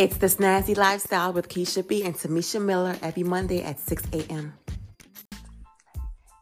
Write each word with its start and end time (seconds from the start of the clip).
It's 0.00 0.16
the 0.16 0.28
Snazzy 0.28 0.74
Lifestyle 0.78 1.34
with 1.34 1.50
Keisha 1.50 1.86
B 1.86 2.04
and 2.04 2.14
Tamesha 2.14 2.58
Miller 2.58 2.96
every 3.02 3.22
Monday 3.22 3.62
at 3.62 3.78
6 3.78 4.02
a.m. 4.14 4.54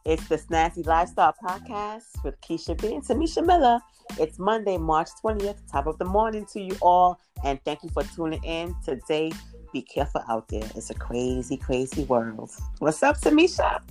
It's 0.05 0.25
the 0.29 0.37
Snazzy 0.37 0.85
Lifestyle 0.85 1.35
Podcast 1.43 2.23
with 2.23 2.39
Keisha 2.39 2.81
B 2.81 2.95
and 2.95 3.03
Tamesha 3.03 3.45
Miller. 3.45 3.81
It's 4.17 4.39
Monday, 4.39 4.77
March 4.77 5.09
20th, 5.21 5.57
top 5.69 5.87
of 5.87 5.97
the 5.97 6.05
morning 6.05 6.45
to 6.53 6.61
you 6.61 6.77
all, 6.81 7.19
and 7.43 7.59
thank 7.65 7.83
you 7.83 7.89
for 7.89 8.03
tuning 8.03 8.41
in 8.45 8.73
today. 8.85 9.33
Be 9.73 9.81
careful 9.81 10.23
out 10.29 10.47
there. 10.47 10.63
It's 10.73 10.89
a 10.89 10.93
crazy, 10.93 11.57
crazy 11.57 12.05
world. 12.05 12.51
What's 12.77 13.03
up, 13.03 13.19
Tamesha? 13.19 13.81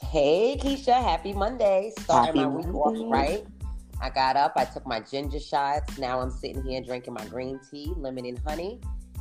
Hey, 0.00 0.58
Keisha. 0.60 1.00
Happy 1.00 1.32
Monday. 1.32 1.92
Starting 2.00 2.26
Happy 2.26 2.40
my 2.40 2.46
week 2.48 2.66
Monday. 2.66 3.00
off 3.04 3.12
right. 3.12 3.46
I 4.02 4.10
got 4.10 4.36
up, 4.36 4.54
I 4.56 4.64
took 4.64 4.84
my 4.84 4.98
ginger 4.98 5.38
shots. 5.38 5.96
Now 5.96 6.20
I'm 6.20 6.30
sitting 6.32 6.60
here 6.64 6.80
drinking 6.82 7.14
my 7.14 7.24
green 7.26 7.60
tea, 7.70 7.92
lemon 7.96 8.26
and 8.26 8.38
honey. 8.40 8.80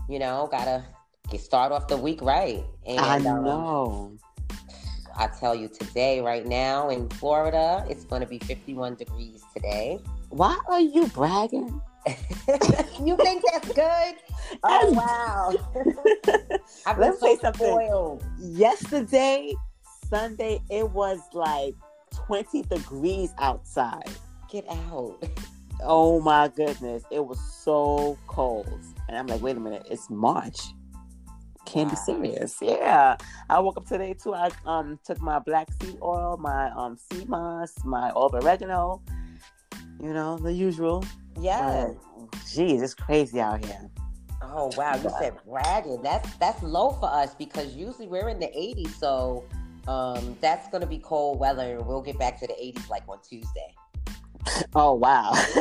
You 0.10 0.18
know, 0.18 0.50
gotta 0.52 0.84
get 1.30 1.40
start 1.40 1.72
off 1.72 1.88
the 1.88 1.98
week 1.98 2.20
right. 2.24 2.64
And 2.88 3.00
I 3.00 3.18
um, 3.18 3.24
know. 3.24 4.18
I 5.16 5.28
tell 5.28 5.54
you 5.54 5.68
today, 5.68 6.20
right 6.20 6.48
now 6.48 6.90
in 6.90 7.08
Florida, 7.10 7.86
it's 7.88 8.06
gonna 8.06 8.26
be 8.26 8.40
51 8.40 8.96
degrees 8.96 9.44
today. 9.56 10.00
Why 10.30 10.58
are 10.68 10.82
you 10.82 11.06
bragging? 11.10 11.80
you 13.06 13.16
think 13.18 13.44
that's 13.52 13.72
good? 13.72 14.16
Oh 14.64 14.92
wow. 14.92 15.54
I've 16.86 16.98
been 16.98 17.12
Let 17.12 17.14
me 17.14 17.18
say 17.20 17.36
so 17.36 17.42
something. 17.44 17.68
spoiled. 17.68 18.26
Yesterday, 18.38 19.56
Sunday, 20.10 20.60
it 20.70 20.90
was 20.90 21.20
like 21.32 21.74
20 22.28 22.64
degrees 22.64 23.34
outside. 23.40 24.12
Get 24.52 24.68
out. 24.70 25.24
Oh 25.84 26.22
my 26.22 26.48
goodness, 26.48 27.04
it 27.10 27.26
was 27.26 27.40
so 27.40 28.16
cold. 28.28 28.68
And 29.08 29.18
I'm 29.18 29.26
like, 29.26 29.42
wait 29.42 29.58
a 29.58 29.60
minute, 29.60 29.88
it's 29.90 30.12
March. 30.12 30.60
Can't 31.66 31.90
be 31.90 31.96
serious. 31.96 32.58
Yeah. 32.62 33.18
I 33.50 33.60
woke 33.60 33.78
up 33.78 33.88
today 33.88 34.14
too. 34.14 34.36
I 34.36 34.52
um 34.68 35.00
took 35.04 35.20
my 35.22 35.40
black 35.40 35.70
seed 35.82 35.98
oil, 36.04 36.38
my 36.38 36.70
um 36.72 36.98
sea 36.98 37.26
moss, 37.26 37.74
my 37.84 38.12
olive 38.12 38.44
oregano, 38.44 39.02
you 40.00 40.14
know, 40.14 40.38
the 40.38 40.54
usual. 40.54 41.04
Yeah. 41.40 41.90
Geez, 42.54 42.84
it's 42.84 42.94
crazy 42.94 43.42
out 43.42 43.66
here. 43.66 43.90
Oh 44.44 44.72
wow, 44.78 44.98
you 44.98 45.10
said 45.18 45.34
bragging. 45.48 46.04
That's 46.04 46.32
that's 46.36 46.62
low 46.62 46.92
for 46.92 47.10
us 47.12 47.34
because 47.34 47.76
usually 47.76 48.08
we're 48.08 48.30
in 48.30 48.40
the 48.40 48.48
80s, 48.48 49.00
so 49.00 49.46
um 49.88 50.38
that's 50.42 50.68
gonna 50.70 50.86
be 50.86 51.00
cold 51.00 51.40
weather. 51.40 51.80
We'll 51.82 52.04
get 52.04 52.20
back 52.20 52.40
to 52.42 52.46
the 52.46 52.54
80s 52.54 52.88
like 52.88 53.04
on 53.08 53.18
Tuesday. 53.28 53.74
Oh 54.76 54.94
wow. 54.94 55.32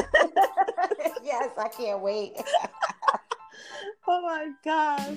yes, 1.24 1.50
I 1.58 1.68
can't 1.68 2.00
wait. 2.00 2.32
oh 4.06 4.22
my 4.22 4.50
gosh. 4.64 5.16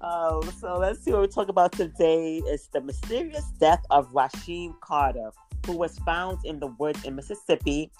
Um, 0.00 0.42
so 0.60 0.76
let's 0.78 1.02
see 1.02 1.12
what 1.12 1.22
we 1.22 1.28
talk 1.28 1.48
about 1.48 1.72
today. 1.72 2.42
It's 2.46 2.66
the 2.68 2.80
mysterious 2.80 3.44
death 3.58 3.82
of 3.90 4.12
Rasheem 4.12 4.78
Carter, 4.80 5.30
who 5.66 5.76
was 5.76 5.98
found 6.00 6.38
in 6.44 6.60
the 6.60 6.66
woods 6.66 7.04
in 7.04 7.16
Mississippi, 7.16 7.90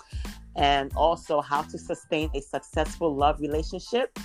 and 0.56 0.92
also 0.94 1.40
how 1.40 1.62
to 1.62 1.78
sustain 1.78 2.30
a 2.34 2.40
successful 2.40 3.14
love 3.14 3.40
relationship. 3.40 4.18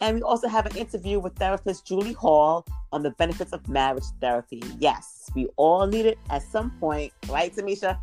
And 0.00 0.16
we 0.16 0.22
also 0.22 0.48
have 0.48 0.64
an 0.64 0.76
interview 0.76 1.18
with 1.18 1.34
therapist 1.36 1.86
Julie 1.86 2.12
Hall 2.12 2.64
on 2.92 3.02
the 3.02 3.10
benefits 3.10 3.52
of 3.52 3.68
marriage 3.68 4.04
therapy. 4.20 4.62
Yes, 4.78 5.28
we 5.34 5.48
all 5.56 5.86
need 5.86 6.06
it 6.06 6.18
at 6.30 6.42
some 6.42 6.70
point, 6.78 7.12
right, 7.28 7.54
Tamesha? 7.54 7.98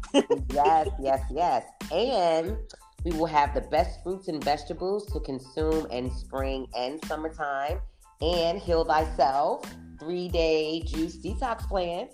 yes, 0.53 0.89
yes, 1.01 1.21
yes. 1.31 1.63
And 1.91 2.57
we 3.03 3.11
will 3.11 3.25
have 3.27 3.53
the 3.53 3.61
best 3.61 4.03
fruits 4.03 4.27
and 4.27 4.43
vegetables 4.43 5.05
to 5.13 5.19
consume 5.19 5.85
in 5.91 6.11
spring 6.11 6.67
and 6.75 7.03
summertime. 7.05 7.79
And 8.21 8.59
Heal 8.59 8.85
Thyself, 8.85 9.65
three 9.99 10.29
day 10.29 10.81
juice 10.85 11.17
detox 11.17 11.67
plan. 11.67 12.09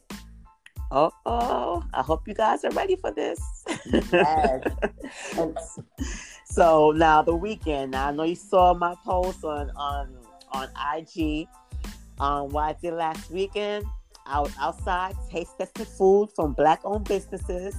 Oh, 0.91 1.11
oh, 1.25 1.83
I 1.93 2.01
hope 2.01 2.27
you 2.27 2.33
guys 2.33 2.65
are 2.65 2.71
ready 2.71 2.97
for 2.97 3.11
this. 3.11 3.39
Yes. 4.11 4.63
So 6.51 6.91
now 6.91 7.21
the 7.21 7.33
weekend. 7.33 7.91
Now 7.91 8.09
I 8.09 8.11
know 8.11 8.23
you 8.23 8.35
saw 8.35 8.73
my 8.73 8.93
post 9.05 9.45
on 9.45 9.71
on 9.77 10.13
on 10.51 10.67
IG. 10.97 11.47
Um, 12.19 12.49
what 12.49 12.63
I 12.63 12.73
did 12.81 12.93
last 12.93 13.31
weekend. 13.31 13.85
I 14.25 14.41
was 14.41 14.53
outside 14.59 15.15
taste 15.29 15.57
testing 15.57 15.85
food 15.85 16.29
from 16.35 16.51
black 16.51 16.81
owned 16.83 17.05
businesses. 17.05 17.75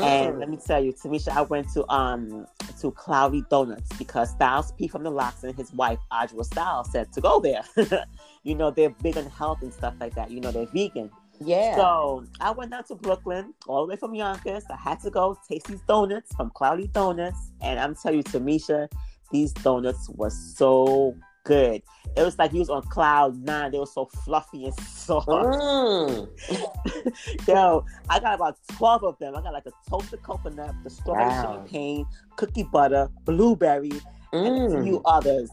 And 0.00 0.38
let 0.38 0.48
mm, 0.48 0.50
me 0.50 0.56
tell 0.56 0.82
you, 0.82 0.92
Tamesha, 0.92 1.28
I 1.28 1.42
went 1.42 1.72
to 1.74 1.88
um 1.92 2.46
to 2.80 2.90
Cloudy 2.92 3.44
Donuts 3.50 3.96
because 3.96 4.30
Styles 4.30 4.72
P 4.72 4.88
from 4.88 5.04
the 5.04 5.10
LOX 5.10 5.44
and 5.44 5.54
his 5.54 5.72
wife 5.72 5.98
Adjua 6.12 6.44
Styles 6.44 6.90
said 6.90 7.12
to 7.12 7.20
go 7.20 7.40
there. 7.40 7.62
you 8.42 8.54
know, 8.54 8.70
they're 8.70 8.90
big 8.90 9.16
on 9.16 9.26
health 9.26 9.62
and 9.62 9.72
stuff 9.72 9.94
like 10.00 10.14
that. 10.14 10.30
You 10.30 10.40
know, 10.40 10.50
they're 10.50 10.66
vegan. 10.66 11.10
yeah. 11.40 11.76
So 11.76 12.24
I 12.40 12.50
went 12.50 12.72
down 12.72 12.84
to 12.84 12.96
Brooklyn, 12.96 13.54
all 13.66 13.86
the 13.86 13.90
way 13.90 13.96
from 13.96 14.14
Yonkers. 14.14 14.64
I 14.70 14.76
had 14.76 15.00
to 15.00 15.10
go 15.10 15.38
taste 15.48 15.66
these 15.66 15.82
donuts 15.82 16.34
from 16.34 16.50
Cloudy 16.50 16.88
Donuts, 16.88 17.52
and 17.60 17.78
I'm 17.78 17.94
telling 17.94 18.18
you, 18.18 18.24
Tamesha, 18.24 18.88
these 19.30 19.52
donuts 19.52 20.08
were 20.10 20.30
so 20.30 21.14
good. 21.44 21.82
It 22.16 22.22
was 22.22 22.38
like 22.38 22.52
you 22.52 22.60
was 22.60 22.70
on 22.70 22.82
cloud 22.82 23.36
nine. 23.44 23.72
They 23.72 23.78
were 23.78 23.86
so 23.86 24.06
fluffy 24.06 24.66
and 24.66 24.74
soft. 24.80 25.28
Mm. 25.28 26.28
Yo, 27.48 27.84
I 28.08 28.20
got 28.20 28.34
about 28.34 28.56
twelve 28.72 29.04
of 29.04 29.18
them. 29.18 29.34
I 29.36 29.42
got 29.42 29.52
like 29.52 29.66
a 29.66 29.72
toasted 29.88 30.22
coconut, 30.22 30.74
the 30.82 30.90
strawberry 30.90 31.26
Wow. 31.28 31.42
champagne, 31.42 32.06
cookie 32.36 32.62
butter, 32.64 33.08
blueberry, 33.24 33.92
and 34.32 34.46
a 34.46 34.60
Mm. 34.60 34.84
few 34.84 35.00
others. 35.04 35.50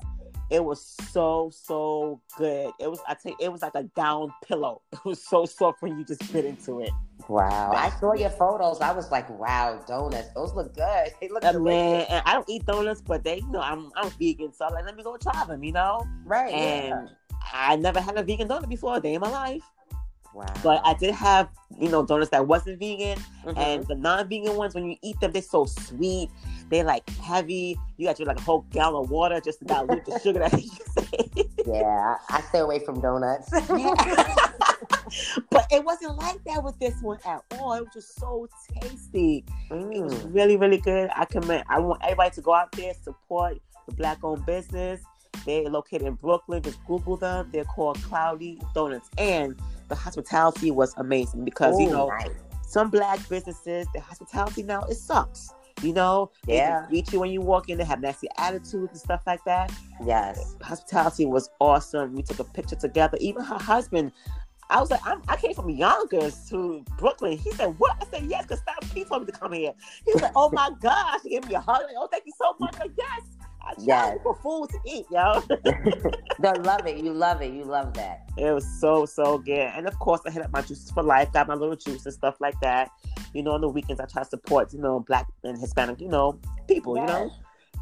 It 0.50 0.63
was 0.63 0.85
so 1.12 1.50
so 1.53 2.22
good. 2.38 2.72
It 2.79 2.90
was 2.90 3.00
I 3.08 3.13
tell 3.16 3.31
you, 3.31 3.38
it 3.40 3.52
was 3.52 3.62
like 3.62 3.75
a 3.75 3.84
down 3.84 4.34
pillow. 4.46 4.81
It 4.94 5.06
was 5.06 5.23
so 5.23 5.46
soft 5.46 5.81
when 5.81 5.97
you 5.97 6.06
just 6.06 6.31
bit 6.34 6.46
into 6.46 6.81
it. 6.81 6.91
Wow. 7.28 7.72
I 7.74 7.90
saw 8.00 8.14
your 8.14 8.30
photos. 8.32 8.82
I 8.82 8.92
was 8.92 9.12
like, 9.12 9.30
wow, 9.40 9.84
donuts. 9.88 10.30
Those 10.36 10.54
look 10.54 10.74
good. 10.76 11.14
They 11.22 11.28
look 11.30 11.44
Uh, 11.46 11.52
delicious. 11.54 11.64
man, 11.82 12.06
and 12.09 12.24
I 12.26 12.34
don't 12.34 12.50
eat 12.50 12.66
donuts, 12.66 13.02
but 13.02 13.24
they, 13.24 13.38
you 13.38 13.48
know, 13.52 13.62
I'm 13.62 13.92
I'm 13.96 14.09
vegan, 14.12 14.54
so 14.54 14.66
I'm 14.66 14.74
like, 14.74 14.86
let 14.86 14.96
me 14.96 15.04
go 15.04 15.18
try 15.18 15.46
them, 15.46 15.64
you 15.64 15.72
know. 15.72 16.06
Right. 16.26 16.52
And 16.54 17.09
I 17.54 17.76
never 17.76 18.00
had 18.02 18.18
a 18.18 18.24
vegan 18.24 18.48
donut 18.48 18.70
before 18.70 18.98
a 18.98 19.00
day 19.00 19.14
in 19.16 19.22
my 19.22 19.30
life. 19.30 19.64
Wow. 20.34 20.46
but 20.64 20.82
I 20.86 20.94
did 20.94 21.14
have, 21.14 21.50
you 21.78 21.90
know, 21.90 22.06
donuts 22.06 22.32
that 22.32 22.48
wasn't 22.48 22.80
vegan, 22.80 23.18
Mhm. 23.46 23.58
and 23.58 23.86
the 23.88 23.96
non-vegan 23.96 24.56
ones, 24.56 24.74
when 24.74 24.86
you 24.86 24.96
eat 25.02 25.20
them, 25.20 25.34
they're 25.34 25.42
so 25.42 25.66
sweet. 25.66 26.30
They're 26.70 26.86
like 26.86 27.09
heavy. 27.20 27.78
You 27.98 28.08
got 28.08 28.16
to 28.16 28.24
like 28.24 28.38
a 28.40 28.42
whole 28.42 28.62
gallon 28.72 29.03
of 29.03 29.12
water 29.12 29.42
just 29.42 29.59
to 29.59 29.66
dilute 29.66 30.06
the 30.06 30.18
sugar 30.20 30.40
that 30.40 30.53
you 30.64 30.70
say. 30.98 31.50
yeah, 31.68 32.16
I 32.30 32.40
stay 32.48 32.59
away 32.59 32.80
from 32.80 33.02
donuts. 33.02 33.52
but 35.49 35.67
it 35.72 35.83
wasn't 35.83 36.17
like 36.17 36.44
that 36.45 36.63
with 36.63 36.77
this 36.79 36.95
one 37.01 37.17
at 37.25 37.44
all. 37.59 37.73
It 37.73 37.81
was 37.81 37.94
just 37.94 38.19
so 38.19 38.47
tasty. 38.81 39.44
It 39.69 40.03
was 40.03 40.13
Mm. 40.13 40.33
really, 40.33 40.57
really 40.57 40.77
good. 40.77 41.09
I 41.16 41.25
commend. 41.25 41.63
I 41.69 41.79
want 41.79 42.01
everybody 42.03 42.31
to 42.35 42.41
go 42.41 42.53
out 42.53 42.72
there 42.73 42.94
support 43.03 43.57
the 43.88 43.95
black-owned 43.95 44.45
business. 44.45 45.01
They're 45.45 45.63
located 45.69 46.03
in 46.03 46.13
Brooklyn. 46.16 46.61
Just 46.61 46.83
Google 46.85 47.17
them. 47.17 47.49
They're 47.51 47.63
called 47.66 48.01
Cloudy 48.03 48.59
Donuts, 48.75 49.09
and 49.17 49.55
the 49.88 49.95
hospitality 49.95 50.72
was 50.72 50.94
amazing 50.97 51.45
because 51.45 51.79
you 51.79 51.89
know 51.89 52.07
nice. 52.07 52.29
some 52.67 52.89
black 52.89 53.28
businesses, 53.28 53.88
the 53.93 53.99
hospitality 53.99 54.63
now 54.63 54.81
it 54.83 54.95
sucks. 54.95 55.49
You 55.81 55.93
know, 55.93 56.29
Yeah. 56.45 56.81
just 56.81 56.89
greet 56.89 57.11
you 57.13 57.19
when 57.22 57.31
you 57.31 57.41
walk 57.41 57.69
in. 57.69 57.79
They 57.79 57.83
have 57.85 58.01
nasty 58.01 58.28
attitudes 58.38 58.91
and 58.91 58.99
stuff 58.99 59.22
like 59.25 59.43
that. 59.45 59.72
Yes. 60.05 60.55
Hospitality 60.61 61.25
was 61.25 61.49
awesome. 61.59 62.13
We 62.13 62.22
took 62.22 62.38
a 62.39 62.43
picture 62.43 62.75
together. 62.75 63.17
Even 63.19 63.43
her 63.43 63.57
husband. 63.57 64.11
I 64.72 64.80
was 64.80 64.90
like, 64.90 65.02
I'm, 65.06 65.22
I 65.28 65.36
came 65.36 65.54
from 65.54 65.70
Yonkers 65.70 66.48
to 66.50 66.84
Brooklyn. 66.98 67.38
He 67.38 67.52
said, 67.52 67.76
"What?" 67.78 67.98
I 68.02 68.06
said, 68.09 68.30
"Yes," 68.30 68.44
because 68.44 68.59
Styles 68.59 68.94
P 68.94 69.04
told 69.04 69.24
me 69.24 69.32
to 69.32 69.38
come 69.38 69.52
here. 69.52 69.74
He 70.06 70.14
was 70.14 70.22
like, 70.22 70.32
"Oh 70.34 70.50
my 70.50 70.72
gosh!" 70.82 71.20
He 71.24 71.32
gave 71.32 71.46
me 71.48 71.56
a 71.56 71.59
hug. 71.59 71.82
Like, 71.84 71.96
"Oh, 71.98 72.08
thank 72.08 72.26
you 72.26 72.32
so 72.38 72.56
much." 72.58 72.80
Like, 72.80 72.92
yes, 72.98 73.22
I 73.62 73.74
Yes. 73.78 73.86
yes. 73.86 74.18
for 74.24 74.34
food 74.36 74.70
to 74.70 74.80
eat, 74.86 75.06
yo. 75.12 75.44
They 76.40 76.53
love 76.53 76.88
it. 76.88 76.97
You 76.97 77.14
love 77.14 77.41
it. 77.41 77.53
You 77.53 77.66
love 77.66 77.94
that. 77.96 78.22
It 78.38 78.52
was 78.52 78.66
so 78.79 79.06
so 79.06 79.38
good, 79.38 79.59
and 79.76 79.88
of 79.88 80.00
course, 80.00 80.22
I 80.26 80.32
hit 80.32 80.41
up 80.41 80.52
my 80.53 80.62
juices 80.62 80.90
for 80.91 81.03
life. 81.03 81.32
Got 81.34 81.47
my 81.47 81.53
little 81.53 81.76
juice 81.76 82.06
and 82.06 82.14
stuff 82.14 82.38
like 82.40 82.59
that. 82.62 82.90
You 83.34 83.44
know, 83.44 83.52
on 83.52 83.62
the 83.62 83.70
weekends, 83.70 84.00
I 84.00 84.06
try 84.06 84.24
to 84.24 84.29
support 84.29 84.72
you 84.74 84.79
know 84.79 85.02
black 85.02 85.28
and 85.44 85.58
Hispanic, 85.58 86.00
you 86.00 86.08
know, 86.08 86.40
people. 86.70 86.97
You 86.97 87.06
know, 87.06 87.32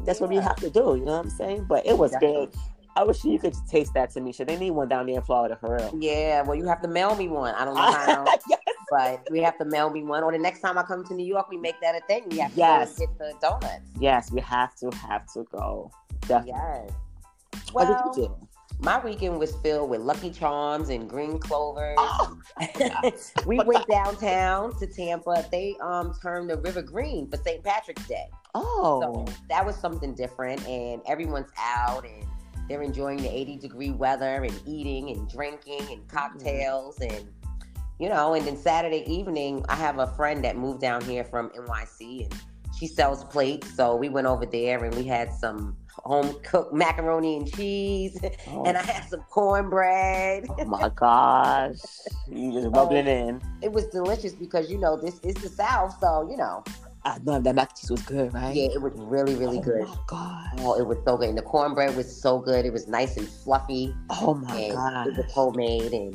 that's 0.04 0.20
what 0.20 0.28
we 0.28 0.36
have 0.36 0.56
to 0.56 0.70
do. 0.70 0.96
You 0.98 1.04
know 1.04 1.12
what 1.12 1.24
I'm 1.24 1.30
saying? 1.30 1.66
But 1.68 1.86
it 1.86 1.96
was 1.96 2.10
Definitely. 2.10 2.46
good. 2.46 2.56
I 2.96 3.04
wish 3.04 3.24
you 3.24 3.38
could 3.38 3.54
taste 3.68 3.94
that, 3.94 4.12
Tamesha. 4.12 4.46
They 4.46 4.56
need 4.58 4.72
one 4.72 4.88
down 4.88 5.06
there 5.06 5.16
in 5.16 5.22
Florida 5.22 5.56
for 5.60 5.76
real. 5.76 5.94
Yeah, 5.98 6.42
well, 6.42 6.56
you 6.56 6.66
have 6.66 6.82
to 6.82 6.88
mail 6.88 7.14
me 7.14 7.28
one. 7.28 7.54
I 7.54 7.64
don't 7.64 7.74
know 7.74 7.80
how, 7.92 8.24
yes. 8.48 8.60
but 8.90 9.26
we 9.30 9.40
have 9.40 9.56
to 9.58 9.64
mail 9.64 9.90
me 9.90 10.02
one. 10.02 10.22
Or 10.24 10.32
the 10.32 10.38
next 10.38 10.60
time 10.60 10.76
I 10.76 10.82
come 10.82 11.04
to 11.06 11.14
New 11.14 11.24
York, 11.26 11.48
we 11.50 11.56
make 11.56 11.80
that 11.80 11.94
a 11.94 12.00
thing. 12.06 12.24
We 12.30 12.38
have 12.38 12.50
to 12.52 12.56
Yes. 12.58 12.98
get 12.98 13.16
the 13.18 13.32
donuts. 13.40 13.80
yes, 13.98 14.32
we 14.32 14.40
have 14.40 14.74
to 14.76 14.90
have 14.96 15.24
to 15.34 15.44
go. 15.52 15.90
Definitely. 16.22 16.52
Yes. 16.52 16.90
what 17.72 17.88
Well, 17.88 18.12
did 18.12 18.22
you 18.22 18.28
do? 18.28 18.46
my 18.82 18.98
weekend 19.04 19.38
was 19.38 19.54
filled 19.56 19.88
with 19.90 20.00
Lucky 20.00 20.30
Charms 20.30 20.88
and 20.88 21.08
green 21.08 21.38
clovers. 21.38 21.96
Oh, 21.98 22.38
we 23.46 23.58
went 23.60 23.86
downtown 23.88 24.76
to 24.78 24.86
Tampa. 24.86 25.44
They 25.52 25.76
um 25.82 26.12
turned 26.20 26.50
the 26.50 26.56
river 26.58 26.82
green 26.82 27.30
for 27.30 27.36
St. 27.36 27.62
Patrick's 27.62 28.06
Day. 28.08 28.26
oh, 28.54 29.00
So 29.26 29.32
that 29.48 29.64
was 29.64 29.76
something 29.76 30.14
different, 30.14 30.66
and 30.66 31.00
everyone's 31.06 31.50
out, 31.58 32.04
and 32.04 32.26
they're 32.70 32.82
enjoying 32.82 33.18
the 33.18 33.28
80 33.28 33.56
degree 33.56 33.90
weather 33.90 34.44
and 34.44 34.62
eating 34.64 35.10
and 35.10 35.28
drinking 35.28 35.82
and 35.90 36.06
cocktails 36.08 36.98
mm-hmm. 37.00 37.16
and 37.16 37.28
you 37.98 38.08
know, 38.08 38.32
and 38.32 38.46
then 38.46 38.56
Saturday 38.56 39.04
evening, 39.06 39.62
I 39.68 39.74
have 39.74 39.98
a 39.98 40.06
friend 40.06 40.42
that 40.44 40.56
moved 40.56 40.80
down 40.80 41.04
here 41.04 41.22
from 41.22 41.50
NYC 41.50 42.24
and 42.24 42.34
she 42.78 42.86
sells 42.86 43.24
plates. 43.24 43.74
So 43.74 43.94
we 43.94 44.08
went 44.08 44.26
over 44.26 44.46
there 44.46 44.82
and 44.82 44.94
we 44.94 45.04
had 45.04 45.30
some 45.34 45.76
home 45.88 46.34
cooked 46.42 46.72
macaroni 46.72 47.36
and 47.36 47.52
cheese, 47.52 48.18
oh. 48.48 48.64
and 48.64 48.78
I 48.78 48.82
had 48.82 49.04
some 49.10 49.20
cornbread. 49.28 50.46
Oh 50.48 50.64
my 50.64 50.88
gosh. 50.88 51.76
You 52.26 52.52
just 52.52 52.68
rubbed 52.74 52.94
it 52.94 53.06
in. 53.06 53.42
It 53.60 53.70
was 53.70 53.84
delicious 53.86 54.32
because, 54.32 54.70
you 54.70 54.78
know, 54.78 54.96
this 54.96 55.18
is 55.20 55.34
the 55.34 55.50
South. 55.50 55.98
So, 56.00 56.26
you 56.30 56.38
know. 56.38 56.64
I 57.04 57.18
know 57.24 57.40
that 57.40 57.54
mac 57.54 57.70
and 57.70 57.78
cheese 57.78 57.90
was 57.90 58.02
good, 58.02 58.32
right? 58.34 58.54
Yeah, 58.54 58.68
it 58.74 58.82
was 58.82 58.92
really, 58.94 59.34
really 59.34 59.58
oh 59.58 59.62
good. 59.62 59.84
Oh 59.86 59.88
my 59.88 59.98
god! 60.06 60.48
Oh, 60.58 60.74
it 60.78 60.86
was 60.86 60.98
so 61.04 61.16
good. 61.16 61.30
And 61.30 61.38
the 61.38 61.42
cornbread 61.42 61.96
was 61.96 62.14
so 62.14 62.38
good. 62.38 62.66
It 62.66 62.72
was 62.72 62.88
nice 62.88 63.16
and 63.16 63.26
fluffy. 63.26 63.94
Oh 64.10 64.34
my 64.34 64.70
god! 64.70 65.06
It 65.08 65.16
was 65.16 65.32
homemade, 65.32 65.92
and 65.92 66.14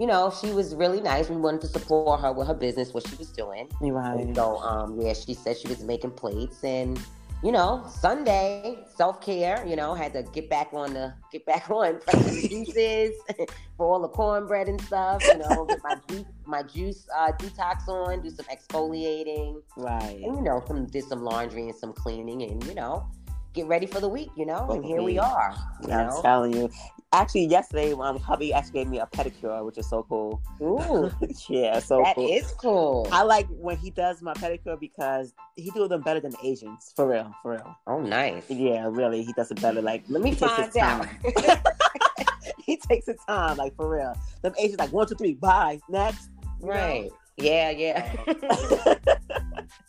you 0.00 0.06
know, 0.06 0.32
she 0.40 0.50
was 0.50 0.74
really 0.74 1.00
nice. 1.00 1.28
We 1.30 1.36
wanted 1.36 1.60
to 1.62 1.68
support 1.68 2.20
her 2.20 2.32
with 2.32 2.48
her 2.48 2.54
business, 2.54 2.92
what 2.92 3.06
she 3.06 3.14
was 3.16 3.30
doing. 3.30 3.68
Right. 3.80 4.20
And 4.20 4.34
so, 4.34 4.58
um, 4.58 5.00
yeah, 5.00 5.12
she 5.12 5.34
said 5.34 5.56
she 5.56 5.68
was 5.68 5.82
making 5.84 6.10
plates, 6.12 6.64
and 6.64 6.98
you 7.44 7.52
know, 7.52 7.84
Sunday 7.86 8.78
self 8.96 9.20
care. 9.20 9.64
You 9.66 9.76
know, 9.76 9.92
had 9.92 10.14
to 10.14 10.22
get 10.22 10.48
back 10.48 10.70
on 10.72 10.94
the 10.94 11.12
get 11.30 11.44
back 11.44 11.68
on 11.70 12.00
juices 12.10 13.12
for 13.76 13.86
all 13.86 14.00
the 14.00 14.08
cornbread 14.08 14.66
and 14.66 14.80
stuff. 14.80 15.22
You 15.26 15.38
know, 15.38 15.66
get 15.66 15.80
my 15.84 15.96
juice 16.08 16.24
my 16.46 16.62
juice 16.62 17.06
uh, 17.14 17.32
detox 17.32 17.86
on, 17.86 18.22
do 18.22 18.30
some 18.30 18.46
exfoliating. 18.46 19.60
Right. 19.76 20.20
And 20.22 20.36
you 20.36 20.40
know, 20.40 20.64
some 20.66 20.86
did 20.86 21.04
some 21.04 21.22
laundry 21.22 21.68
and 21.68 21.76
some 21.76 21.92
cleaning, 21.92 22.42
and 22.42 22.64
you 22.64 22.74
know, 22.74 23.06
get 23.52 23.66
ready 23.66 23.86
for 23.86 24.00
the 24.00 24.08
week. 24.08 24.30
You 24.36 24.46
know, 24.46 24.70
and 24.70 24.82
here 24.82 25.02
we 25.02 25.18
are. 25.18 25.54
I'm 25.82 25.90
know? 25.90 26.20
telling 26.22 26.54
you, 26.54 26.70
actually 27.14 27.46
yesterday 27.46 27.92
um 27.92 28.18
hubby 28.18 28.52
actually 28.52 28.72
gave 28.72 28.88
me 28.88 28.98
a 28.98 29.06
pedicure 29.06 29.64
which 29.64 29.78
is 29.78 29.88
so 29.88 30.04
cool. 30.08 30.42
Ooh. 30.60 31.10
yeah 31.48 31.78
so 31.78 32.02
that 32.02 32.16
cool. 32.16 32.28
is 32.28 32.52
cool. 32.52 33.08
I 33.12 33.22
like 33.22 33.46
when 33.48 33.76
he 33.76 33.90
does 33.90 34.20
my 34.22 34.34
pedicure 34.34 34.78
because 34.78 35.32
he 35.56 35.70
do 35.70 35.86
them 35.88 36.02
better 36.02 36.20
than 36.20 36.32
the 36.32 36.38
asians 36.42 36.92
for 36.96 37.08
real 37.08 37.34
for 37.42 37.52
real. 37.52 37.76
Oh 37.86 38.00
nice. 38.00 38.44
Yeah 38.50 38.88
really 38.90 39.22
he 39.22 39.32
does 39.32 39.50
it 39.50 39.60
better 39.60 39.80
like 39.80 40.02
let 40.08 40.22
me 40.22 40.34
find 40.34 40.76
out. 40.76 41.06
he 42.58 42.76
takes 42.76 43.06
his 43.06 43.16
time 43.26 43.56
like 43.56 43.74
for 43.76 43.88
real. 43.88 44.14
Them 44.42 44.54
asians 44.58 44.78
like 44.78 44.92
one 44.92 45.06
two 45.06 45.14
three 45.14 45.34
bye 45.34 45.80
next 45.88 46.30
right 46.60 47.04
know? 47.04 47.16
yeah 47.36 47.70
yeah. 47.70 48.12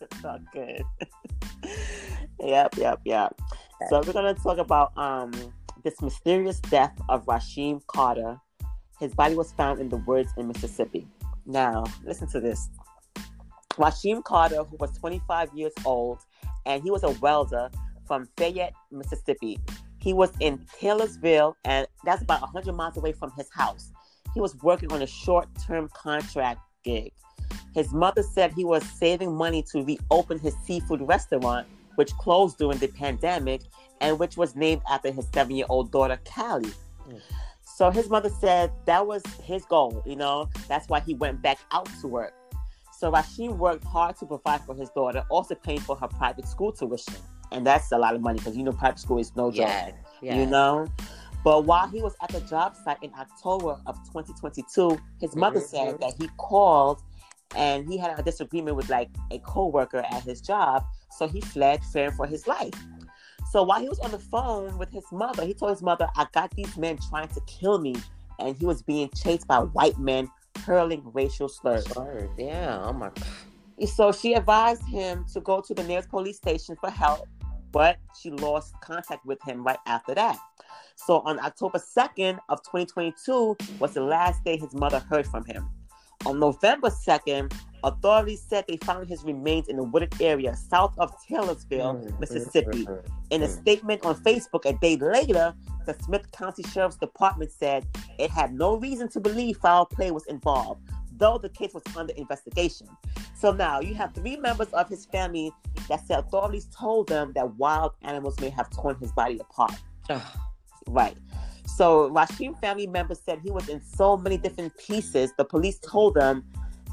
It's 0.01 0.24
not 0.24 0.42
good. 0.51 0.83
Yep 2.39 2.78
yep 2.78 3.01
yep. 3.06 3.36
So 3.89 4.01
we're 4.06 4.13
gonna 4.13 4.33
talk 4.36 4.57
about 4.57 4.98
um 4.98 5.31
this 5.86 6.02
mysterious 6.02 6.60
death 6.62 7.00
of 7.10 7.24
Rasheem 7.28 7.80
Carter. 7.86 8.38
His 9.00 9.14
body 9.14 9.36
was 9.36 9.52
found 9.54 9.80
in 9.80 9.88
the 9.88 9.98
woods 9.98 10.32
in 10.36 10.48
Mississippi. 10.48 11.08
Now, 11.46 11.86
listen 12.04 12.28
to 12.30 12.40
this. 12.42 12.70
Rasheem 13.74 14.24
Carter, 14.24 14.64
who 14.64 14.78
was 14.78 14.98
25 14.98 15.54
years 15.54 15.74
old, 15.86 16.20
and 16.66 16.82
he 16.82 16.90
was 16.90 17.04
a 17.04 17.12
welder 17.12 17.70
from 18.08 18.28
Fayette, 18.36 18.74
Mississippi. 18.92 19.60
He 20.00 20.12
was 20.12 20.32
in 20.40 20.66
Taylorsville, 20.80 21.56
and 21.66 21.86
that's 22.04 22.24
about 22.24 22.42
100 22.42 22.74
miles 22.74 22.98
away 22.98 23.12
from 23.12 23.31
his 23.38 23.48
house. 23.54 23.92
He 24.34 24.42
was 24.42 24.56
working 24.64 24.92
on 24.92 25.04
a 25.04 25.08
short 25.08 25.48
term 25.68 25.88
contract 25.94 26.62
gig. 26.84 27.12
His 27.76 27.94
mother 27.94 28.24
said 28.24 28.54
he 28.54 28.66
was 28.66 28.84
saving 28.84 29.36
money 29.36 29.64
to 29.72 29.84
reopen 29.84 30.40
his 30.40 30.56
seafood 30.66 31.08
restaurant, 31.08 31.68
which 31.95 32.12
closed 32.13 32.57
during 32.57 32.77
the 32.80 32.88
pandemic, 32.88 33.62
and 34.01 34.19
which 34.19 34.38
was 34.38 34.56
named 34.56 34.81
after 34.89 35.12
his 35.12 35.27
seven 35.33 35.56
year 35.56 35.65
old 35.69 35.92
daughter, 35.92 36.19
Callie. 36.25 36.71
Mm. 37.07 37.21
So 37.63 37.89
his 37.92 38.09
mother 38.09 38.30
said 38.30 38.71
that 38.86 39.06
was 39.06 39.21
his 39.44 39.65
goal, 39.65 40.01
you 40.06 40.15
know, 40.15 40.50
that's 40.68 40.88
why 40.88 41.01
he 41.01 41.13
went 41.13 41.42
back 41.42 41.59
out 41.71 41.89
to 42.01 42.07
work. 42.07 42.33
So 42.97 43.12
Rasheem 43.12 43.57
worked 43.57 43.83
hard 43.83 44.15
to 44.18 44.25
provide 44.25 44.62
for 44.62 44.74
his 44.74 44.89
daughter, 44.92 45.25
also 45.30 45.56
paying 45.56 45.81
for 45.81 45.97
her 45.97 46.07
private 46.07 46.47
school 46.47 46.71
tuition. 46.71 47.15
And 47.51 47.68
that's 47.68 47.92
a 47.92 47.97
lot 47.97 48.15
of 48.15 48.21
money 48.21 48.39
because 48.39 48.56
you 48.56 48.63
know 48.63 48.71
private 48.71 49.00
school 49.00 49.18
is 49.19 49.36
no 49.36 49.51
joke. 49.51 49.68
Yeah, 49.68 49.92
yeah. 50.21 50.39
You 50.39 50.45
know? 50.45 50.88
But 51.44 51.65
while 51.65 51.88
he 51.88 52.01
was 52.01 52.15
at 52.24 52.30
the 52.30 52.42
job 52.42 52.75
site 52.83 52.97
in 53.03 53.12
October 53.19 53.77
of 53.86 53.97
2022, 54.06 54.97
his 55.19 55.36
mother 55.36 55.59
mm-hmm. 55.59 55.68
said 55.68 56.00
that 56.00 56.13
he 56.19 56.30
called 56.38 57.01
and 57.56 57.88
he 57.88 57.97
had 57.97 58.18
a 58.18 58.24
disagreement 58.24 58.75
with 58.75 58.89
like 58.89 59.09
a 59.31 59.39
co-worker 59.39 60.03
at 60.09 60.24
his 60.24 60.42
job. 60.42 60.83
So 61.18 61.28
he 61.28 61.42
fled 61.42 61.84
fearing 61.86 62.12
for 62.12 62.28
his 62.28 62.48
life. 62.48 62.74
So 63.52 63.64
while 63.64 63.80
he 63.80 63.88
was 63.88 64.00
on 64.00 64.12
the 64.12 64.20
phone 64.20 64.78
with 64.78 64.92
his 64.92 65.06
mother, 65.12 65.46
he 65.46 65.54
told 65.54 65.72
his 65.72 65.82
mother, 65.82 66.08
I 66.16 66.28
got 66.34 66.52
these 66.56 66.78
men 66.78 66.98
trying 67.10 67.30
to 67.30 67.42
kill 67.48 67.80
me. 67.80 67.96
And 68.40 68.56
he 68.56 68.66
was 68.66 68.82
being 68.82 69.10
chased 69.16 69.48
by 69.48 69.60
white 69.60 69.98
men 69.98 70.30
hurling 70.66 71.02
racial 71.14 71.48
slurs. 71.48 71.86
Slurs, 71.86 72.30
yeah. 72.38 72.82
Oh 72.84 72.94
my 72.94 73.10
God. 73.10 73.88
So 73.88 74.12
she 74.12 74.34
advised 74.34 74.86
him 74.86 75.26
to 75.34 75.42
go 75.42 75.62
to 75.62 75.74
the 75.74 75.84
nearest 75.84 76.10
police 76.10 76.38
station 76.38 76.76
for 76.80 76.90
help, 76.90 77.28
but 77.72 77.98
she 78.22 78.32
lost 78.32 78.74
contact 78.82 79.26
with 79.26 79.42
him 79.44 79.64
right 79.64 79.80
after 79.86 80.16
that. 80.16 80.38
So 80.96 81.20
on 81.22 81.40
October 81.40 81.78
2nd 81.78 82.40
of 82.50 82.64
2022 82.64 83.58
was 83.80 83.94
the 83.94 84.02
last 84.02 84.44
day 84.44 84.58
his 84.58 84.74
mother 84.74 85.00
heard 85.00 85.28
from 85.28 85.46
him. 85.46 85.70
On 86.26 86.40
November 86.40 86.90
2nd, 86.90 87.54
authorities 87.84 88.44
said 88.48 88.66
they 88.68 88.78
found 88.78 89.08
his 89.08 89.24
remains 89.24 89.68
in 89.68 89.78
a 89.78 89.84
wooded 89.84 90.14
area 90.20 90.56
south 90.56 90.98
of 90.98 91.12
Taylorsville, 91.28 91.96
mm-hmm. 91.96 92.20
Mississippi. 92.20 92.86
Mm, 92.86 92.88
mm, 92.88 93.10
in 93.30 93.44
a 93.44 93.48
statement 93.48 94.06
on 94.06 94.16
Facebook 94.24 94.66
a 94.66 94.74
day 94.74 94.98
later, 94.98 95.54
the 95.86 95.94
Smith 96.04 96.32
County 96.32 96.64
Sheriff's 96.64 96.98
Department 96.98 97.52
said 97.52 97.86
it 98.18 98.32
had 98.32 98.54
no 98.54 98.78
reason 98.78 99.08
to 99.10 99.20
believe 99.20 99.58
foul 99.58 99.86
play 99.86 100.12
was 100.12 100.26
involved, 100.26 100.82
though 101.18 101.38
the 101.38 101.50
case 101.50 101.74
was 101.74 101.84
under 101.96 102.14
investigation. 102.14 102.88
So 103.36 103.52
now 103.52 103.80
you 103.80 103.94
have 103.96 104.14
three 104.14 104.38
members 104.38 104.70
of 104.70 104.90
his 104.90 105.06
family 105.06 105.52
that 105.90 106.06
said 106.08 106.20
authorities 106.20 106.68
told 106.76 107.08
them 107.08 107.34
that 107.36 107.56
wild 107.56 107.94
animals 108.02 108.40
may 108.40 108.50
have 108.50 108.70
torn 108.72 108.96
his 109.00 109.12
body 109.12 109.40
apart. 109.40 109.76
Right. 110.90 111.18
So 111.76 112.10
Rasheem 112.12 112.60
family 112.62 112.88
members 112.88 113.20
said 113.26 113.40
he 113.44 113.52
was 113.52 113.68
in 113.70 113.82
so 113.82 114.18
many 114.18 114.38
different 114.38 114.78
pieces. 114.78 115.34
The 115.38 115.46
police 115.46 115.80
told 115.80 116.16
them 116.16 116.44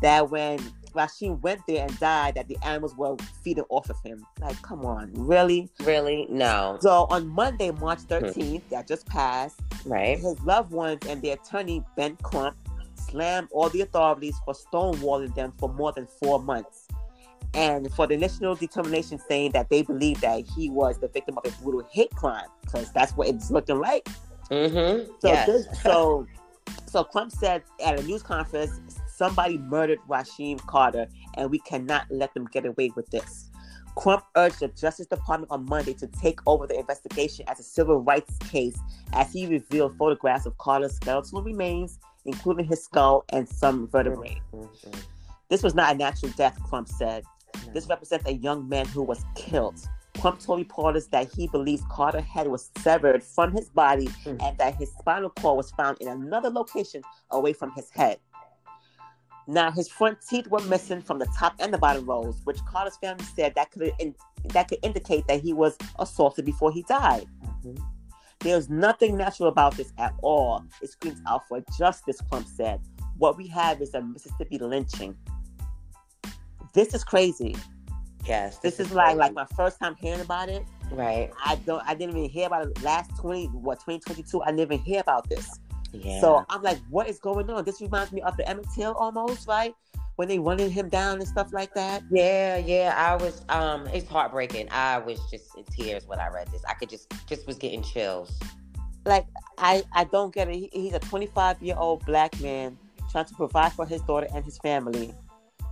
that 0.01 0.31
when 0.31 0.59
Rasheem 0.93 1.41
went 1.41 1.61
there 1.67 1.87
and 1.87 1.99
died, 1.99 2.35
that 2.35 2.49
the 2.49 2.57
animals 2.65 2.97
were 2.97 3.17
feeding 3.43 3.65
off 3.69 3.89
of 3.91 3.97
him. 4.05 4.27
Like, 4.41 4.61
come 4.63 4.85
on, 4.85 5.13
really? 5.15 5.71
Really? 5.81 6.27
No. 6.29 6.79
So 6.81 7.07
on 7.11 7.29
Monday, 7.29 7.71
March 7.71 8.01
13th, 8.01 8.63
hmm. 8.63 8.69
that 8.71 8.89
just 8.89 9.07
passed, 9.07 9.61
right? 9.87 10.19
His 10.19 10.41
loved 10.43 10.73
ones 10.73 11.01
and 11.09 11.23
the 11.23 11.31
attorney 11.31 11.83
Ben 11.97 12.17
Crump 12.23 12.57
slammed 12.95 13.49
all 13.53 13.69
the 13.69 13.83
authorities 13.83 14.37
for 14.45 14.55
stonewalling 14.55 15.35
them 15.35 15.53
for 15.59 15.69
more 15.69 15.93
than 15.93 16.07
four 16.07 16.43
months. 16.43 16.82
And 17.55 17.93
for 17.93 18.07
the 18.07 18.17
national 18.17 18.55
determination 18.55 19.19
saying 19.29 19.53
that 19.53 19.69
they 19.69 19.83
believe 19.83 20.21
that 20.23 20.45
he 20.57 20.71
was 20.71 20.99
the 20.99 21.09
victim 21.09 21.37
of 21.37 21.45
a 21.45 21.63
brutal 21.63 21.87
hate 21.93 22.11
crime, 22.11 22.47
because 22.63 22.91
that's 22.93 23.13
what 23.13 23.29
it's 23.29 23.51
looking 23.51 23.79
like. 23.79 24.09
Mm-hmm. 24.51 25.11
So 25.21 25.29
yes. 25.29 25.47
this, 25.47 25.67
so 25.83 26.27
so 26.87 27.05
Crump 27.05 27.33
said 27.33 27.63
at 27.85 27.99
a 27.99 28.03
news 28.03 28.23
conference, 28.23 28.81
somebody 29.07 29.59
murdered 29.59 29.99
Rasheem 30.09 30.61
Carter, 30.67 31.07
and 31.37 31.51
we 31.51 31.59
cannot 31.61 32.07
let 32.11 32.35
them 32.35 32.47
get 32.53 32.67
away 32.67 32.91
with 32.95 33.11
this. 33.11 33.51
Crump 33.95 34.25
urged 34.37 34.61
the 34.61 34.69
Justice 34.69 35.07
Department 35.07 35.51
on 35.51 35.67
Monday 35.67 35.95
to 35.95 36.07
take 36.07 36.41
over 36.47 36.67
the 36.67 36.79
investigation 36.79 37.45
as 37.49 37.61
a 37.61 37.63
civil 37.63 38.03
rights 38.03 38.37
case 38.39 38.79
as 39.13 39.33
he 39.33 39.47
revealed 39.47 39.97
photographs 39.99 40.47
of 40.47 40.57
Carter's 40.59 40.95
skeletal 40.97 41.43
remains, 41.43 41.99
including 42.25 42.65
his 42.65 42.83
skull 42.83 43.25
and 43.31 43.49
some 43.49 43.89
vertebrae. 43.89 44.41
Mm-hmm. 44.55 45.01
This 45.49 45.63
was 45.63 45.75
not 45.75 45.95
a 45.95 45.99
natural 45.99 46.33
death, 46.33 46.59
Crump 46.63 46.89
said. 46.89 47.25
This 47.73 47.89
represents 47.89 48.27
a 48.27 48.35
young 48.35 48.69
man 48.69 48.87
who 48.87 49.03
was 49.03 49.25
killed. 49.35 49.79
Crump 50.21 50.41
told 50.41 50.59
reporters 50.59 51.09
that 51.09 51.33
he 51.33 51.49
believes 51.49 51.83
Carter's 51.91 52.25
head 52.25 52.47
was 52.47 52.71
severed 52.79 53.23
from 53.23 53.53
his 53.53 53.71
body 53.71 54.09
mm. 54.25 54.43
and 54.43 54.59
that 54.59 54.75
his 54.77 54.91
spinal 54.99 55.31
cord 55.31 55.57
was 55.57 55.71
found 55.73 55.99
in 56.01 56.09
another 56.09 56.51
location 56.51 57.03
away 57.31 57.53
from 57.53 57.73
his 57.73 57.91
head. 57.91 58.19
Now, 59.49 59.71
his 59.73 59.89
front 59.89 60.19
teeth 60.29 60.47
were 60.47 60.61
missing 60.61 61.03
from 61.03 61.19
the 61.19 61.27
top 61.37 61.55
and 61.59 61.75
the 61.75 61.79
bottom 61.79 62.07
rows, 62.07 62.41
which 62.45 62.59
Carter's 62.67 62.97
family 62.99 63.25
said 63.25 63.55
that 63.57 63.71
could 63.73 63.93
in, 63.99 64.15
that 64.51 64.69
could 64.69 64.79
indicate 64.83 65.27
that 65.27 65.41
he 65.41 65.53
was 65.53 65.77
assaulted 65.99 66.45
before 66.45 66.71
he 66.71 66.83
died. 66.83 67.27
Mm-hmm. 67.45 67.83
There's 68.41 68.69
nothing 68.69 69.17
natural 69.17 69.49
about 69.49 69.77
this 69.77 69.93
at 69.99 70.15
all. 70.23 70.65
It 70.81 70.91
screams 70.91 71.21
out 71.29 71.49
for 71.49 71.63
justice, 71.79 72.19
Crump 72.29 72.47
said. 72.47 72.81
What 73.19 73.37
we 73.37 73.47
have 73.49 73.81
is 73.81 73.95
a 73.95 74.03
Mississippi 74.03 74.59
lynching. 74.59 75.17
This 76.73 76.95
is 76.95 77.05
crazy. 77.05 77.57
Yes. 78.27 78.59
This, 78.59 78.77
this 78.77 78.87
is, 78.87 78.91
is 78.93 78.97
like 78.97 79.17
like 79.17 79.35
my 79.35 79.47
first 79.57 79.79
time 79.79 79.97
hearing 79.97 80.21
about 80.21 80.49
it. 80.49 80.65
Right. 80.91 81.31
I 81.45 81.57
don't 81.57 81.83
I 81.87 81.95
didn't 81.95 82.17
even 82.17 82.31
hear 82.31 82.47
about 82.47 82.67
it 82.67 82.83
last 82.83 83.11
20 83.19 83.47
what 83.47 83.81
2022. 83.81 84.43
I 84.43 84.47
didn't 84.47 84.61
even 84.61 84.79
hear 84.79 85.01
about 85.01 85.29
this. 85.29 85.59
Yeah. 85.93 86.21
So 86.21 86.45
I'm 86.49 86.63
like, 86.63 86.79
what 86.89 87.09
is 87.09 87.19
going 87.19 87.51
on? 87.51 87.65
This 87.65 87.81
reminds 87.81 88.13
me 88.13 88.23
of 88.23 88.37
the 88.37 88.49
Emmett 88.49 88.67
Till 88.75 88.93
almost, 88.95 89.47
right? 89.47 89.75
When 90.17 90.29
they 90.29 90.39
running 90.39 90.71
him 90.71 90.89
down 90.89 91.19
and 91.19 91.29
stuff 91.29 91.53
like 91.53 91.75
that. 91.75 92.03
Yeah, 92.11 92.57
yeah. 92.57 92.95
I 92.97 93.17
was 93.17 93.45
um 93.49 93.87
it's 93.89 94.09
heartbreaking. 94.09 94.69
I 94.71 94.99
was 94.99 95.19
just 95.31 95.57
in 95.57 95.65
tears 95.65 96.07
when 96.07 96.21
I 96.21 96.29
read 96.29 96.49
this. 96.53 96.63
I 96.69 96.75
could 96.75 96.89
just 96.89 97.13
just 97.27 97.47
was 97.47 97.59
getting 97.59 97.83
chills. 97.83 98.39
like 99.05 99.27
I 99.59 99.83
I 99.93 100.05
don't 100.05 100.33
get 100.33 100.49
it. 100.49 100.55
He, 100.55 100.71
he's 100.73 100.95
a 100.95 101.01
25 101.01 101.63
year 101.63 101.77
old 101.77 102.07
black 102.07 102.39
man 102.41 102.79
trying 103.11 103.27
to 103.27 103.35
provide 103.35 103.73
for 103.73 103.85
his 103.85 104.01
daughter 104.03 104.29
and 104.35 104.45
his 104.45 104.59
family. 104.59 105.13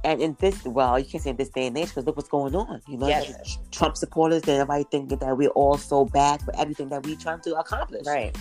And 0.02 0.20
in 0.22 0.36
this, 0.40 0.64
well, 0.64 0.98
you 0.98 1.04
can't 1.04 1.22
say 1.22 1.30
in 1.30 1.36
this 1.36 1.50
day 1.50 1.66
and 1.66 1.76
age 1.76 1.88
because 1.88 2.06
look 2.06 2.16
what's 2.16 2.28
going 2.28 2.54
on. 2.54 2.80
You 2.88 2.96
know, 2.96 3.08
Yes. 3.08 3.58
Trump 3.70 3.96
supporters, 3.96 4.42
and 4.42 4.50
everybody 4.50 4.84
thinking 4.90 5.18
that 5.18 5.36
we're 5.36 5.50
all 5.50 5.76
so 5.76 6.06
bad 6.06 6.40
for 6.42 6.56
everything 6.56 6.88
that 6.88 7.04
we're 7.04 7.16
trying 7.16 7.40
to 7.42 7.56
accomplish. 7.56 8.06
Right. 8.06 8.36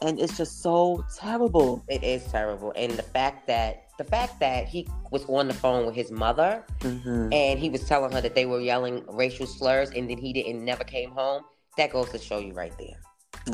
And 0.00 0.18
it's 0.18 0.36
just 0.36 0.62
so 0.62 1.04
terrible. 1.16 1.84
It 1.88 2.02
is 2.02 2.24
terrible. 2.24 2.72
And 2.76 2.92
the 2.92 3.02
fact 3.02 3.46
that 3.46 3.84
the 3.96 4.04
fact 4.04 4.40
that 4.40 4.66
he 4.66 4.88
was 5.10 5.24
on 5.26 5.46
the 5.48 5.54
phone 5.54 5.86
with 5.86 5.94
his 5.94 6.10
mother 6.10 6.64
hmm 6.82 7.32
and 7.32 7.60
he 7.60 7.70
was 7.70 7.84
telling 7.84 8.10
her 8.10 8.20
that 8.20 8.34
they 8.34 8.44
were 8.44 8.60
yelling 8.60 9.04
racial 9.08 9.46
slurs 9.46 9.90
and 9.90 10.10
then 10.10 10.18
he 10.18 10.32
didn't 10.32 10.64
never 10.64 10.82
came 10.82 11.10
home, 11.12 11.42
that 11.76 11.92
goes 11.92 12.10
to 12.10 12.18
show 12.18 12.38
you 12.38 12.52
right 12.54 12.72
there. 12.78 12.98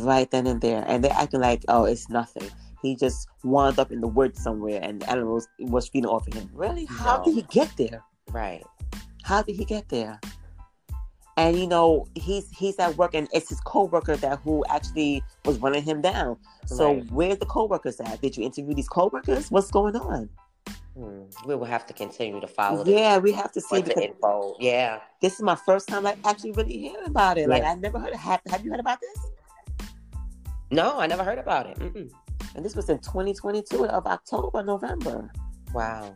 Right 0.02 0.30
then 0.30 0.46
and 0.46 0.60
there. 0.60 0.84
And 0.86 1.04
they're 1.04 1.12
acting 1.12 1.40
like, 1.40 1.64
oh, 1.68 1.84
it's 1.84 2.08
nothing. 2.08 2.48
He 2.82 2.96
just 2.96 3.28
wound 3.44 3.78
up 3.78 3.92
in 3.92 4.00
the 4.00 4.06
woods 4.08 4.42
somewhere 4.42 4.80
and 4.82 5.02
the 5.02 5.10
animals 5.10 5.48
was 5.58 5.88
feeding 5.88 6.08
off 6.08 6.26
of 6.26 6.34
him. 6.34 6.48
Really? 6.54 6.86
How 6.86 7.18
No. 7.18 7.24
did 7.24 7.34
he 7.34 7.42
get 7.42 7.70
there? 7.76 8.02
Right. 8.30 8.64
How 9.22 9.42
did 9.42 9.56
he 9.56 9.64
get 9.64 9.88
there? 9.88 10.18
And 11.36 11.58
you 11.58 11.66
know, 11.66 12.06
he's 12.14 12.50
he's 12.50 12.78
at 12.78 12.96
work 12.96 13.14
and 13.14 13.28
it's 13.32 13.48
his 13.48 13.60
co-worker 13.60 14.16
that 14.16 14.40
who 14.40 14.64
actually 14.68 15.22
was 15.44 15.58
running 15.58 15.82
him 15.82 16.00
down. 16.02 16.36
So 16.66 16.94
Right. 16.94 17.10
where's 17.12 17.38
the 17.38 17.46
co-workers 17.46 18.00
at? 18.00 18.20
Did 18.20 18.36
you 18.36 18.44
interview 18.44 18.74
these 18.74 18.88
co-workers? 18.88 19.50
What's 19.50 19.70
going 19.70 19.96
on? 19.96 20.28
Hmm. 20.96 21.22
We 21.46 21.54
will 21.54 21.64
have 21.66 21.86
to 21.86 21.94
continue 21.94 22.40
to 22.40 22.46
follow. 22.48 22.84
Yeah, 22.84 23.18
we 23.18 23.32
have 23.32 23.52
to 23.52 23.60
see 23.60 23.80
because 23.80 24.02
info. 24.02 24.56
Yeah. 24.58 25.00
this 25.22 25.34
is 25.34 25.42
my 25.42 25.54
first 25.54 25.88
time 25.88 26.02
like 26.02 26.18
actually 26.26 26.52
really 26.52 26.76
hearing 26.76 27.06
about 27.06 27.38
it. 27.38 27.48
Like 27.48 27.62
Yeah. 27.62 27.72
I 27.72 27.74
never 27.76 27.98
heard 27.98 28.12
of 28.12 28.20
have, 28.20 28.40
have 28.48 28.64
you 28.64 28.70
heard 28.72 28.80
about 28.80 28.98
this? 29.00 29.88
No, 30.70 30.98
I 31.00 31.06
never 31.06 31.24
heard 31.24 31.38
about 31.38 31.66
it. 31.66 31.78
Mm-mm. 31.78 32.10
And 32.54 32.64
this 32.64 32.74
was 32.76 32.88
in 32.88 32.98
2022 32.98 33.86
of 33.86 34.06
October, 34.06 34.62
November. 34.62 35.30
Wow. 35.74 36.14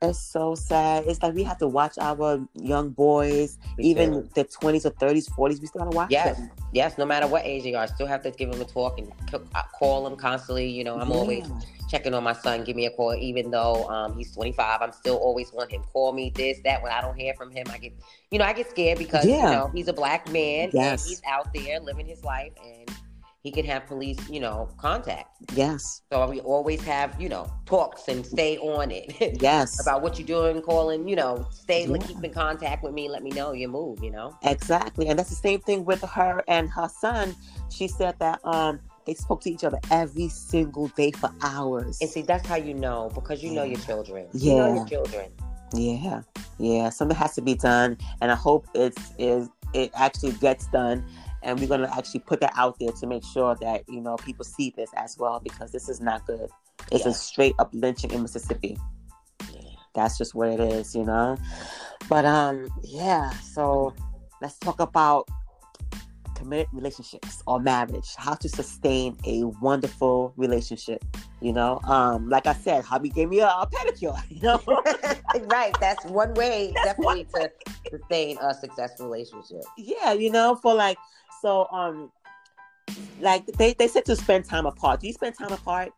It's 0.00 0.20
so 0.20 0.54
sad. 0.54 1.04
It's 1.08 1.20
like 1.24 1.34
we 1.34 1.42
have 1.42 1.58
to 1.58 1.66
watch 1.66 1.98
our 1.98 2.46
young 2.54 2.90
boys, 2.90 3.58
Me 3.78 3.86
even 3.90 4.12
too. 4.12 4.28
the 4.36 4.44
20s 4.44 4.86
or 4.86 4.90
30s, 4.90 5.28
40s. 5.28 5.60
We 5.60 5.66
still 5.66 5.80
gotta 5.80 5.96
watch 5.96 6.12
Yes. 6.12 6.36
them. 6.36 6.50
Yes, 6.72 6.96
no 6.98 7.04
matter 7.04 7.26
what 7.26 7.44
age 7.44 7.64
they 7.64 7.74
are, 7.74 7.82
I 7.82 7.86
still 7.86 8.06
have 8.06 8.22
to 8.22 8.30
give 8.30 8.52
them 8.52 8.60
a 8.60 8.64
talk 8.64 8.98
and 9.00 9.10
uh, 9.34 9.62
call 9.76 10.04
them 10.04 10.14
constantly. 10.16 10.68
You 10.70 10.84
know, 10.84 11.00
I'm 11.00 11.10
always 11.10 11.50
checking 11.90 12.14
on 12.14 12.22
my 12.22 12.32
son. 12.34 12.62
Give 12.62 12.76
me 12.76 12.86
a 12.86 12.90
call, 12.90 13.12
even 13.16 13.50
though 13.50 13.88
um, 13.88 14.16
he's 14.16 14.30
25. 14.32 14.80
I'm 14.82 14.92
still 14.92 15.16
always 15.16 15.52
want 15.52 15.72
him 15.72 15.82
call 15.92 16.12
me 16.12 16.30
this, 16.32 16.60
that. 16.62 16.80
When 16.80 16.92
I 16.92 17.00
don't 17.00 17.18
hear 17.18 17.34
from 17.34 17.50
him, 17.50 17.66
I 17.72 17.78
get, 17.78 17.92
you 18.30 18.38
know, 18.38 18.44
I 18.44 18.52
get 18.52 18.70
scared 18.70 18.98
because 18.98 19.26
Yeah. 19.26 19.46
you 19.50 19.56
know 19.56 19.70
he's 19.74 19.88
a 19.88 19.92
black 19.92 20.30
man 20.30 20.70
Yes. 20.72 21.02
and 21.02 21.08
he's 21.08 21.22
out 21.26 21.52
there 21.52 21.80
living 21.80 22.06
his 22.06 22.22
life, 22.22 22.52
and 22.64 22.88
he 23.48 23.52
can 23.52 23.64
have 23.64 23.86
police, 23.86 24.18
you 24.28 24.40
know, 24.40 24.68
contact. 24.76 25.34
Yes. 25.54 26.02
So 26.12 26.28
we 26.28 26.40
always 26.40 26.82
have, 26.84 27.18
you 27.18 27.30
know, 27.30 27.50
talks 27.64 28.06
and 28.08 28.24
stay 28.26 28.58
on 28.58 28.90
it 28.90 29.40
Yes. 29.40 29.80
about 29.80 30.02
what 30.02 30.18
you're 30.18 30.26
doing, 30.26 30.60
calling, 30.60 31.08
you 31.08 31.16
know, 31.16 31.46
stay, 31.50 31.86
Yeah. 31.86 31.96
keep 31.96 32.22
in 32.22 32.30
contact 32.30 32.84
with 32.84 32.92
me. 32.92 33.08
Let 33.08 33.22
me 33.22 33.30
know 33.30 33.52
your 33.52 33.70
move. 33.70 34.04
You 34.04 34.10
know. 34.10 34.36
Exactly. 34.42 35.08
And 35.08 35.18
that's 35.18 35.30
the 35.30 35.34
same 35.48 35.60
thing 35.60 35.86
with 35.86 36.02
her 36.02 36.44
and 36.46 36.68
her 36.68 36.90
son. 37.00 37.34
She 37.70 37.88
said 37.88 38.16
that 38.18 38.40
um 38.44 38.80
they 39.06 39.14
spoke 39.14 39.40
to 39.44 39.50
each 39.50 39.64
other 39.64 39.78
every 39.90 40.28
single 40.28 40.88
day 40.88 41.10
for 41.12 41.30
hours. 41.42 41.96
And 42.02 42.10
see, 42.10 42.20
that's 42.20 42.46
how 42.46 42.56
you 42.56 42.74
know 42.74 43.10
because 43.14 43.42
you 43.42 43.50
know 43.52 43.64
your 43.64 43.80
children. 43.80 44.26
You 44.34 44.52
Yeah. 44.52 44.56
know 44.58 44.74
your 44.74 44.86
children. 44.86 45.30
Yeah. 45.72 46.20
Yeah. 46.58 46.90
Something 46.90 47.16
has 47.16 47.34
to 47.36 47.40
be 47.40 47.54
done. 47.54 47.96
And 48.20 48.30
I 48.30 48.34
hope 48.34 48.66
it's 48.74 49.14
is 49.16 49.48
it 49.72 49.90
actually 49.94 50.32
gets 50.32 50.66
done. 50.66 51.02
And 51.42 51.58
we're 51.60 51.68
gonna 51.68 51.90
actually 51.96 52.20
put 52.20 52.40
that 52.40 52.52
out 52.56 52.78
there 52.80 52.90
to 52.92 53.06
make 53.06 53.24
sure 53.24 53.54
that, 53.60 53.84
you 53.88 54.00
know, 54.00 54.16
people 54.16 54.44
see 54.44 54.72
this 54.76 54.90
as 54.96 55.16
well 55.18 55.40
because 55.40 55.70
this 55.72 55.88
is 55.88 56.00
not 56.00 56.26
good. 56.26 56.50
It's 56.90 57.04
Yeah. 57.04 57.10
a 57.10 57.14
straight 57.14 57.54
up 57.58 57.70
lynching 57.72 58.10
in 58.10 58.22
Mississippi. 58.22 58.76
Yeah. 59.52 59.60
That's 59.94 60.18
just 60.18 60.34
what 60.34 60.48
it 60.48 60.60
is, 60.60 60.94
you 60.94 61.04
know. 61.04 61.36
But 62.08 62.24
um, 62.24 62.66
yeah. 62.82 63.30
So 63.30 63.94
let's 64.40 64.58
talk 64.58 64.80
about 64.80 65.28
committed 66.34 66.68
relationships 66.72 67.42
or 67.46 67.58
marriage. 67.60 68.14
How 68.16 68.34
to 68.34 68.48
sustain 68.48 69.16
a 69.26 69.44
wonderful 69.60 70.32
relationship. 70.36 71.04
You 71.40 71.52
know, 71.52 71.78
um, 71.84 72.28
like 72.28 72.46
I 72.48 72.52
said, 72.54 72.84
hubby 72.84 73.10
gave 73.10 73.28
me 73.28 73.40
a, 73.40 73.46
a 73.48 73.68
pedicure. 73.72 74.16
You 74.28 74.42
know, 74.42 74.60
right. 75.46 75.74
That's 75.80 76.04
one 76.06 76.34
way, 76.34 76.72
That's 76.74 76.98
definitely, 76.98 77.26
to 77.34 77.50
sustain 77.90 78.38
a 78.40 78.54
successful 78.54 79.06
relationship. 79.08 79.62
yeah. 79.76 80.12
You 80.12 80.30
know, 80.30 80.56
for 80.56 80.74
like 80.74 80.98
so 81.42 81.68
um, 81.70 82.10
like 83.20 83.46
they 83.46 83.74
they 83.74 83.88
said 83.88 84.04
to 84.06 84.16
spend 84.16 84.44
time 84.44 84.66
apart. 84.66 85.00
Do 85.00 85.06
you 85.06 85.12
spend 85.12 85.36
time 85.36 85.52
apart? 85.52 85.92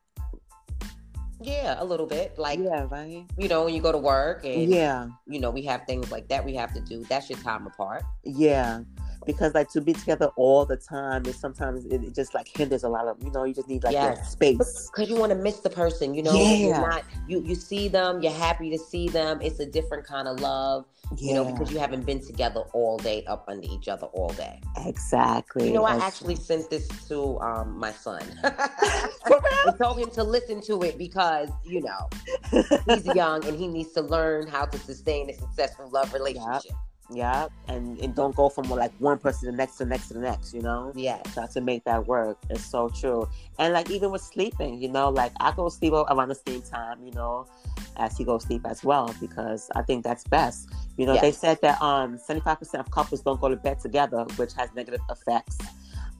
Yeah, 1.42 1.76
a 1.78 1.84
little 1.84 2.06
bit. 2.06 2.38
Like, 2.38 2.58
yeah. 2.58 2.86
Right. 2.90 3.24
you 3.38 3.48
know, 3.48 3.64
when 3.64 3.74
you 3.74 3.80
go 3.80 3.92
to 3.92 3.98
work 3.98 4.44
and, 4.44 4.68
Yeah. 4.70 5.08
you 5.26 5.40
know, 5.40 5.50
we 5.50 5.62
have 5.62 5.86
things 5.86 6.10
like 6.10 6.28
that 6.28 6.44
we 6.44 6.54
have 6.54 6.74
to 6.74 6.80
do. 6.80 7.02
That's 7.04 7.30
your 7.30 7.38
time 7.38 7.66
apart. 7.66 8.02
Yeah. 8.24 8.80
Because 9.26 9.54
like 9.54 9.68
to 9.70 9.80
be 9.80 9.92
together 9.92 10.30
all 10.36 10.64
the 10.64 10.76
time 10.76 11.26
is 11.26 11.36
sometimes 11.36 11.84
it, 11.86 12.14
just 12.14 12.34
like 12.34 12.48
hinders 12.48 12.84
a 12.84 12.88
lot 12.88 13.06
of 13.06 13.22
you 13.22 13.30
know 13.30 13.44
you 13.44 13.54
just 13.54 13.68
need 13.68 13.84
like 13.84 13.92
Yes. 13.92 14.32
space. 14.32 14.90
Because 14.90 15.10
you 15.10 15.16
want 15.16 15.30
to 15.30 15.38
miss 15.38 15.60
the 15.60 15.70
person, 15.70 16.14
you 16.14 16.22
know. 16.22 16.34
Yeah. 16.34 16.56
You're 16.56 16.88
not 16.88 17.04
you 17.28 17.42
you 17.42 17.54
see 17.54 17.88
them, 17.88 18.22
you're 18.22 18.32
happy 18.32 18.70
to 18.70 18.78
see 18.78 19.08
them. 19.08 19.40
It's 19.42 19.60
a 19.60 19.66
different 19.66 20.06
kind 20.06 20.26
of 20.26 20.40
love, 20.40 20.86
you 21.18 21.34
know, 21.34 21.44
because 21.44 21.70
you 21.70 21.78
haven't 21.78 22.06
been 22.06 22.24
together 22.24 22.60
all 22.72 22.98
day 22.98 23.24
up 23.26 23.44
under 23.48 23.66
each 23.70 23.88
other 23.88 24.06
all 24.06 24.30
day. 24.30 24.60
exactly. 24.86 25.68
You 25.68 25.74
know, 25.74 25.84
I 25.84 25.96
actually 25.96 26.36
sent 26.36 26.70
this 26.70 26.88
to 27.08 27.38
um 27.40 27.78
my 27.78 27.92
son. 27.92 28.22
I 28.44 29.72
told 29.78 29.98
him 29.98 30.10
to 30.12 30.24
listen 30.24 30.60
to 30.62 30.82
it 30.82 30.96
because, 30.98 31.50
you 31.64 31.82
know, 31.82 32.08
he's 32.86 33.06
young 33.14 33.44
and 33.46 33.56
he 33.58 33.68
needs 33.68 33.92
to 33.92 34.00
learn 34.02 34.46
how 34.46 34.64
to 34.64 34.78
sustain 34.78 35.30
a 35.30 35.34
successful 35.34 35.88
love 35.90 36.12
relationship. 36.14 36.72
Yeah, 37.12 37.48
and 37.68 37.98
and 38.00 38.14
don't 38.14 38.34
go 38.34 38.48
from 38.48 38.68
like 38.70 38.92
one 38.98 39.18
person 39.18 39.46
to 39.46 39.50
the 39.52 39.56
next 39.56 39.76
to 39.78 39.84
the 39.84 39.90
next 39.90 40.08
to 40.08 40.14
the 40.14 40.20
next. 40.20 40.54
You 40.54 40.62
know, 40.62 40.92
Yeah. 40.94 41.18
try 41.34 41.46
to 41.46 41.60
make 41.60 41.84
that 41.84 42.06
work. 42.06 42.38
It's 42.48 42.64
so 42.64 42.88
true. 42.88 43.28
And 43.58 43.72
like 43.72 43.90
even 43.90 44.10
with 44.10 44.22
sleeping, 44.22 44.80
you 44.80 44.88
know, 44.88 45.08
like 45.10 45.32
I 45.40 45.52
go 45.52 45.68
sleep 45.68 45.92
around 45.92 46.28
the 46.28 46.34
same 46.34 46.62
time, 46.62 47.02
you 47.04 47.12
know, 47.12 47.46
as 47.96 48.16
he 48.16 48.24
goes 48.24 48.44
sleep 48.44 48.62
as 48.66 48.82
well 48.84 49.14
because 49.20 49.70
I 49.74 49.82
think 49.82 50.04
that's 50.04 50.24
best. 50.24 50.68
You 50.96 51.06
know, 51.06 51.14
they 51.20 51.32
said 51.32 51.58
that 51.62 51.80
um 51.82 52.18
75% 52.18 52.80
of 52.80 52.90
couples 52.90 53.20
don't 53.22 53.40
go 53.40 53.48
to 53.48 53.56
bed 53.56 53.80
together, 53.80 54.24
which 54.36 54.52
has 54.54 54.70
negative 54.74 55.00
effects. 55.10 55.58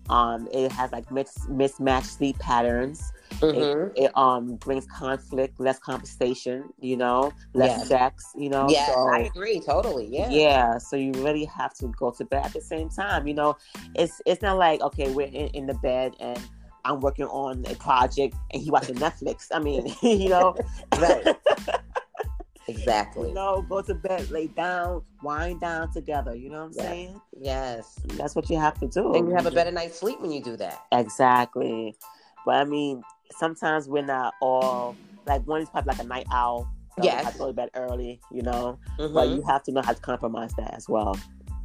Um, 0.08 0.48
it 0.52 0.72
has 0.72 0.90
like 0.92 1.10
mis- 1.12 1.48
mismatched 1.48 2.06
sleep 2.06 2.38
patterns. 2.38 3.12
Mhm. 3.40 3.92
It 3.96 4.10
um 4.16 4.56
brings 4.56 4.86
conflict, 4.86 5.58
less 5.58 5.78
conversation, 5.78 6.72
you 6.78 6.96
know, 6.96 7.32
less 7.54 7.70
Yes. 7.80 7.88
sex, 7.88 8.32
you 8.36 8.48
know. 8.50 8.68
Yes, 8.68 8.86
so, 8.86 9.08
I 9.08 9.20
agree 9.20 9.60
totally. 9.60 10.06
Yeah. 10.10 10.28
yeah 10.30 10.78
so 10.78 10.96
you 10.96 11.12
really 11.12 11.44
have 11.44 11.72
to 11.74 11.88
go 11.98 12.10
to 12.10 12.24
bed 12.24 12.44
at 12.46 12.52
the 12.52 12.60
same 12.60 12.88
time 12.88 13.26
you 13.26 13.34
know 13.34 13.56
it's 13.94 14.20
it's 14.26 14.42
not 14.42 14.56
like 14.58 14.80
okay 14.82 15.10
we're 15.10 15.26
in, 15.28 15.46
in 15.58 15.66
the 15.66 15.74
bed 15.74 16.14
and 16.20 16.38
i'm 16.84 17.00
working 17.00 17.26
on 17.26 17.64
a 17.68 17.74
project 17.76 18.34
and 18.52 18.62
he 18.62 18.70
watching 18.70 18.96
netflix 18.96 19.46
i 19.52 19.58
mean 19.58 19.94
you 20.02 20.28
know 20.28 20.54
Right. 20.98 21.24
Exactly. 22.68 23.28
you 23.28 23.34
know 23.34 23.62
go 23.68 23.80
to 23.82 23.94
bed 23.94 24.30
lay 24.30 24.46
down 24.48 25.02
wind 25.22 25.60
down 25.60 25.92
together 25.92 26.34
you 26.34 26.50
know 26.50 26.58
what 26.60 26.66
i'm 26.66 26.72
Yeah. 26.74 26.82
saying 26.82 27.20
Yes. 27.40 27.98
that's 28.18 28.34
what 28.36 28.48
you 28.50 28.58
have 28.58 28.78
to 28.80 28.86
do 28.88 29.14
And 29.14 29.28
you 29.28 29.34
have 29.34 29.46
a 29.46 29.50
better 29.50 29.72
night's 29.72 29.98
sleep 29.98 30.20
when 30.20 30.30
you 30.30 30.42
do 30.42 30.56
that. 30.56 30.84
exactly 30.92 31.96
but 32.44 32.56
i 32.56 32.64
mean 32.64 33.02
sometimes 33.38 33.88
we're 33.88 34.04
not 34.04 34.34
all 34.40 34.96
like 35.26 35.46
one 35.46 35.60
is 35.62 35.68
probably 35.70 35.92
like 35.94 36.02
a 36.04 36.06
night 36.08 36.26
owl 36.32 36.68
so 36.98 37.04
Yes. 37.04 37.34
I 37.34 37.38
go 37.38 37.46
to 37.46 37.52
bed 37.52 37.70
early, 37.74 38.20
you 38.32 38.42
know, 38.42 38.78
Mhm. 38.98 39.14
but 39.14 39.28
you 39.28 39.42
have 39.42 39.62
to 39.64 39.72
know 39.72 39.80
how 39.80 39.92
to 39.92 40.00
compromise 40.00 40.52
that 40.58 40.74
as 40.74 40.88
well. 40.88 41.16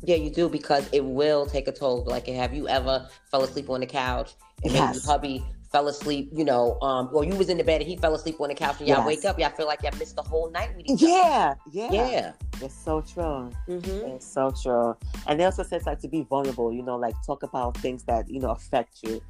Yeah, 0.04 0.18
you 0.18 0.30
do 0.30 0.48
because 0.48 0.88
it 0.94 1.04
will 1.04 1.46
take 1.48 1.68
a 1.68 1.72
toll. 1.72 2.04
Like, 2.06 2.28
have 2.28 2.54
you 2.54 2.68
ever 2.68 3.08
fell 3.32 3.42
asleep 3.44 3.70
on 3.70 3.80
the 3.80 3.88
couch 3.88 4.36
and 4.64 4.72
Yes. 4.72 4.96
your 4.96 5.04
hubby 5.06 5.44
fell 5.72 5.88
asleep, 5.88 6.30
you 6.32 6.46
know, 6.46 6.80
um, 6.82 7.10
or 7.12 7.26
you 7.26 7.36
was 7.36 7.50
in 7.50 7.58
the 7.58 7.64
bed 7.64 7.82
and 7.82 7.90
he 7.90 7.98
fell 7.98 8.14
asleep 8.14 8.40
on 8.40 8.50
the 8.50 8.56
couch 8.56 8.80
and 8.80 8.88
y'all 8.88 9.00
Yes. 9.00 9.08
wake 9.08 9.26
up, 9.26 9.40
y'all 9.40 9.50
feel 9.50 9.66
like 9.66 9.82
y'all 9.82 9.98
missed 9.98 10.16
the 10.16 10.22
whole 10.22 10.50
night 10.52 10.70
with 10.78 10.86
each 10.86 11.04
other. 11.04 11.12
Yeah, 11.12 11.54
yeah, 11.72 11.92
Yeah. 11.92 12.32
It's 12.62 12.76
so 12.76 13.02
true. 13.02 13.52
Mm-hmm. 13.68 14.08
It's 14.16 14.26
so 14.26 14.52
true. 14.52 14.96
And 15.28 15.38
they 15.40 15.44
also 15.44 15.64
says 15.64 15.86
like 15.86 16.00
to 16.00 16.08
be 16.08 16.22
vulnerable, 16.24 16.72
you 16.72 16.84
know, 16.84 16.96
like 16.96 17.16
talk 17.26 17.44
about 17.44 17.76
things 17.78 18.04
that, 18.04 18.30
you 18.30 18.40
know, 18.40 18.52
affect 18.52 19.00
you. 19.04 19.22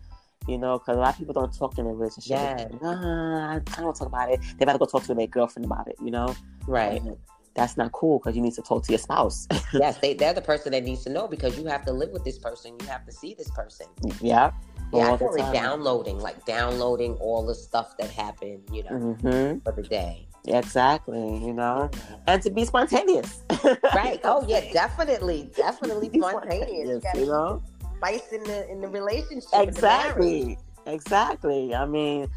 You 0.47 0.57
know, 0.57 0.77
because 0.77 0.97
a 0.97 0.99
lot 0.99 1.13
of 1.13 1.17
people 1.17 1.33
don't 1.33 1.55
talk 1.57 1.77
in 1.79 1.85
a 1.87 1.93
relationship. 1.93 2.31
Yeah. 2.39 2.67
Nah, 2.81 3.55
I 3.55 3.81
don't 3.81 3.95
talk 3.95 4.07
about 4.07 4.31
it. 4.31 4.39
They 4.57 4.65
better 4.65 4.77
go 4.77 4.85
talk 4.85 5.03
to 5.03 5.13
their 5.15 5.27
girlfriend 5.27 5.65
about 5.65 5.87
it, 5.87 5.95
you 6.03 6.11
know? 6.11 6.35
Right. 6.67 7.01
And 7.01 7.17
that's 7.55 7.77
not 7.77 7.91
cool 7.93 8.19
because 8.19 8.35
you 8.35 8.41
need 8.41 8.53
to 8.53 8.61
talk 8.61 8.83
to 8.83 8.91
your 8.91 8.99
spouse. 8.99 9.47
yes, 9.73 9.97
they, 9.99 10.13
they're 10.13 10.33
the 10.33 10.41
person 10.41 10.71
that 10.73 10.83
needs 10.83 11.03
to 11.05 11.09
know 11.09 11.27
because 11.27 11.57
you 11.57 11.65
have 11.65 11.83
to 11.85 11.91
live 11.91 12.11
with 12.11 12.23
this 12.23 12.37
person. 12.37 12.75
You 12.81 12.87
have 12.87 13.05
to 13.05 13.11
see 13.11 13.33
this 13.33 13.49
person. 13.51 13.87
yeah. 14.21 14.51
Yeah, 14.93 14.99
I 14.99 15.09
All 15.09 15.17
the 15.17 15.25
call 15.25 15.35
it 15.35 15.51
downloading, 15.53 16.19
like 16.19 16.45
downloading 16.45 17.13
all 17.15 17.43
the 17.43 17.55
stuff 17.55 17.97
that 17.97 18.11
happened, 18.11 18.61
you 18.71 18.83
know, 18.83 18.91
Mm-hmm. 18.91 19.59
for 19.59 19.71
the 19.71 19.81
day. 19.81 20.27
Exactly, 20.47 21.43
you 21.43 21.53
know? 21.53 21.89
And 22.27 22.39
to 22.43 22.51
be 22.51 22.65
spontaneous. 22.65 23.41
Right. 23.95 24.19
Oh 24.23 24.45
yeah, 24.47 24.61
definitely, 24.73 25.49
definitely 25.55 26.09
Be 26.09 26.19
spontaneous. 26.19 26.87
You 26.87 26.99
gotta 27.01 27.19
you 27.19 27.25
know? 27.25 27.63
Spice 27.97 28.31
in 28.31 28.43
the 28.43 28.69
in 28.69 28.81
the 28.81 28.87
relationship. 28.87 29.49
Exactly. 29.53 30.57
Exactly. 30.85 31.73
I 31.73 31.85
mean, 31.85 32.27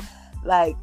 like 0.44 0.76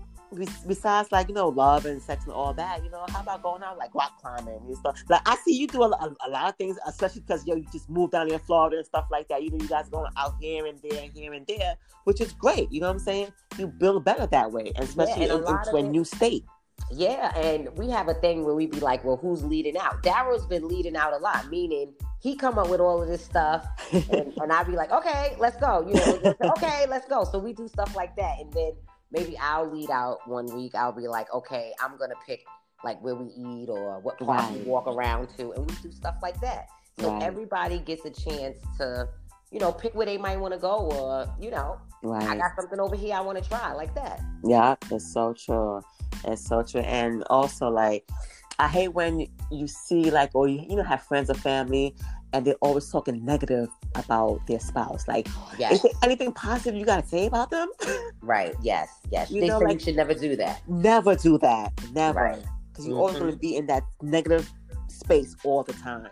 besides 0.68 1.12
like 1.12 1.28
you 1.30 1.34
know 1.34 1.50
love 1.50 1.86
and 1.86 2.02
sex 2.02 2.26
and 2.26 2.34
all 2.34 2.54
that, 2.54 2.84
you 2.84 2.90
know, 2.90 3.06
how 3.10 3.22
about 3.22 3.42
going 3.42 3.64
out 3.64 3.78
like 3.78 3.94
rock 3.96 4.20
climbing 4.22 4.60
and 4.68 4.78
stuff? 4.78 5.02
Like 5.10 5.22
I 5.26 5.36
see 5.38 5.56
you 5.58 5.68
do 5.68 5.84
a, 5.84 5.90
a, 5.90 6.16
a 6.28 6.30
lot 6.30 6.50
of 6.50 6.56
things, 6.58 6.78
especially 6.88 7.22
because 7.22 7.46
yo 7.46 7.56
you 7.56 7.66
just 7.72 7.90
moved 7.90 8.12
down 8.12 8.28
here 8.28 8.36
in 8.36 8.42
Florida 8.42 8.78
and 8.78 8.86
stuff 8.86 9.06
like 9.12 9.28
that. 9.30 9.44
You 9.44 9.52
know, 9.52 9.58
you 9.60 9.68
guys 9.68 9.90
going 9.90 10.12
out 10.18 10.36
here 10.40 10.66
and 10.66 10.80
there 10.82 11.04
and 11.04 11.12
here 11.14 11.34
and 11.34 11.46
there, 11.48 11.76
which 12.04 12.22
is 12.22 12.34
great. 12.34 12.72
You 12.72 12.82
know 12.82 12.88
what 12.88 12.94
I'm 12.94 13.00
saying? 13.00 13.28
You 13.58 13.68
build 13.68 14.04
better 14.04 14.28
that 14.28 14.52
way, 14.52 14.72
especially 14.78 15.26
yeah, 15.26 15.36
in, 15.36 15.48
into 15.48 15.76
a 15.76 15.82
new 15.82 16.04
state. 16.04 16.44
Yeah, 16.92 17.36
and 17.38 17.70
we 17.78 17.90
have 17.90 18.10
a 18.10 18.14
thing 18.16 18.44
where 18.44 18.54
we 18.54 18.68
be 18.68 18.80
like, 18.80 19.04
well, 19.04 19.18
who's 19.18 19.44
leading 19.44 19.78
out? 19.78 20.04
Daryl's 20.04 20.46
been 20.46 20.68
leading 20.68 20.96
out 20.96 21.14
a 21.14 21.18
lot, 21.18 21.50
meaning 21.50 21.94
he 22.26 22.36
come 22.36 22.58
up 22.58 22.70
with 22.70 22.80
all 22.80 23.04
of 23.04 23.08
this 23.08 23.24
stuff, 23.24 23.68
and, 23.94 24.34
and 24.42 24.52
I 24.52 24.64
be 24.64 24.72
like, 24.72 24.92
okay, 24.92 25.36
let's 25.38 25.58
go. 25.58 25.88
You 25.88 25.94
know, 25.94 26.34
okay, 26.58 26.88
let's 26.90 27.08
go. 27.08 27.24
So 27.24 27.38
we 27.38 27.54
do 27.54 27.68
stuff 27.68 27.96
like 27.96 28.16
that, 28.16 28.40
and 28.40 28.52
then 28.52 28.72
maybe 29.12 29.38
I'll 29.38 29.72
lead 29.72 29.92
out 29.92 30.28
one 30.28 30.48
week. 30.48 30.74
I'll 30.74 30.92
be 30.92 31.08
like, 31.08 31.32
okay, 31.32 31.72
I'm 31.80 32.00
gonna 32.00 32.16
pick 32.26 32.44
like 32.84 33.00
where 33.04 33.14
we 33.14 33.28
eat 33.28 33.70
or 33.70 34.00
what 34.00 34.18
park 34.18 34.42
right. 34.42 34.58
we 34.58 34.64
walk 34.64 34.88
around 34.88 35.28
to, 35.38 35.52
and 35.52 35.70
we 35.70 35.76
do 35.84 35.92
stuff 35.92 36.16
like 36.24 36.42
that. 36.42 36.66
So 37.00 37.12
right. 37.12 37.22
everybody 37.22 37.78
gets 37.78 38.04
a 38.06 38.10
chance 38.10 38.58
to, 38.80 39.08
you 39.52 39.60
know, 39.60 39.72
pick 39.72 39.94
where 39.94 40.08
they 40.08 40.18
might 40.18 40.38
want 40.38 40.56
to 40.56 40.60
go, 40.60 40.78
or 40.78 41.32
you 41.40 41.52
know, 41.52 41.80
right. 42.02 42.28
I 42.28 42.38
got 42.38 42.56
something 42.60 42.80
over 42.80 42.96
here 42.96 43.14
I 43.14 43.22
want 43.22 43.38
to 43.38 43.48
try, 43.48 43.72
like 43.74 43.94
that. 43.94 44.20
Yeah, 44.44 44.74
it's 44.90 45.14
so 45.14 45.34
true. 45.34 45.80
It's 46.24 46.44
so 46.44 46.64
true, 46.64 46.82
and 46.82 47.24
also 47.30 47.70
like. 47.70 48.10
I 48.58 48.70
hate 48.70 48.94
when 48.94 49.28
you 49.52 49.68
see 49.68 50.10
like 50.12 50.32
or 50.34 50.48
you, 50.48 50.66
you 50.70 50.76
know 50.78 50.84
have 50.84 51.04
friends 51.04 51.30
or 51.30 51.34
family 51.34 51.94
and 52.36 52.46
they're 52.46 52.56
always 52.56 52.90
talking 52.90 53.24
negative 53.24 53.70
about 53.96 54.46
their 54.46 54.60
spouse. 54.60 55.08
Like, 55.08 55.28
yes. 55.58 55.76
is 55.76 55.82
there 55.84 55.92
anything 56.04 56.34
positive 56.34 56.76
you 56.76 56.86
gotta 56.86 57.08
say 57.08 57.28
about 57.28 57.50
them? 57.50 57.70
Right. 58.22 58.56
Yes. 58.64 58.90
Yes. 59.12 59.30
You 59.30 59.42
they 59.42 59.48
know, 59.48 59.60
like, 59.60 59.74
you 59.74 59.80
should 59.80 59.96
never 59.96 60.16
do 60.16 60.36
that. 60.38 60.68
Never 60.68 61.16
do 61.16 61.38
that. 61.38 61.72
Never. 61.94 62.36
Because 62.72 62.88
you're 62.88 62.96
mm-hmm. 62.96 63.02
always 63.02 63.20
gonna 63.20 63.36
be 63.36 63.56
in 63.56 63.68
that 63.68 63.84
negative 64.02 64.52
space 64.88 65.36
all 65.44 65.62
the 65.62 65.74
time. 65.74 66.08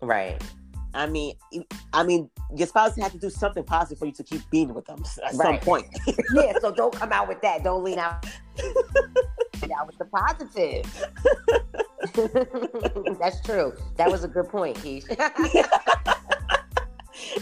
Right. 0.00 0.40
I 0.94 1.06
mean, 1.06 1.34
I 1.92 2.04
mean, 2.04 2.30
your 2.54 2.68
spouse 2.68 2.96
has 2.96 3.12
to 3.12 3.18
do 3.18 3.30
something 3.30 3.64
positive 3.64 3.98
for 3.98 4.06
you 4.06 4.12
to 4.12 4.22
keep 4.22 4.48
being 4.50 4.72
with 4.72 4.86
them 4.86 5.02
at 5.24 5.34
right. 5.34 5.34
some 5.34 5.58
point. 5.58 5.86
yeah, 6.34 6.52
so 6.60 6.70
don't 6.70 6.94
come 6.94 7.12
out 7.12 7.26
with 7.26 7.42
that. 7.42 7.64
Don't 7.64 7.82
lean 7.82 7.98
out. 7.98 8.24
out 9.76 9.86
with 9.88 9.98
the 9.98 10.04
positive. 10.04 10.86
That's 13.18 13.40
true. 13.42 13.74
That 13.96 14.10
was 14.10 14.24
a 14.24 14.28
good 14.28 14.48
point, 14.48 14.80
Keith. 14.82 15.06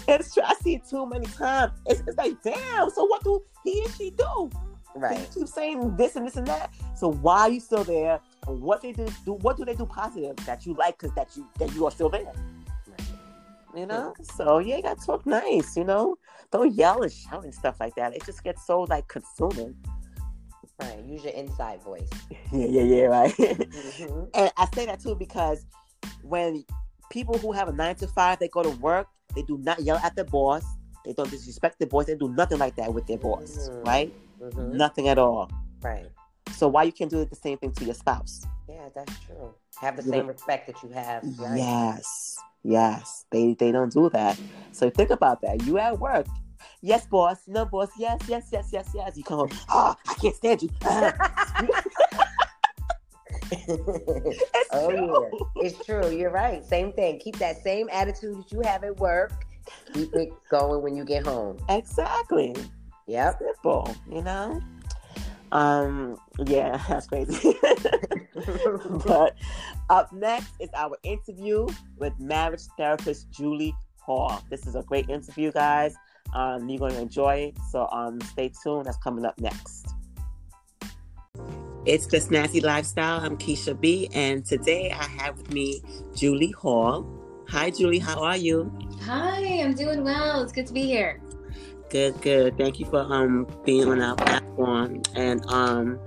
it's 0.09 0.35
true. 0.35 0.43
I 0.45 0.55
see 0.63 0.77
it 0.77 0.83
too 0.89 1.07
many 1.07 1.27
times. 1.27 1.73
It's, 1.87 2.03
it's 2.07 2.17
like, 2.17 2.41
damn. 2.43 2.91
So 2.91 3.05
what 3.05 3.25
do 3.25 3.43
he 3.65 3.83
and 3.83 3.93
she 3.95 4.11
do? 4.11 4.51
Right. 4.95 5.19
They 5.19 5.41
keep 5.41 5.49
saying 5.49 5.97
this 5.97 6.15
and 6.17 6.27
this 6.27 6.37
and 6.37 6.47
that. 6.47 6.73
So 6.97 7.11
why 7.13 7.41
are 7.41 7.51
you 7.51 7.61
still 7.61 7.83
there? 7.85 8.21
And 8.47 8.61
what 8.61 8.83
they 8.83 8.93
do, 8.93 9.07
do 9.25 9.33
what 9.33 9.57
do 9.57 9.65
they 9.65 9.75
do 9.75 9.87
positive 9.87 10.37
that 10.47 10.65
you 10.65 10.75
like 10.75 10.99
because 10.99 11.15
that 11.17 11.37
you 11.37 11.49
that 11.59 11.75
you 11.75 11.85
are 11.85 11.91
still 11.91 12.09
there? 12.09 12.33
You 13.75 13.87
know? 13.87 14.15
So 14.23 14.59
yeah, 14.59 14.77
you 14.77 14.83
gotta 14.83 15.05
talk 15.05 15.27
nice, 15.27 15.77
you 15.77 15.83
know? 15.83 16.17
Don't 16.53 16.73
yell 16.73 17.03
and 17.03 17.11
shout 17.13 17.43
and 17.43 17.53
stuff 17.53 17.81
like 17.81 17.97
that. 17.97 18.15
It 18.15 18.25
just 18.25 18.45
gets 18.45 18.65
so 18.65 18.83
like 18.83 19.09
consuming. 19.09 19.75
Right. 20.81 21.05
Use 21.05 21.25
your 21.25 21.33
inside 21.35 21.83
voice. 21.83 22.09
yeah, 22.53 22.67
yeah, 22.67 22.83
yeah, 22.83 23.05
right. 23.05 23.33
Mm-hmm. 23.33 24.25
and 24.35 24.53
I 24.57 24.69
say 24.75 24.87
that 24.87 25.01
too 25.01 25.15
because 25.15 25.65
when 26.23 26.65
people 27.11 27.39
who 27.39 27.53
have 27.53 27.69
a 27.69 27.73
nine 27.73 27.95
to 27.97 28.09
five, 28.09 28.39
they 28.39 28.49
go 28.49 28.63
to 28.63 28.71
work, 28.71 29.07
they 29.35 29.43
do 29.43 29.59
not 29.59 29.81
yell 29.81 29.99
at 29.99 30.17
the 30.17 30.25
boss. 30.25 30.65
They 31.05 31.13
don't 31.13 31.31
disrespect 31.31 31.79
the 31.79 31.87
boss. 31.87 32.07
They 32.07 32.17
do 32.17 32.29
nothing 32.29 32.59
like 32.59 32.77
that 32.77 32.93
with 32.93 33.07
their 33.07 33.19
boss, 33.19 33.69
mm-hmm. 33.69 33.83
right? 33.87 34.15
Mm-hmm. 34.41 34.77
Nothing 34.77 35.09
at 35.09 35.19
all. 35.19 35.51
Right. 35.83 36.07
So 36.53 36.69
why 36.69 36.85
you 36.85 36.93
can't 36.93 37.11
do 37.11 37.25
the 37.25 37.37
same 37.37 37.59
thing 37.59 37.73
to 37.73 37.85
your 37.85 37.95
spouse? 37.95 38.45
Yeah, 38.69 38.89
that's 38.95 39.13
true. 39.21 39.55
Have 39.81 39.97
the 39.97 40.03
same 40.03 40.27
respect 40.27 40.67
that 40.67 40.83
you 40.83 40.91
have. 40.91 41.23
Right? 41.39 41.59
Yes. 41.59 42.39
Yes. 42.63 43.27
They 43.31 43.55
they 43.55 43.71
don't 43.73 43.93
do 43.93 44.09
that. 44.11 44.41
So 44.73 44.89
think 44.91 45.11
about 45.11 45.43
that. 45.43 45.65
You 45.65 45.79
at 45.79 45.99
work 45.99 46.27
yes, 46.85 47.07
boss, 47.07 47.39
no, 47.49 47.65
boss, 47.65 47.89
yes, 47.99 48.21
yes, 48.29 48.49
yes, 48.53 48.69
yes, 48.73 48.91
yes. 48.95 49.17
You 49.17 49.25
come 49.25 49.39
home, 49.39 49.51
oh, 49.71 49.95
I 50.07 50.15
can't 50.15 50.37
stand 50.37 50.63
you. 50.63 50.69
it's 53.51 54.69
oh 54.73 54.91
true. 54.91 55.31
yeah, 55.57 55.67
it's 55.67 55.85
true. 55.85 56.11
You're 56.11 56.31
right. 56.31 56.65
Same 56.65 56.93
thing. 56.93 57.19
Keep 57.19 57.39
that 57.39 57.63
same 57.63 57.89
attitude 57.91 58.39
that 58.39 58.53
you 58.53 58.61
have 58.63 58.85
at 58.85 58.97
work. 58.99 59.33
Keep 59.93 60.15
it 60.15 60.33
going 60.51 60.83
when 60.83 60.97
you 60.97 61.05
get 61.05 61.27
home. 61.27 61.59
Exactly. 61.69 62.55
Yep. 63.07 63.39
Simple. 63.39 63.97
You 64.11 64.23
know. 64.23 64.61
Um. 65.53 66.19
Yeah, 66.47 66.83
that's 66.89 67.07
crazy. 67.07 67.55
but 69.07 69.37
up 69.89 70.13
next 70.13 70.53
is 70.61 70.71
our 70.75 70.97
interview 71.03 71.67
with 71.97 72.13
marriage 72.19 72.63
therapist 72.77 73.31
Julie 73.31 73.75
Hall. 74.01 74.43
This 74.51 74.67
is 74.67 74.75
a 74.75 74.83
great 74.83 75.09
interview, 75.09 75.53
guys. 75.53 75.97
Um, 76.33 76.69
you're 76.69 76.79
going 76.79 76.95
to 76.95 77.01
enjoy 77.01 77.35
it. 77.37 77.59
So 77.71 77.89
um, 77.93 78.21
stay 78.21 78.51
tuned. 78.63 78.87
That's 78.87 78.97
coming 78.99 79.25
up 79.25 79.39
next. 79.39 79.95
It's 81.87 82.07
the 82.07 82.17
Snazzy 82.17 82.63
Lifestyle. 82.63 83.21
I'm 83.21 83.37
Keisha 83.37 83.79
B, 83.79 84.09
and 84.15 84.43
today 84.45 84.91
I 84.91 85.05
have 85.23 85.37
with 85.37 85.53
me 85.53 85.83
Julie 86.15 86.53
Hall. 86.53 87.07
Hi, 87.49 87.69
Julie. 87.69 87.99
How 87.99 88.23
are 88.23 88.39
you? 88.39 88.73
Hi, 89.03 89.61
I'm 89.63 89.75
doing 89.75 90.03
well. 90.03 90.43
It's 90.43 90.53
good 90.53 90.67
to 90.67 90.73
be 90.73 90.85
here. 90.85 91.21
Good, 91.91 92.21
good. 92.23 92.57
Thank 92.57 92.81
you 92.81 92.87
for 92.87 93.01
um 93.01 93.47
being 93.67 93.87
on 93.87 94.01
our 94.01 94.17
platform. 94.17 95.03
And 95.15 95.45
um, 95.53 96.01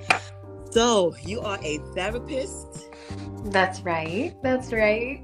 so 0.71 1.15
you 1.23 1.41
are 1.41 1.60
a 1.62 1.77
therapist. 1.93 2.89
That's 3.45 3.82
right. 3.82 4.36
That's 4.41 4.73
right. 4.73 5.21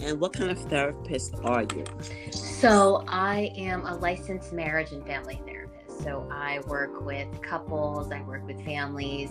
And 0.00 0.20
what 0.20 0.32
kind 0.32 0.50
of 0.50 0.58
therapist 0.58 1.34
are 1.44 1.62
you? 1.62 1.84
So, 2.30 3.04
I 3.08 3.52
am 3.56 3.84
a 3.86 3.96
licensed 3.96 4.52
marriage 4.52 4.92
and 4.92 5.04
family 5.06 5.40
therapist. 5.44 6.02
So, 6.02 6.28
I 6.30 6.60
work 6.66 7.04
with 7.04 7.28
couples, 7.42 8.12
I 8.12 8.22
work 8.22 8.46
with 8.46 8.64
families, 8.64 9.30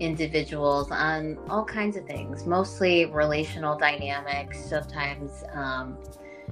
individuals 0.00 0.90
on 0.90 1.38
all 1.48 1.64
kinds 1.64 1.96
of 1.96 2.06
things, 2.06 2.46
mostly 2.46 3.06
relational 3.06 3.78
dynamics, 3.78 4.58
sometimes, 4.68 5.44
um, 5.54 5.96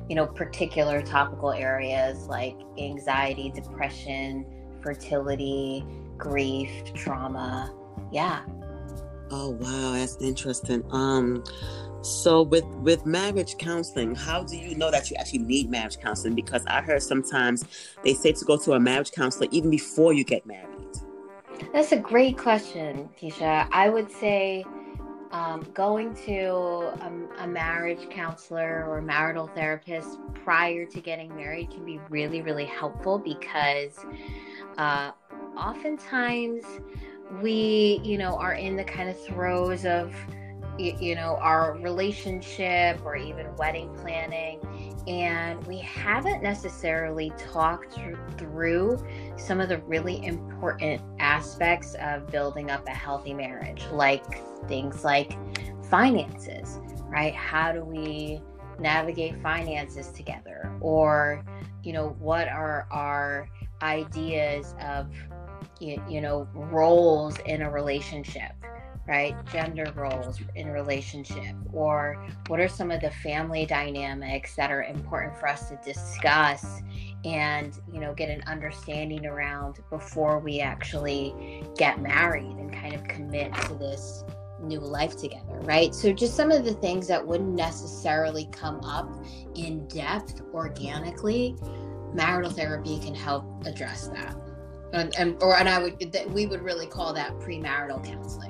you 0.09 0.14
know, 0.14 0.27
particular 0.27 1.03
topical 1.03 1.53
areas 1.53 2.27
like 2.27 2.57
anxiety, 2.79 3.51
depression, 3.51 4.46
fertility, 4.83 5.85
grief, 6.16 6.70
trauma. 6.94 7.75
Yeah. 8.12 8.44
Oh 9.31 9.51
wow, 9.51 9.92
that's 9.92 10.16
interesting. 10.20 10.85
Um 10.90 11.44
so 12.02 12.42
with 12.42 12.64
with 12.76 13.04
marriage 13.04 13.58
counseling, 13.58 14.14
how 14.14 14.42
do 14.42 14.56
you 14.56 14.74
know 14.74 14.90
that 14.90 15.10
you 15.10 15.16
actually 15.16 15.40
need 15.40 15.70
marriage 15.70 15.98
counseling? 16.00 16.34
Because 16.34 16.64
I 16.66 16.80
heard 16.80 17.02
sometimes 17.02 17.64
they 18.04 18.14
say 18.14 18.32
to 18.32 18.44
go 18.44 18.56
to 18.58 18.72
a 18.72 18.80
marriage 18.80 19.12
counselor 19.12 19.48
even 19.50 19.70
before 19.70 20.12
you 20.12 20.24
get 20.24 20.46
married. 20.46 20.68
That's 21.72 21.92
a 21.92 21.98
great 21.98 22.38
question, 22.38 23.10
Keisha. 23.20 23.68
I 23.70 23.90
would 23.90 24.10
say 24.10 24.64
um, 25.30 25.66
going 25.74 26.14
to 26.26 26.46
a, 26.46 27.12
a, 27.38 27.46
marriage 27.46 28.08
counselor 28.10 28.84
or 28.88 29.00
marital 29.00 29.46
therapist 29.46 30.18
prior 30.34 30.84
to 30.86 31.00
getting 31.00 31.34
married 31.36 31.70
can 31.70 31.84
be 31.84 32.00
really, 32.08 32.42
really 32.42 32.64
helpful 32.64 33.18
because 33.18 34.04
uh, 34.76 35.12
oftentimes 35.56 36.64
we, 37.40 38.00
you 38.02 38.18
know, 38.18 38.34
are 38.36 38.54
in 38.54 38.74
the 38.74 38.82
kind 38.82 39.08
of 39.08 39.24
throes 39.24 39.84
of 39.84 40.12
you 40.78 41.14
know, 41.14 41.37
our 41.40 41.76
relationship 41.78 43.00
or 43.04 43.16
even 43.16 43.54
wedding 43.56 43.94
planning. 43.96 44.61
And 45.06 45.66
we 45.66 45.78
haven't 45.78 46.42
necessarily 46.42 47.33
talked 47.37 47.98
through 48.38 49.04
some 49.37 49.61
of 49.61 49.68
the 49.68 49.78
really 49.78 50.24
important 50.24 51.02
aspects 51.18 51.94
of 52.00 52.26
building 52.28 52.70
up 52.70 52.87
a 52.87 52.90
healthy 52.90 53.35
marriage, 53.35 53.83
like 53.92 54.24
things 54.68 55.04
like 55.04 55.37
finances, 55.88 56.78
right? 57.09 57.35
How 57.35 57.72
do 57.72 57.83
we 57.83 58.40
navigate 58.78 59.40
finances 59.42 60.09
together? 60.09 60.72
Or, 60.80 61.44
you 61.83 61.92
know, 61.92 62.16
what 62.18 62.48
are 62.48 62.87
our 62.90 63.48
ideas 63.83 64.74
of, 64.83 65.11
you, 65.80 66.02
you 66.09 66.20
know, 66.20 66.46
roles 66.54 67.38
in 67.40 67.62
a 67.62 67.70
relationship? 67.70 68.52
Right? 69.11 69.35
Gender 69.53 69.92
roles 69.96 70.40
in 70.55 70.70
relationship, 70.70 71.57
or 71.73 72.25
what 72.46 72.61
are 72.61 72.68
some 72.68 72.92
of 72.92 73.01
the 73.01 73.11
family 73.11 73.66
dynamics 73.66 74.55
that 74.55 74.70
are 74.70 74.85
important 74.85 75.37
for 75.37 75.49
us 75.49 75.68
to 75.68 75.77
discuss 75.85 76.81
and, 77.25 77.79
you 77.92 77.99
know, 77.99 78.14
get 78.14 78.31
an 78.31 78.40
understanding 78.46 79.27
around 79.27 79.81
before 79.90 80.38
we 80.38 80.61
actually 80.61 81.64
get 81.77 82.01
married 82.01 82.57
and 82.57 82.73
kind 82.73 82.94
of 82.94 83.03
commit 83.09 83.53
to 83.53 83.75
this 83.75 84.25
new 84.62 84.79
life 84.79 85.16
together, 85.16 85.59
right? 85.62 85.92
So, 85.92 86.12
just 86.12 86.37
some 86.37 86.53
of 86.53 86.64
the 86.64 86.75
things 86.75 87.09
that 87.09 87.27
wouldn't 87.27 87.55
necessarily 87.55 88.49
come 88.53 88.81
up 88.85 89.11
in 89.57 89.88
depth 89.88 90.40
organically 90.55 91.57
marital 92.14 92.51
therapy 92.51 92.99
can 92.99 93.14
help 93.14 93.44
address 93.66 94.09
that 94.09 94.37
and, 94.92 95.14
and 95.16 95.40
or 95.42 95.57
and 95.57 95.68
i 95.68 95.79
would 95.81 96.12
that 96.12 96.29
we 96.29 96.44
would 96.44 96.61
really 96.61 96.87
call 96.87 97.12
that 97.12 97.33
premarital 97.38 98.05
counseling 98.05 98.49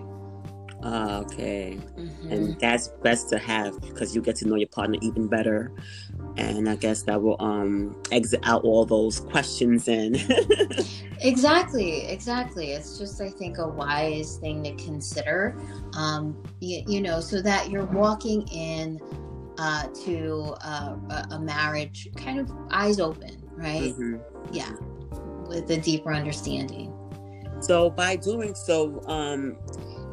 Uh, 0.82 1.22
okay. 1.24 1.78
Mhm. 1.96 2.32
And 2.32 2.60
that's 2.60 2.88
best 3.02 3.28
to 3.30 3.38
have 3.38 3.80
because 3.80 4.14
you 4.14 4.22
get 4.22 4.36
to 4.36 4.48
know 4.48 4.56
your 4.56 4.68
partner 4.68 4.98
even 5.02 5.26
better. 5.26 5.72
And 6.36 6.68
I 6.68 6.76
guess 6.76 7.02
that 7.02 7.20
will 7.20 7.36
um 7.40 7.96
exit 8.12 8.40
out 8.44 8.64
all 8.64 8.84
those 8.86 9.20
questions 9.20 9.88
and 9.88 10.16
Exactly, 11.22 12.06
exactly. 12.06 12.72
It's 12.72 12.98
just, 12.98 13.20
I 13.20 13.28
think, 13.28 13.58
a 13.58 13.68
wise 13.68 14.38
thing 14.38 14.62
to 14.64 14.74
consider. 14.76 15.54
Um, 15.94 16.42
you, 16.60 16.82
you 16.86 17.02
know, 17.02 17.20
so 17.20 17.42
that 17.42 17.68
you're 17.70 17.84
walking 17.84 18.48
in 18.48 18.98
uh, 19.58 19.88
to 20.04 20.54
uh, 20.64 20.96
a, 21.10 21.26
a 21.32 21.38
marriage 21.38 22.08
kind 22.16 22.40
of 22.40 22.50
eyes 22.70 23.00
open, 23.00 23.36
right? 23.54 23.94
Mhm. 23.94 24.20
Yeah, 24.50 24.72
with 25.46 25.70
a 25.70 25.76
deeper 25.76 26.14
understanding. 26.14 26.94
So 27.60 27.90
by 27.90 28.16
doing 28.16 28.54
so, 28.54 29.02
um, 29.06 29.58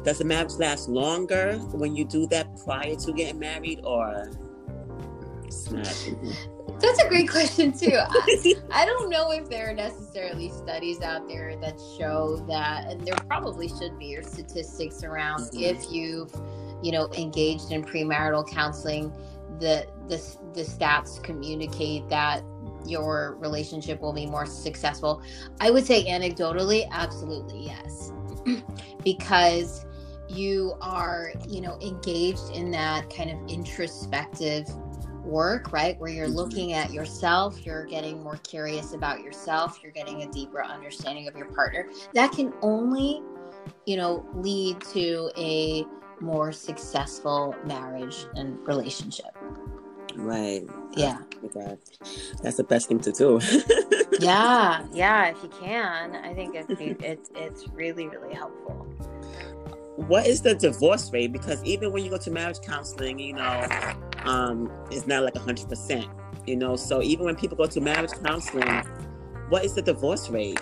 does 0.08 0.18
the 0.20 0.24
marriage 0.24 0.54
last 0.54 0.88
longer 0.88 1.58
when 1.72 1.94
you 1.94 2.02
do 2.02 2.26
that 2.28 2.46
prior 2.64 2.96
to 2.96 3.12
getting 3.12 3.38
married, 3.38 3.82
or? 3.84 4.30
That's 6.80 7.02
a 7.02 7.08
great 7.08 7.28
question 7.28 7.72
too. 7.72 7.92
I, 7.94 8.54
I 8.72 8.86
don't 8.86 9.10
know 9.10 9.32
if 9.32 9.50
there 9.50 9.68
are 9.68 9.74
necessarily 9.74 10.48
studies 10.48 11.02
out 11.02 11.28
there 11.28 11.56
that 11.60 11.78
show 11.98 12.42
that, 12.48 12.90
and 12.90 13.06
there 13.06 13.16
probably 13.28 13.68
should 13.68 13.98
be, 13.98 14.16
or 14.16 14.22
statistics 14.22 15.04
around 15.04 15.40
Mhm. 15.50 15.60
if 15.60 15.92
you've, 15.92 16.32
you 16.82 16.90
know, 16.90 17.12
engaged 17.12 17.70
in 17.70 17.84
premarital 17.84 18.48
counseling, 18.48 19.12
the 19.60 19.86
the 20.08 20.16
the 20.54 20.62
stats 20.62 21.22
communicate 21.22 22.08
that 22.08 22.42
your 22.86 23.36
relationship 23.40 24.00
will 24.00 24.14
be 24.14 24.24
more 24.24 24.46
successful. 24.46 25.20
I 25.60 25.70
would 25.70 25.84
say 25.84 26.06
anecdotally, 26.06 26.88
absolutely 26.92 27.66
yes, 27.66 28.10
because 29.04 29.84
you 30.28 30.74
are, 30.80 31.32
you 31.48 31.60
know, 31.60 31.78
engaged 31.80 32.50
in 32.54 32.70
that 32.72 33.08
kind 33.14 33.30
of 33.30 33.38
introspective 33.48 34.68
work, 35.24 35.72
right? 35.72 35.98
Where 36.00 36.10
you're 36.10 36.28
Mhm. 36.28 36.34
looking 36.36 36.72
at 36.72 36.92
yourself, 36.92 37.64
you're 37.64 37.84
getting 37.84 38.22
more 38.22 38.36
curious 38.36 38.94
about 38.94 39.22
yourself, 39.22 39.80
you're 39.82 39.92
getting 39.92 40.22
a 40.22 40.26
deeper 40.30 40.62
understanding 40.62 41.28
of 41.28 41.36
your 41.36 41.46
partner. 41.46 41.88
That 42.14 42.32
can 42.32 42.52
only, 42.62 43.22
you 43.84 43.96
know, 43.96 44.24
lead 44.34 44.80
to 44.92 45.30
a 45.36 45.86
more 46.20 46.52
successful 46.52 47.54
marriage 47.64 48.26
and 48.34 48.58
relationship. 48.66 49.36
Right. 50.16 50.68
Yeah. 50.96 51.18
Oh. 51.56 51.78
That's 52.42 52.56
the 52.56 52.64
best 52.64 52.88
thing 52.88 53.00
to 53.00 53.12
do. 53.12 53.40
Yeah, 54.20 54.84
yeah, 54.92 55.26
if 55.28 55.40
you 55.44 55.48
can, 55.48 56.16
I 56.16 56.34
think 56.34 56.56
it's 56.56 56.74
it's 56.80 57.30
it's 57.36 57.68
really 57.68 58.08
really 58.08 58.34
helpful. 58.34 58.84
What 60.06 60.26
is 60.26 60.40
the 60.40 60.54
divorce 60.54 61.12
rate? 61.12 61.32
Because 61.32 61.62
even 61.64 61.90
when 61.90 62.04
you 62.04 62.10
go 62.10 62.18
to 62.18 62.30
marriage 62.30 62.60
counseling, 62.60 63.18
you 63.18 63.32
know, 63.32 63.66
um, 64.22 64.70
it's 64.92 65.08
not 65.08 65.24
like 65.24 65.36
hundred 65.36 65.68
percent. 65.68 66.06
You 66.46 66.56
know, 66.56 66.76
so 66.76 67.02
even 67.02 67.24
when 67.26 67.34
people 67.34 67.56
go 67.56 67.66
to 67.66 67.80
marriage 67.80 68.12
counseling, 68.24 68.84
what 69.48 69.64
is 69.64 69.74
the 69.74 69.82
divorce 69.82 70.30
rate? 70.30 70.60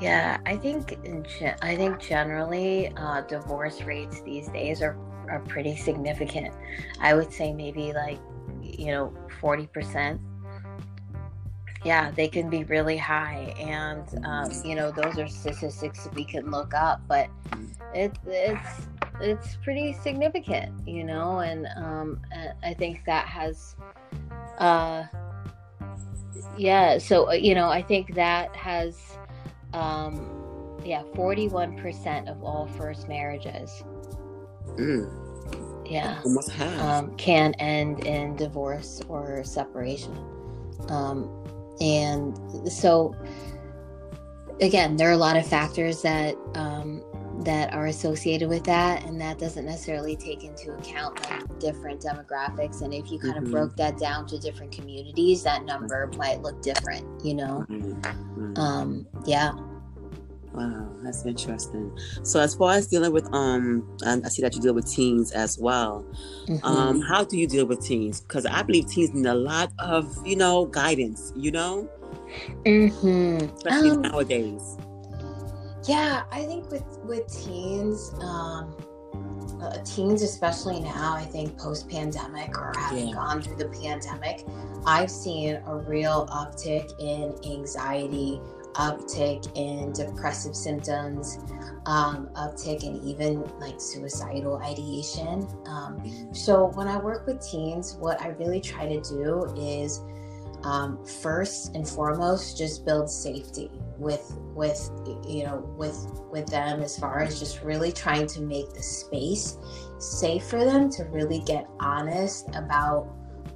Yeah, 0.00 0.38
I 0.44 0.56
think 0.56 0.98
in 1.04 1.24
gen- 1.24 1.56
I 1.62 1.74
think 1.74 1.98
generally 2.00 2.92
uh, 2.96 3.22
divorce 3.22 3.80
rates 3.82 4.20
these 4.20 4.48
days 4.48 4.82
are 4.82 4.96
are 5.30 5.40
pretty 5.48 5.74
significant. 5.76 6.54
I 7.00 7.14
would 7.14 7.32
say 7.32 7.52
maybe 7.54 7.94
like 7.94 8.20
you 8.60 8.88
know 8.88 9.14
forty 9.40 9.68
percent. 9.68 10.20
Yeah, 11.84 12.10
they 12.10 12.28
can 12.28 12.48
be 12.48 12.64
really 12.64 12.96
high, 12.96 13.54
and 13.58 14.04
um, 14.24 14.50
you 14.64 14.74
know 14.74 14.90
those 14.90 15.18
are 15.18 15.28
statistics 15.28 16.08
we 16.14 16.24
can 16.24 16.50
look 16.50 16.72
up, 16.72 17.02
but 17.06 17.28
it, 17.92 18.16
it's 18.26 18.86
it's 19.20 19.56
pretty 19.62 19.92
significant, 19.92 20.72
you 20.88 21.04
know, 21.04 21.40
and 21.40 21.66
um, 21.76 22.20
I 22.62 22.74
think 22.74 23.04
that 23.04 23.26
has, 23.26 23.76
uh, 24.58 25.04
yeah. 26.56 26.98
So 26.98 27.30
uh, 27.30 27.32
you 27.34 27.54
know, 27.54 27.68
I 27.68 27.82
think 27.82 28.14
that 28.14 28.54
has 28.56 28.98
um 29.72 30.30
yeah 30.84 31.02
41% 31.14 32.30
of 32.30 32.42
all 32.42 32.66
first 32.66 33.08
marriages. 33.08 33.84
Mm, 34.76 35.10
yeah 35.88 36.22
um, 36.80 37.14
can 37.16 37.54
end 37.54 38.06
in 38.06 38.36
divorce 38.36 39.00
or 39.08 39.44
separation. 39.44 40.16
Um, 40.88 41.43
and 41.80 42.36
so 42.70 43.14
again 44.60 44.96
there 44.96 45.08
are 45.08 45.12
a 45.12 45.16
lot 45.16 45.36
of 45.36 45.46
factors 45.46 46.02
that 46.02 46.36
um, 46.54 47.02
that 47.44 47.74
are 47.74 47.86
associated 47.86 48.48
with 48.48 48.62
that 48.64 49.04
and 49.04 49.20
that 49.20 49.38
doesn't 49.38 49.66
necessarily 49.66 50.14
take 50.14 50.44
into 50.44 50.72
account 50.72 51.18
like 51.28 51.58
different 51.58 52.00
demographics 52.00 52.82
and 52.82 52.94
if 52.94 53.10
you 53.10 53.18
kind 53.18 53.34
Mhm. 53.34 53.44
of 53.44 53.50
broke 53.50 53.76
that 53.76 53.98
down 53.98 54.26
to 54.28 54.38
different 54.38 54.70
communities 54.70 55.42
that 55.42 55.64
number 55.64 56.08
might 56.16 56.40
look 56.42 56.62
different 56.62 57.04
you 57.24 57.34
know 57.34 57.66
Mm, 57.68 58.00
mm. 58.38 58.58
um, 58.58 59.06
yeah 59.26 59.52
Wow, 60.54 60.88
that's 61.02 61.26
interesting. 61.26 61.90
So 62.22 62.38
as 62.40 62.54
far 62.54 62.72
as 62.74 62.86
dealing 62.86 63.12
with 63.12 63.26
um, 63.34 63.88
and 64.04 64.24
I 64.24 64.28
see 64.28 64.40
that 64.42 64.54
you 64.54 64.62
deal 64.62 64.74
with 64.74 64.88
teens 64.90 65.32
as 65.32 65.58
well. 65.58 66.04
Mhm. 66.46 66.64
Um, 66.64 67.00
how 67.00 67.24
do 67.24 67.36
you 67.36 67.46
deal 67.48 67.66
with 67.66 67.80
teens? 67.80 68.20
Because 68.20 68.46
I 68.46 68.62
believe 68.62 68.86
teens 68.86 69.12
need 69.12 69.26
a 69.26 69.34
lot 69.34 69.72
of 69.80 70.06
you 70.24 70.36
know 70.36 70.66
guidance. 70.66 71.32
You 71.34 71.50
know, 71.50 71.88
Mm-hmm. 72.64 73.44
especially 73.56 73.90
Um, 73.90 74.02
nowadays. 74.02 74.76
yeah, 75.86 76.22
I 76.30 76.44
think 76.44 76.70
with 76.70 76.84
with 77.04 77.26
teens, 77.26 78.12
um, 78.20 78.72
uh, 79.60 79.78
teens 79.84 80.22
especially 80.22 80.80
now, 80.80 81.14
I 81.14 81.24
think 81.24 81.58
post 81.58 81.88
pandemic 81.88 82.56
or 82.56 82.72
having 82.78 83.08
Yeah. 83.08 83.14
gone 83.14 83.42
through 83.42 83.56
the 83.56 83.68
pandemic, 83.68 84.44
I've 84.86 85.10
seen 85.10 85.58
a 85.66 85.76
real 85.76 86.26
uptick 86.30 86.92
in 87.00 87.34
anxiety, 87.50 88.40
uptick 88.74 89.50
in 89.56 89.92
depressive 89.92 90.54
symptoms, 90.54 91.38
um, 91.86 92.28
uptick 92.34 92.82
in 92.82 92.96
even 93.06 93.42
like 93.58 93.80
suicidal 93.80 94.56
ideation. 94.58 95.46
Um, 95.66 96.34
so 96.34 96.66
when 96.74 96.88
I 96.88 96.98
work 96.98 97.26
with 97.26 97.46
teens, 97.46 97.96
what 97.98 98.20
I 98.20 98.28
really 98.28 98.60
try 98.60 98.86
to 98.86 99.00
do 99.00 99.44
is 99.56 100.00
um, 100.64 101.04
first 101.04 101.74
and 101.74 101.86
foremost 101.86 102.56
just 102.56 102.84
build 102.84 103.10
safety 103.10 103.70
with 103.98 104.34
with 104.54 104.90
you 105.26 105.44
know 105.44 105.58
with 105.76 106.10
with 106.32 106.46
them 106.46 106.80
as 106.80 106.98
far 106.98 107.20
as 107.20 107.38
just 107.38 107.62
really 107.62 107.92
trying 107.92 108.26
to 108.26 108.40
make 108.40 108.72
the 108.72 108.82
space 108.82 109.58
safe 109.98 110.44
for 110.44 110.64
them 110.64 110.90
to 110.90 111.04
really 111.04 111.40
get 111.40 111.68
honest 111.80 112.48
about 112.54 113.04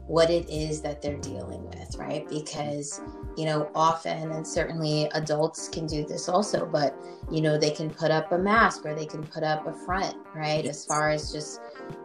what 0.07 0.31
it 0.31 0.49
is 0.49 0.81
that 0.83 1.03
they're 1.03 1.17
dealing 1.19 1.65
with 1.71 1.97
right 1.97 2.29
because 2.29 3.01
you 3.39 3.47
know 3.47 3.71
often 3.75 4.33
and 4.33 4.47
certainly 4.47 5.09
adults 5.15 5.69
can 5.69 5.87
do 5.87 6.05
this 6.05 6.29
also 6.29 6.67
but 6.67 6.95
you 7.31 7.41
know 7.41 7.57
they 7.57 7.71
can 7.71 7.89
put 7.89 8.11
up 8.11 8.33
a 8.33 8.39
mask 8.39 8.85
or 8.85 8.95
they 8.95 9.07
can 9.07 9.23
put 9.23 9.43
up 9.43 9.67
a 9.67 9.73
front 9.73 10.17
right 10.35 10.67
as 10.67 10.85
far 10.85 11.11
as 11.11 11.33
just 11.33 11.61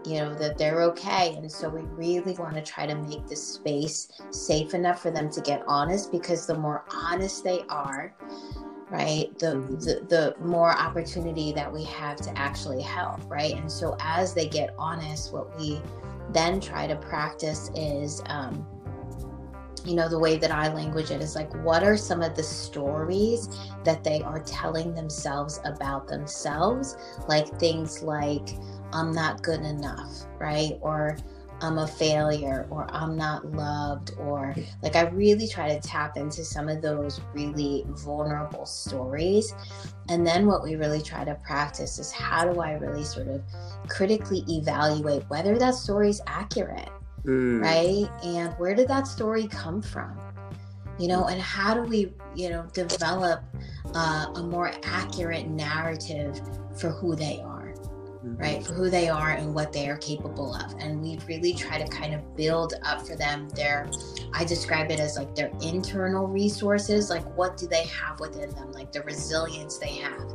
you 0.06 0.16
know 0.16 0.34
that 0.36 0.58
they're 0.58 0.82
okay. 0.82 1.36
And 1.36 1.52
so 1.52 1.70
we 1.70 1.82
really 1.82 2.34
want 2.34 2.56
to 2.56 2.62
try 2.62 2.86
to 2.86 2.96
make 2.96 3.28
this 3.28 3.46
space 3.46 4.10
safe 4.32 4.74
enough 4.74 5.02
for 5.02 5.12
them 5.12 5.30
to 5.32 5.42
get 5.42 5.64
honest 5.68 6.12
because 6.12 6.46
the 6.46 6.56
more 6.56 6.84
honest 6.94 7.44
they 7.44 7.62
are 7.70 8.14
right 8.90 9.38
the, 9.40 9.56
the 9.80 10.06
the 10.10 10.36
more 10.46 10.78
opportunity 10.78 11.52
that 11.54 11.72
we 11.72 11.84
have 11.86 12.18
to 12.18 12.38
actually 12.38 12.82
help 12.82 13.20
right? 13.30 13.56
And 13.56 13.72
so 13.72 13.96
as 14.00 14.34
they 14.34 14.48
get 14.48 14.76
honest 14.78 15.34
what 15.34 15.58
we 15.58 15.82
then 16.32 16.60
try 16.60 16.88
to 16.88 16.96
practice 16.96 17.72
is 17.76 18.22
um 18.28 18.66
you 19.86 19.96
know 19.96 20.08
the 20.08 20.18
way 20.18 20.38
that 20.38 20.52
i 20.52 20.74
language 20.74 21.12
it 21.12 21.22
is 21.22 21.36
like 21.36 21.54
what 21.64 21.84
are 21.84 21.98
some 21.98 22.22
of 22.22 22.36
the 22.36 22.44
stories 22.44 23.50
that 23.84 24.04
they 24.04 24.22
are 24.22 24.40
telling 24.40 24.94
themselves 24.94 25.60
about 25.66 26.08
themselves? 26.08 26.98
Like 27.28 27.48
things 27.60 28.02
like 28.02 28.50
i'm 28.94 29.12
not 29.12 29.42
good 29.42 29.62
enough 29.62 30.26
right? 30.40 30.78
Or 30.82 31.18
i'm 31.62 31.78
a 31.78 31.88
failure 31.88 32.68
or 32.70 32.88
i'm 32.92 33.16
not 33.16 33.46
loved 33.52 34.12
or 34.20 34.54
like 34.82 34.96
i 34.96 35.08
really 35.10 35.48
try 35.48 35.70
to 35.70 35.80
tap 35.88 36.18
into 36.18 36.44
some 36.44 36.68
of 36.68 36.82
those 36.82 37.22
really 37.34 37.86
vulnerable 37.90 38.66
stories. 38.66 39.54
And 40.10 40.26
then 40.28 40.46
what 40.46 40.64
we 40.64 40.76
really 40.76 41.02
try 41.02 41.24
to 41.24 41.36
practice 41.36 42.00
is 42.00 42.12
how 42.12 42.52
do 42.52 42.60
i 42.60 42.74
really 42.74 43.04
sort 43.04 43.28
of 43.28 43.42
critically 43.88 44.44
evaluate 44.50 45.24
whether 45.30 45.58
that 45.58 45.76
story 45.76 46.10
is 46.10 46.22
accurate 46.28 46.90
Mm, 47.26 47.62
right? 47.62 48.26
And 48.26 48.54
where 48.54 48.76
did 48.76 48.88
that 48.90 49.08
story 49.08 49.48
come 49.48 49.82
from? 49.82 50.20
You 51.00 51.08
know 51.08 51.26
and 51.26 51.42
how 51.42 51.74
do 51.74 51.82
we 51.82 52.14
you 52.36 52.50
know 52.50 52.68
develop 52.74 53.44
uh, 53.96 54.28
a 54.36 54.44
more 54.44 54.72
accurate 54.84 55.48
narrative 55.48 56.40
for 56.76 56.90
who 56.90 57.16
they 57.16 57.42
are. 57.42 57.53
Right? 58.24 58.66
For 58.66 58.74
who 58.74 58.90
they 58.90 59.10
are 59.10 59.32
and 59.32 59.54
what 59.54 59.74
they 59.74 59.90
are 59.90 59.98
capable 59.98 60.56
of. 60.56 60.74
And 60.80 61.02
we 61.02 61.20
really 61.28 61.54
try 61.54 61.82
to 61.82 61.88
kind 61.88 62.14
of 62.14 62.36
build 62.36 62.74
up 62.84 63.06
for 63.06 63.16
them 63.16 63.50
their, 63.50 63.90
I 64.34 64.46
describe 64.46 64.92
it 64.92 65.00
as 65.00 65.18
like 65.18 65.36
their 65.36 65.52
internal 65.62 66.28
resources. 66.28 67.10
Like, 67.10 67.26
what 67.38 67.58
do 67.58 67.68
they 67.68 67.84
have 67.86 68.20
within 68.20 68.50
them? 68.52 68.72
Like 68.72 68.92
the 68.92 69.02
resilience 69.02 69.78
they 69.78 69.96
have 69.98 70.34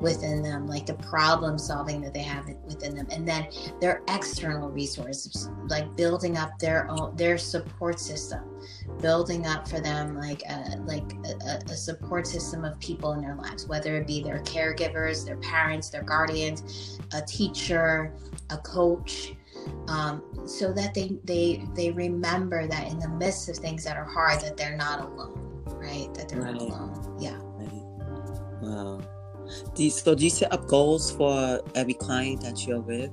within 0.00 0.42
them, 0.42 0.66
like 0.66 0.86
the 0.86 0.94
problem 0.94 1.58
solving 1.58 2.00
that 2.02 2.14
they 2.14 2.22
have 2.22 2.46
within 2.64 2.94
them, 2.94 3.06
and 3.10 3.26
then 3.26 3.48
their 3.80 4.02
external 4.08 4.70
resources, 4.70 5.48
like 5.66 5.96
building 5.96 6.36
up 6.36 6.58
their 6.58 6.88
own 6.88 7.16
their 7.16 7.36
support 7.36 7.98
system, 7.98 8.57
building 9.00 9.46
up 9.46 9.68
for 9.68 9.80
them 9.80 10.16
like 10.16 10.42
a, 10.48 10.76
like 10.86 11.12
a, 11.24 11.60
a 11.70 11.76
support 11.76 12.26
system 12.26 12.64
of 12.64 12.78
people 12.80 13.12
in 13.12 13.20
their 13.20 13.34
lives, 13.36 13.66
whether 13.66 13.96
it 13.96 14.06
be 14.06 14.22
their 14.22 14.40
caregivers, 14.40 15.24
their 15.24 15.36
parents, 15.38 15.90
their 15.90 16.02
guardians, 16.02 16.98
a 17.12 17.22
teacher, 17.22 18.12
a 18.50 18.58
coach, 18.58 19.34
um, 19.88 20.22
so 20.46 20.72
that 20.72 20.94
they 20.94 21.18
they 21.24 21.66
they 21.74 21.90
remember 21.90 22.66
that 22.66 22.90
in 22.90 22.98
the 22.98 23.08
midst 23.08 23.48
of 23.48 23.56
things 23.56 23.84
that 23.84 23.96
are 23.96 24.04
hard, 24.04 24.40
that 24.40 24.56
they're 24.56 24.76
not 24.76 25.00
alone, 25.00 25.62
right? 25.66 26.12
That 26.14 26.28
they're 26.28 26.42
right. 26.42 26.54
not 26.54 26.62
alone. 26.62 27.16
Yeah. 27.20 27.36
Right. 27.42 28.62
Wow. 28.62 29.00
Do 29.74 29.84
you, 29.84 29.90
so 29.90 30.14
do 30.14 30.24
you 30.24 30.30
set 30.30 30.52
up 30.52 30.66
goals 30.66 31.10
for 31.10 31.62
every 31.74 31.94
client 31.94 32.42
that 32.42 32.66
you're 32.66 32.80
with? 32.80 33.10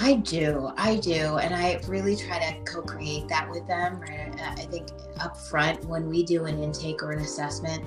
I 0.00 0.14
do, 0.14 0.70
I 0.76 0.96
do, 0.96 1.38
and 1.38 1.52
I 1.52 1.80
really 1.88 2.14
try 2.14 2.38
to 2.38 2.60
co-create 2.70 3.26
that 3.28 3.50
with 3.50 3.66
them. 3.66 4.00
I 4.40 4.54
think 4.54 4.88
up 5.18 5.36
front 5.36 5.84
when 5.86 6.08
we 6.08 6.22
do 6.22 6.44
an 6.44 6.62
intake 6.62 7.02
or 7.02 7.10
an 7.10 7.18
assessment, 7.18 7.84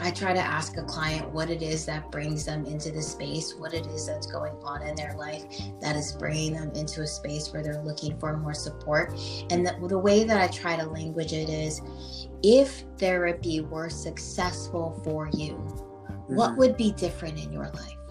I 0.00 0.10
try 0.10 0.32
to 0.32 0.40
ask 0.40 0.76
a 0.78 0.82
client 0.82 1.30
what 1.32 1.48
it 1.48 1.62
is 1.62 1.86
that 1.86 2.10
brings 2.10 2.44
them 2.44 2.64
into 2.64 2.90
the 2.90 3.00
space, 3.00 3.54
what 3.54 3.72
it 3.72 3.86
is 3.86 4.04
that's 4.04 4.26
going 4.26 4.54
on 4.64 4.82
in 4.82 4.96
their 4.96 5.14
life 5.16 5.44
that 5.80 5.94
is 5.94 6.10
bringing 6.12 6.54
them 6.54 6.72
into 6.74 7.02
a 7.02 7.06
space 7.06 7.52
where 7.52 7.62
they're 7.62 7.82
looking 7.84 8.18
for 8.18 8.36
more 8.36 8.52
support. 8.52 9.12
And 9.50 9.64
the, 9.64 9.76
the 9.86 9.98
way 9.98 10.24
that 10.24 10.40
I 10.40 10.48
try 10.48 10.76
to 10.76 10.84
language 10.86 11.32
it 11.32 11.48
is 11.48 11.82
if 12.42 12.82
therapy 12.98 13.60
were 13.60 13.88
successful 13.88 15.00
for 15.04 15.30
you, 15.32 15.52
mm-hmm. 15.52 16.34
what 16.34 16.56
would 16.56 16.76
be 16.76 16.90
different 16.92 17.38
in 17.38 17.52
your 17.52 17.70
life? 17.70 18.01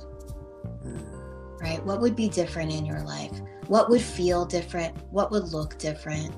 Right? 1.61 1.83
What 1.85 2.01
would 2.01 2.15
be 2.15 2.27
different 2.27 2.73
in 2.73 2.85
your 2.85 3.01
life? 3.01 3.39
What 3.67 3.89
would 3.89 4.01
feel 4.01 4.45
different? 4.45 4.95
What 5.11 5.31
would 5.31 5.53
look 5.53 5.77
different? 5.77 6.33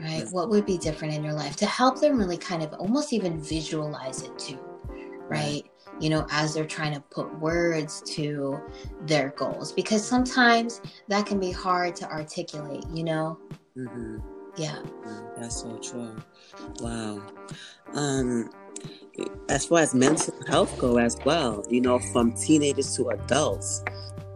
right? 0.00 0.26
What 0.30 0.48
would 0.50 0.66
be 0.66 0.78
different 0.78 1.14
in 1.14 1.24
your 1.24 1.32
life 1.32 1.56
to 1.56 1.66
help 1.66 2.00
them 2.00 2.18
really 2.18 2.36
kind 2.36 2.62
of 2.62 2.72
almost 2.74 3.12
even 3.12 3.40
visualize 3.40 4.22
it 4.22 4.38
too, 4.38 4.58
right? 5.28 5.62
You 6.00 6.10
know, 6.10 6.26
as 6.30 6.54
they're 6.54 6.66
trying 6.66 6.94
to 6.94 7.00
put 7.00 7.34
words 7.38 8.02
to 8.14 8.60
their 9.02 9.30
goals, 9.30 9.72
because 9.72 10.06
sometimes 10.06 10.80
that 11.08 11.26
can 11.26 11.40
be 11.40 11.50
hard 11.50 11.96
to 11.96 12.10
articulate, 12.10 12.84
you 12.92 13.04
know? 13.04 13.38
Mm-hmm. 13.76 14.18
Yeah. 14.56 14.78
Mm, 15.04 15.36
that's 15.36 15.62
so 15.62 15.78
true. 15.78 16.14
Wow. 16.80 17.22
Um, 17.94 18.50
as 19.48 19.66
far 19.66 19.80
as 19.80 19.94
mental 19.94 20.34
health 20.46 20.76
go 20.78 20.98
as 20.98 21.16
well, 21.24 21.64
you 21.70 21.80
know, 21.80 21.98
from 21.98 22.32
teenagers 22.32 22.94
to 22.96 23.08
adults, 23.10 23.82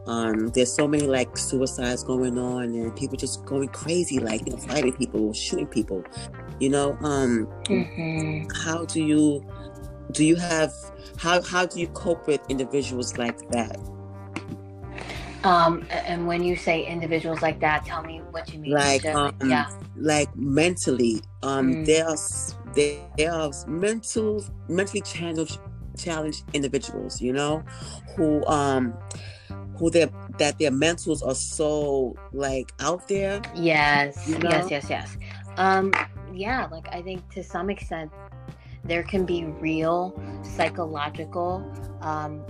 um, 0.06 0.48
there's 0.48 0.74
so 0.74 0.88
many 0.88 1.06
like 1.06 1.36
suicides 1.36 2.02
going 2.02 2.38
on 2.38 2.64
and 2.64 2.96
people 2.96 3.16
just 3.16 3.44
going 3.44 3.68
crazy, 3.68 4.18
like 4.18 4.46
you 4.46 4.52
know, 4.52 4.58
fighting 4.58 4.92
people, 4.92 5.32
shooting 5.32 5.66
people. 5.66 6.04
You 6.58 6.70
know, 6.70 6.96
um, 7.00 7.46
mm-hmm. 7.64 8.50
how 8.64 8.84
do 8.86 9.02
you 9.02 9.44
do 10.12 10.24
you 10.24 10.36
have 10.36 10.72
how 11.16 11.42
how 11.42 11.66
do 11.66 11.80
you 11.80 11.88
cope 11.88 12.26
with 12.26 12.40
individuals 12.48 13.18
like 13.18 13.38
that? 13.50 13.78
Um, 15.44 15.86
and 15.90 16.26
when 16.26 16.42
you 16.42 16.54
say 16.54 16.84
individuals 16.84 17.40
like 17.40 17.60
that, 17.60 17.86
tell 17.86 18.02
me 18.02 18.20
what 18.30 18.52
you 18.52 18.58
mean. 18.58 18.72
Like, 18.72 19.06
um, 19.06 19.34
yeah, 19.44 19.70
like 19.96 20.34
mentally, 20.36 21.22
um, 21.42 21.72
mm. 21.72 21.86
there's 21.86 22.56
there 22.74 23.32
are 23.32 23.50
mental 23.66 24.44
mentally 24.68 25.00
challenged 25.02 25.58
challenged 25.96 26.44
individuals, 26.52 27.20
you 27.20 27.32
know, 27.32 27.62
who 28.16 28.44
um 28.46 28.94
who 29.76 29.90
their 29.90 30.10
that 30.38 30.58
their 30.58 30.70
mentals 30.70 31.26
are 31.26 31.34
so 31.34 32.14
like 32.32 32.72
out 32.80 33.08
there. 33.08 33.40
Yes, 33.54 34.28
you 34.28 34.38
know? 34.38 34.50
yes, 34.50 34.70
yes, 34.70 34.86
yes. 34.90 35.16
Um, 35.56 35.92
yeah, 36.32 36.66
like 36.66 36.88
I 36.92 37.02
think 37.02 37.28
to 37.30 37.42
some 37.42 37.70
extent 37.70 38.12
there 38.84 39.02
can 39.02 39.26
be 39.26 39.44
real 39.44 40.20
psychological 40.42 41.64
um, 42.00 42.42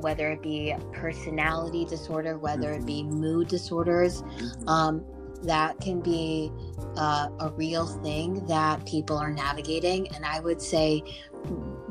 whether 0.00 0.30
it 0.32 0.42
be 0.42 0.74
personality 0.92 1.84
disorder, 1.84 2.38
whether 2.38 2.72
it 2.72 2.86
be 2.86 3.02
mm-hmm. 3.02 3.20
mood 3.20 3.48
disorders, 3.48 4.22
mm-hmm. 4.22 4.68
um, 4.68 5.04
that 5.46 5.80
can 5.80 6.00
be 6.00 6.52
uh, 6.96 7.28
a 7.40 7.50
real 7.50 7.86
thing 7.86 8.44
that 8.46 8.84
people 8.86 9.16
are 9.16 9.32
navigating. 9.32 10.08
And 10.14 10.24
I 10.24 10.40
would 10.40 10.60
say 10.60 11.02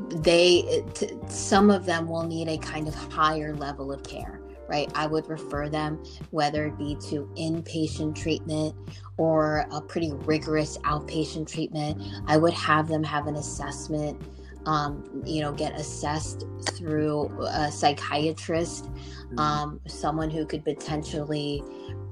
they, 0.08 0.84
t- 0.94 1.16
some 1.28 1.70
of 1.70 1.86
them 1.86 2.08
will 2.08 2.24
need 2.24 2.48
a 2.48 2.58
kind 2.58 2.88
of 2.88 2.94
higher 2.94 3.54
level 3.54 3.92
of 3.92 4.02
care 4.02 4.40
right? 4.68 4.90
I 4.94 5.06
would 5.06 5.28
refer 5.28 5.68
them, 5.68 6.02
whether 6.30 6.66
it 6.66 6.78
be 6.78 6.96
to 7.08 7.30
inpatient 7.36 8.16
treatment 8.16 8.74
or 9.16 9.66
a 9.70 9.80
pretty 9.80 10.12
rigorous 10.12 10.78
outpatient 10.78 11.50
treatment. 11.50 12.02
I 12.26 12.36
would 12.36 12.54
have 12.54 12.88
them 12.88 13.02
have 13.04 13.26
an 13.26 13.36
assessment, 13.36 14.20
um, 14.66 15.22
you 15.24 15.40
know, 15.42 15.52
get 15.52 15.78
assessed 15.78 16.44
through 16.72 17.30
a 17.46 17.70
psychiatrist, 17.70 18.86
mm-hmm. 18.86 19.38
um, 19.38 19.80
someone 19.86 20.30
who 20.30 20.44
could 20.44 20.64
potentially 20.64 21.62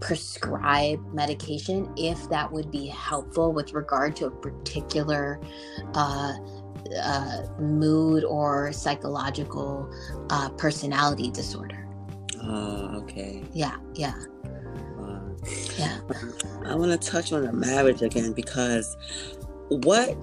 prescribe 0.00 1.00
medication 1.12 1.92
if 1.96 2.28
that 2.28 2.50
would 2.50 2.70
be 2.70 2.86
helpful 2.86 3.52
with 3.52 3.72
regard 3.72 4.16
to 4.16 4.26
a 4.26 4.30
particular. 4.30 5.40
Uh, 5.94 6.34
uh, 7.02 7.46
mood 7.58 8.24
or 8.24 8.72
psychological 8.72 9.90
uh, 10.30 10.50
personality 10.50 11.30
disorder. 11.30 11.86
Oh, 12.42 13.02
okay. 13.02 13.42
Yeah, 13.52 13.76
yeah. 13.94 14.14
Uh, 15.00 15.20
yeah. 15.78 16.00
I 16.66 16.74
want 16.74 16.90
to 16.90 17.10
touch 17.10 17.32
on 17.32 17.44
the 17.44 17.52
marriage 17.52 18.02
again 18.02 18.32
because 18.32 18.96
what 19.68 20.16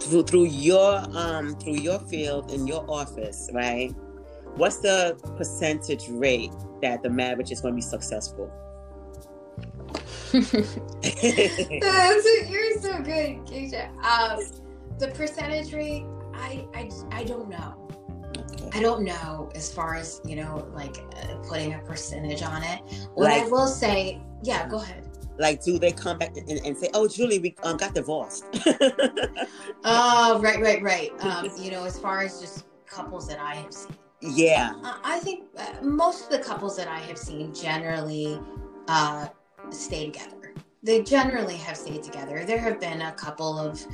through 0.00 0.22
through 0.24 0.46
your 0.46 1.02
um 1.16 1.56
through 1.56 1.78
your 1.78 1.98
field 2.00 2.50
in 2.52 2.66
your 2.66 2.84
office, 2.88 3.50
right? 3.52 3.92
What's 4.56 4.78
the 4.78 5.18
percentage 5.36 6.08
rate 6.08 6.52
that 6.82 7.02
the 7.02 7.10
marriage 7.10 7.50
is 7.50 7.60
going 7.60 7.74
to 7.74 7.76
be 7.76 7.82
successful? 7.82 8.50
That's, 10.32 10.52
you're 12.50 12.78
so 12.80 12.98
good, 13.02 13.44
Keisha. 13.46 13.88
Um, 14.04 14.40
the 14.98 15.08
percentage 15.08 15.72
rate, 15.72 16.04
I, 16.34 16.66
I, 16.74 16.90
I 17.10 17.24
don't 17.24 17.48
know. 17.48 17.88
I 18.72 18.80
don't 18.80 19.04
know 19.04 19.50
as 19.54 19.72
far 19.72 19.94
as, 19.94 20.20
you 20.24 20.36
know, 20.36 20.68
like 20.74 20.98
uh, 21.16 21.36
putting 21.48 21.74
a 21.74 21.78
percentage 21.78 22.42
on 22.42 22.62
it. 22.62 22.80
What 23.14 23.30
like, 23.30 23.44
I 23.44 23.46
will 23.46 23.66
say, 23.66 24.20
yeah, 24.42 24.68
go 24.68 24.78
ahead. 24.78 25.08
Like, 25.38 25.62
do 25.62 25.78
they 25.78 25.92
come 25.92 26.18
back 26.18 26.36
and, 26.36 26.50
and 26.50 26.76
say, 26.76 26.90
oh, 26.94 27.08
Julie, 27.08 27.38
we 27.38 27.54
um, 27.62 27.76
got 27.76 27.94
divorced? 27.94 28.44
oh, 29.84 30.40
right, 30.42 30.60
right, 30.60 30.82
right. 30.82 31.12
Um, 31.20 31.48
you 31.58 31.70
know, 31.70 31.84
as 31.84 31.98
far 31.98 32.22
as 32.22 32.40
just 32.40 32.66
couples 32.86 33.28
that 33.28 33.38
I 33.38 33.54
have 33.54 33.72
seen. 33.72 33.96
Yeah. 34.20 34.72
Uh, 34.82 34.98
I 35.04 35.20
think 35.20 35.44
uh, 35.56 35.82
most 35.82 36.24
of 36.24 36.30
the 36.30 36.40
couples 36.40 36.76
that 36.76 36.88
I 36.88 36.98
have 36.98 37.18
seen 37.18 37.54
generally 37.54 38.40
uh, 38.88 39.28
stay 39.72 40.06
together. 40.06 40.54
They 40.82 41.02
generally 41.02 41.56
have 41.56 41.76
stayed 41.76 42.02
together. 42.02 42.44
There 42.44 42.58
have 42.58 42.80
been 42.80 43.02
a 43.02 43.12
couple 43.12 43.58
of 43.58 43.84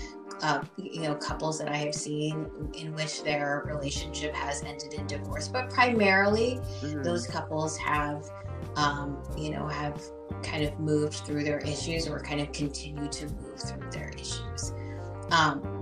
uh, 0.42 0.62
you 0.76 1.00
know 1.00 1.14
couples 1.14 1.58
that 1.58 1.68
I 1.68 1.76
have 1.76 1.94
seen 1.94 2.46
in 2.74 2.94
which 2.94 3.22
their 3.22 3.62
relationship 3.66 4.34
has 4.34 4.62
ended 4.62 4.94
in 4.94 5.06
divorce, 5.06 5.48
but 5.48 5.70
primarily 5.70 6.60
mm-hmm. 6.80 7.02
those 7.02 7.26
couples 7.26 7.76
have 7.78 8.28
um, 8.76 9.22
you 9.36 9.50
know 9.50 9.66
have 9.66 10.02
kind 10.42 10.64
of 10.64 10.78
moved 10.78 11.14
through 11.14 11.44
their 11.44 11.58
issues 11.58 12.08
or 12.08 12.20
kind 12.20 12.40
of 12.40 12.52
continue 12.52 13.08
to 13.08 13.26
move 13.26 13.58
through 13.58 13.90
their 13.90 14.10
issues. 14.10 14.72
Um, 15.30 15.74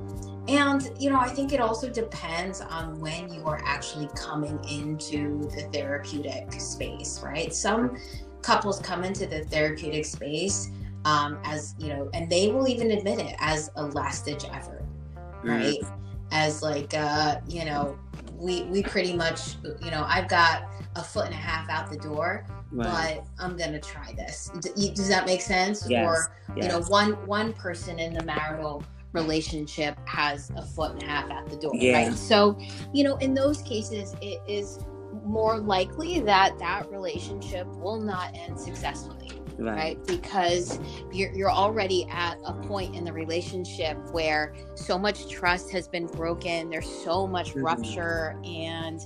and 0.48 0.90
you 0.98 1.10
know, 1.10 1.18
I 1.18 1.28
think 1.28 1.52
it 1.52 1.60
also 1.60 1.88
depends 1.88 2.60
on 2.60 2.98
when 3.00 3.32
you 3.32 3.44
are 3.44 3.60
actually 3.64 4.08
coming 4.14 4.58
into 4.68 5.48
the 5.54 5.62
therapeutic 5.72 6.52
space, 6.60 7.20
right? 7.22 7.54
Some 7.54 7.96
couples 8.42 8.80
come 8.80 9.04
into 9.04 9.26
the 9.26 9.44
therapeutic 9.44 10.04
space 10.04 10.70
um, 11.04 11.38
as 11.44 11.74
you 11.78 11.88
know, 11.88 12.08
and 12.14 12.30
they 12.30 12.50
will 12.50 12.68
even 12.68 12.90
admit 12.92 13.18
it 13.18 13.34
as 13.38 13.70
a 13.76 13.86
last 13.86 14.24
ditch 14.24 14.44
effort, 14.52 14.84
mm-hmm. 15.14 15.48
right? 15.48 15.80
Mm-hmm. 15.80 15.98
As 16.30 16.62
like, 16.62 16.94
uh, 16.94 17.40
you 17.46 17.64
know, 17.64 17.98
we 18.36 18.62
we 18.64 18.82
pretty 18.82 19.14
much, 19.14 19.56
you 19.82 19.90
know, 19.90 20.04
I've 20.06 20.28
got 20.28 20.64
a 20.96 21.02
foot 21.02 21.26
and 21.26 21.34
a 21.34 21.38
half 21.38 21.68
out 21.68 21.90
the 21.90 21.98
door, 21.98 22.46
right. 22.70 23.20
but 23.38 23.44
I'm 23.44 23.56
gonna 23.56 23.80
try 23.80 24.12
this. 24.14 24.50
D- 24.60 24.92
does 24.94 25.08
that 25.08 25.26
make 25.26 25.40
sense? 25.40 25.88
Yes. 25.88 26.06
Or 26.06 26.34
yes. 26.56 26.64
you 26.64 26.70
know, 26.70 26.82
one 26.88 27.12
one 27.26 27.52
person 27.52 27.98
in 27.98 28.14
the 28.14 28.22
marital 28.24 28.84
relationship 29.12 29.96
has 30.08 30.50
a 30.56 30.62
foot 30.62 30.92
and 30.92 31.02
a 31.02 31.06
half 31.06 31.30
at 31.30 31.48
the 31.50 31.56
door, 31.56 31.72
yeah. 31.74 32.06
right? 32.06 32.14
So, 32.14 32.58
you 32.94 33.04
know, 33.04 33.16
in 33.16 33.34
those 33.34 33.60
cases, 33.62 34.14
it 34.22 34.40
is 34.48 34.78
more 35.24 35.58
likely 35.58 36.20
that 36.20 36.58
that 36.58 36.90
relationship 36.90 37.66
will 37.76 38.00
not 38.00 38.30
end 38.34 38.58
successfully 38.58 39.30
Right. 39.58 39.98
right 39.98 40.06
because 40.06 40.80
you're, 41.12 41.32
you're 41.32 41.50
already 41.52 42.06
at 42.10 42.38
a 42.44 42.54
point 42.54 42.94
in 42.94 43.04
the 43.04 43.12
relationship 43.12 43.98
where 44.12 44.54
so 44.74 44.98
much 44.98 45.28
trust 45.28 45.70
has 45.72 45.88
been 45.88 46.06
broken 46.06 46.70
there's 46.70 46.88
so 46.88 47.26
much 47.26 47.54
Mhm. 47.54 47.62
rupture 47.62 48.36
and 48.44 49.00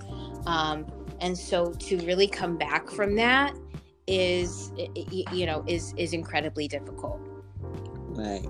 um 0.46 0.86
and 1.20 1.36
so 1.36 1.72
to 1.74 1.98
really 2.06 2.28
come 2.28 2.56
back 2.56 2.88
from 2.90 3.16
that 3.16 3.54
is 4.06 4.72
you 5.32 5.46
know 5.46 5.64
is 5.66 5.92
is 5.96 6.12
incredibly 6.12 6.68
difficult 6.68 7.20
Right. 8.16 8.46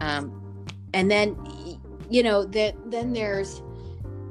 Um, 0.00 0.32
and 0.94 1.10
then 1.10 1.36
you 2.10 2.22
know 2.22 2.44
that 2.44 2.74
then 2.90 3.12
there's 3.12 3.62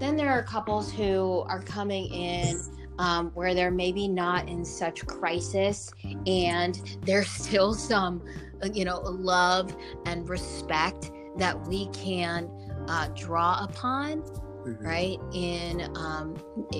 then 0.02 0.16
there 0.16 0.32
are 0.32 0.44
couples 0.44 0.92
who 0.92 1.44
are 1.48 1.62
coming 1.62 2.12
in 2.12 2.60
um, 2.98 3.32
where 3.34 3.54
they're 3.54 3.72
maybe 3.72 4.08
not 4.08 4.50
in 4.50 4.66
such 4.66 5.06
crisis 5.06 5.92
and 6.26 6.98
there's 7.04 7.30
still 7.44 7.74
some 7.74 8.22
uh, 8.64 8.70
you 8.74 8.86
know 8.86 9.00
love 9.00 9.76
and 10.06 10.28
respect 10.28 11.12
that 11.38 11.60
we 11.68 11.88
can 11.90 12.50
uh, 12.88 13.08
draw 13.16 13.64
upon 13.64 14.24
Mhm. 14.62 14.86
right 14.86 15.20
in 15.34 15.92
um 15.98 16.36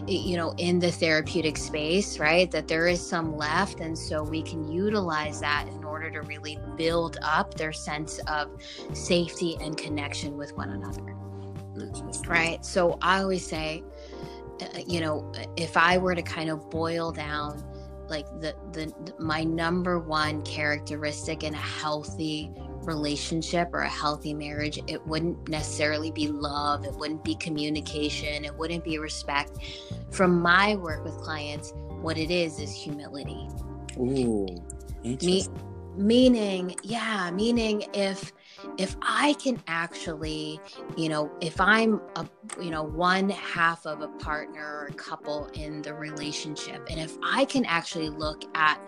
you 0.06 0.38
know 0.38 0.54
in 0.60 0.78
the 0.78 0.92
therapeutic 0.92 1.58
space 1.58 2.20
right 2.20 2.52
that 2.52 2.68
there 2.68 2.88
is 2.88 3.02
some 3.04 3.36
left 3.36 3.80
and 3.80 3.98
so 3.98 4.22
we 4.22 4.44
can 4.44 4.72
utilize 4.72 5.40
that 5.42 5.68
in 5.68 5.84
order 5.84 6.12
to 6.12 6.22
really 6.22 6.60
build 6.78 7.18
up 7.24 7.56
their 7.56 7.74
sense 7.74 8.20
of 8.28 8.52
safety 8.94 9.58
and 9.62 9.78
connection 9.78 10.38
with 10.38 10.56
one 10.56 10.70
another. 10.70 11.16
Right 12.28 12.63
so 12.65 12.98
i 13.02 13.22
always 13.22 13.46
say 13.46 13.84
uh, 14.62 14.65
you 14.88 15.00
know 15.00 15.32
if 15.58 15.78
i 15.78 15.98
were 15.98 16.15
to 16.15 16.22
kind 16.22 16.50
of 16.50 16.70
boil 16.70 17.12
down 17.12 17.63
like 18.12 18.28
the 18.41 18.54
the 18.74 18.94
my 19.20 19.44
number 19.44 20.00
one 20.00 20.41
characteristic 20.44 21.44
in 21.44 21.54
a 21.54 21.58
healthy 21.58 22.52
relationship 22.84 23.70
or 23.74 23.82
a 23.82 23.89
healthy 23.89 24.34
marriage 24.34 24.80
it 24.88 25.06
wouldn't 25.08 25.48
necessarily 25.48 26.12
be 26.12 26.28
love 26.28 26.84
it 26.84 26.94
wouldn't 26.94 27.24
be 27.24 27.36
communication 27.36 28.44
it 28.44 28.56
wouldn't 28.56 28.84
be 28.84 28.98
respect 28.98 29.58
from 30.12 30.41
my 30.41 30.76
work 30.76 31.04
with 31.04 31.15
clients 31.17 31.74
what 32.02 32.17
it 32.17 32.32
is 32.32 32.60
is 32.60 32.74
humility 32.74 33.48
Ooh. 33.98 34.46
me 34.46 34.62
Interesting. 35.04 35.62
meaning 35.96 36.76
yeah 36.84 37.30
meaning 37.32 37.86
if 37.94 38.34
if 38.82 38.96
i 39.02 39.34
can 39.34 39.62
actually 39.67 40.60
you 40.98 41.08
know 41.08 41.32
if 41.39 41.62
i'm 41.62 42.02
a 42.15 42.26
you 42.60 42.72
know 42.72 42.84
one 42.84 43.30
half 43.30 43.86
of 43.86 44.02
a 44.02 44.08
partner 44.08 44.80
or 44.82 44.88
a 44.88 44.94
couple 44.94 45.46
in 45.54 45.82
the 45.84 45.94
relationship 45.94 46.82
and 46.89 47.00
if 47.00 47.15
i 47.24 47.46
can 47.46 47.63
actually 47.65 48.10
look 48.10 48.44
at 48.56 48.80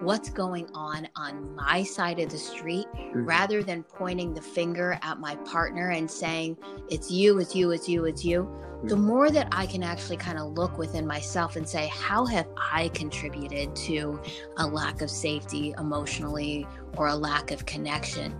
what's 0.00 0.30
going 0.30 0.66
on 0.74 1.06
on 1.16 1.54
my 1.54 1.82
side 1.82 2.18
of 2.18 2.30
the 2.30 2.38
street 2.38 2.86
Mhm. 2.94 3.26
rather 3.26 3.62
than 3.62 3.82
pointing 3.82 4.32
the 4.32 4.40
finger 4.40 4.98
at 5.02 5.20
my 5.20 5.36
partner 5.36 5.90
and 5.90 6.10
saying 6.10 6.56
it's 6.88 7.10
you 7.10 7.38
it's 7.38 7.54
you 7.54 7.70
it's 7.72 7.88
you 7.88 8.06
it's 8.06 8.24
you 8.24 8.48
the 8.84 8.96
more 8.96 9.30
that 9.30 9.46
i 9.52 9.64
can 9.66 9.82
actually 9.82 10.16
kind 10.16 10.38
of 10.38 10.52
look 10.52 10.76
within 10.78 11.06
myself 11.06 11.56
and 11.56 11.68
say 11.68 11.86
how 11.88 12.24
have 12.24 12.48
i 12.56 12.88
contributed 12.94 13.76
to 13.76 14.20
a 14.56 14.66
lack 14.66 15.02
of 15.02 15.10
safety 15.10 15.74
emotionally 15.78 16.66
or 16.96 17.08
a 17.08 17.14
lack 17.14 17.50
of 17.50 17.64
connection. 17.64 18.34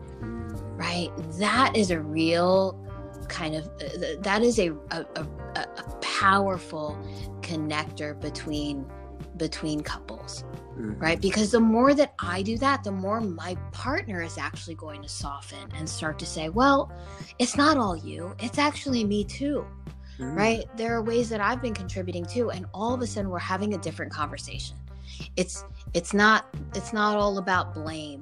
Right? 0.82 1.10
That 1.38 1.76
is 1.76 1.90
a 1.90 2.00
real 2.00 2.56
kind 3.28 3.54
of 3.54 3.64
uh, 3.66 4.20
that 4.28 4.40
is 4.42 4.58
a 4.58 4.68
a, 4.90 5.00
a, 5.16 5.24
a 5.82 5.84
powerful 6.00 6.98
connector 7.40 8.10
between 8.20 8.84
between 9.36 9.78
couples 9.80 10.44
Mhm. 10.78 11.00
right? 11.04 11.20
Because 11.28 11.50
the 11.56 11.60
more 11.76 11.92
that 12.00 12.10
i 12.18 12.36
do 12.50 12.54
that 12.66 12.78
the 12.88 12.94
more 13.04 13.18
my 13.20 13.52
partner 13.84 14.18
is 14.22 14.36
actually 14.48 14.74
going 14.86 15.00
to 15.02 15.08
soften 15.22 15.64
and 15.76 15.84
start 15.98 16.16
to 16.22 16.26
say 16.34 16.44
well 16.60 16.80
it's 17.42 17.56
not 17.62 17.74
all 17.82 17.96
you 18.10 18.20
it's 18.46 18.58
actually 18.68 19.04
me 19.14 19.20
too 19.24 19.58
Mm. 20.18 20.36
right? 20.42 20.64
There 20.76 20.92
are 20.96 21.02
ways 21.12 21.26
that 21.32 21.40
i've 21.48 21.62
been 21.66 21.76
contributing 21.84 22.24
too 22.34 22.46
and 22.54 22.66
all 22.78 22.92
of 22.96 23.00
a 23.00 23.06
sudden 23.12 23.30
we're 23.30 23.48
having 23.54 23.70
a 23.74 23.78
different 23.86 24.12
conversation. 24.12 24.76
It's 25.40 25.56
it's 25.98 26.12
not 26.22 26.38
it's 26.78 26.92
not 27.00 27.12
all 27.22 27.34
about 27.38 27.64
blame 27.80 28.20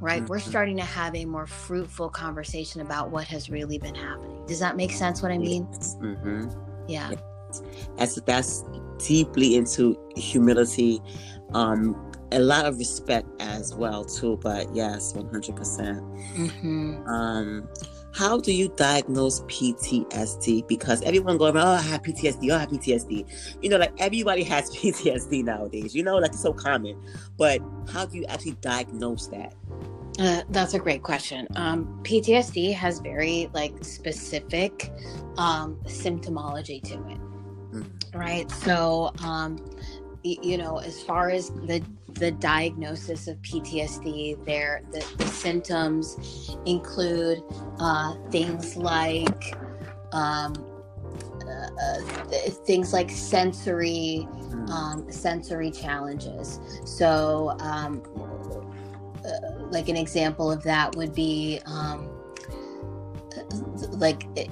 right 0.00 0.26
we're 0.28 0.38
Mhm. 0.38 0.48
starting 0.48 0.76
to 0.76 0.82
have 0.84 1.14
a 1.14 1.24
more 1.24 1.46
fruitful 1.46 2.08
conversation 2.08 2.80
about 2.80 3.10
what 3.10 3.24
has 3.26 3.50
really 3.50 3.78
been 3.78 3.94
happening 3.94 4.44
does 4.46 4.58
that 4.60 4.76
make 4.76 4.92
sense 4.92 5.22
what 5.22 5.30
i 5.32 5.38
mean 5.38 5.64
hmm 5.64 6.46
yeah 6.88 7.10
That's 7.96 8.20
that's 8.22 8.64
deeply 8.98 9.56
into 9.56 9.96
humility, 10.16 11.00
um, 11.52 11.96
a 12.30 12.38
lot 12.38 12.64
of 12.64 12.78
respect 12.78 13.26
as 13.40 13.74
well 13.74 14.04
too. 14.04 14.38
But 14.40 14.72
yes, 14.74 15.14
one 15.14 15.28
hundred 15.28 15.56
percent. 15.56 15.98
hmm 16.36 16.94
Um, 17.08 17.68
how 18.14 18.38
do 18.40 18.52
you 18.52 18.68
diagnose 18.76 19.40
PTSD? 19.42 20.66
Because 20.68 21.02
everyone 21.02 21.38
going, 21.38 21.56
oh, 21.56 21.60
I 21.60 21.80
have 21.80 22.02
PTSD, 22.02 22.50
oh, 22.52 22.56
I 22.56 22.58
have 22.60 22.70
PTSD. 22.70 23.24
You 23.62 23.70
know, 23.70 23.78
like 23.78 23.92
everybody 23.98 24.44
has 24.44 24.70
PTSD 24.76 25.42
nowadays. 25.44 25.94
You 25.94 26.02
know, 26.04 26.16
like 26.18 26.30
it's 26.30 26.40
so 26.42 26.52
common. 26.52 27.00
But 27.36 27.60
how 27.92 28.06
do 28.06 28.16
you 28.16 28.24
actually 28.26 28.56
diagnose 28.60 29.26
that? 29.28 29.54
Uh, 30.20 30.42
that's 30.50 30.74
a 30.74 30.78
great 30.78 31.02
question. 31.02 31.48
Um, 31.56 31.98
PTSD 32.02 32.74
has 32.74 33.00
very 33.00 33.48
like 33.54 33.72
specific 33.82 34.92
um, 35.38 35.76
symptomology 35.86 36.82
to 36.82 36.94
it, 37.08 37.18
Mhm. 37.72 38.14
right? 38.14 38.50
So, 38.50 39.12
um, 39.24 39.56
y- 40.22 40.36
you 40.42 40.58
know, 40.58 40.76
as 40.78 41.00
far 41.02 41.30
as 41.30 41.48
the 41.50 41.82
the 42.14 42.32
diagnosis 42.32 43.28
of 43.28 43.40
PTSD, 43.40 44.34
there 44.44 44.82
the, 44.92 45.02
the 45.16 45.26
symptoms 45.26 46.54
include 46.66 47.42
uh, 47.78 48.14
things 48.30 48.76
like 48.76 49.56
um, 50.12 50.52
uh, 51.46 51.70
uh, 51.82 52.28
th- 52.28 52.52
things 52.66 52.92
like 52.92 53.10
sensory 53.10 54.28
Mm. 54.50 54.68
um, 54.70 55.10
sensory 55.12 55.70
challenges. 55.70 56.60
So, 56.84 57.56
um, 57.60 58.02
uh, 59.24 59.59
like 59.70 59.88
an 59.88 59.96
example 59.96 60.50
of 60.50 60.62
that 60.64 60.94
would 60.96 61.14
be 61.14 61.60
um, 61.66 62.10
like 63.92 64.24
uh, 64.36 64.42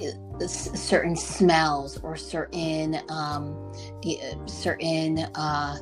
uh, 0.43 0.47
certain 0.49 1.17
smells 1.17 1.99
or 2.03 2.17
certain 2.17 3.01
um, 3.09 3.73
uh, 4.07 4.47
certain 4.47 5.19
uh, 5.35 5.77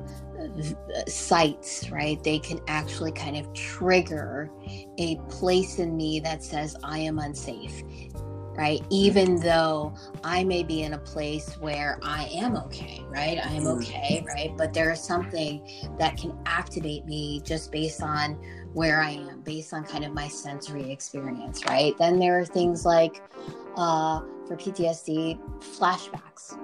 v- 0.56 0.74
sights, 1.08 1.90
right? 1.90 2.22
They 2.22 2.38
can 2.38 2.60
actually 2.68 3.12
kind 3.12 3.36
of 3.36 3.52
trigger 3.54 4.50
a 4.98 5.16
place 5.28 5.78
in 5.78 5.96
me 5.96 6.20
that 6.20 6.42
says 6.42 6.76
I 6.82 6.98
am 7.00 7.18
unsafe. 7.18 7.82
Right, 8.58 8.80
even 8.90 9.38
though 9.40 9.94
I 10.24 10.42
may 10.42 10.62
be 10.62 10.82
in 10.82 10.94
a 10.94 10.98
place 10.98 11.58
where 11.58 11.98
I 12.02 12.24
am 12.32 12.56
okay, 12.56 13.06
right? 13.10 13.38
I 13.38 13.52
am 13.52 13.64
Mm. 13.64 13.76
okay, 13.76 14.24
right? 14.26 14.50
But 14.56 14.72
there 14.72 14.90
is 14.90 15.00
something 15.00 15.60
that 15.98 16.16
can 16.16 16.32
activate 16.46 17.04
me 17.04 17.42
just 17.44 17.70
based 17.70 18.02
on 18.02 18.38
where 18.76 19.00
I 19.00 19.12
am, 19.12 19.40
based 19.40 19.72
on 19.72 19.84
kind 19.84 20.04
of 20.04 20.12
my 20.12 20.28
sensory 20.28 20.92
experience, 20.92 21.64
right? 21.64 21.96
Then 21.96 22.18
there 22.18 22.38
are 22.38 22.44
things 22.44 22.84
like 22.84 23.22
uh, 23.74 24.20
for 24.46 24.54
PTSD, 24.54 25.40
flashbacks, 25.60 26.58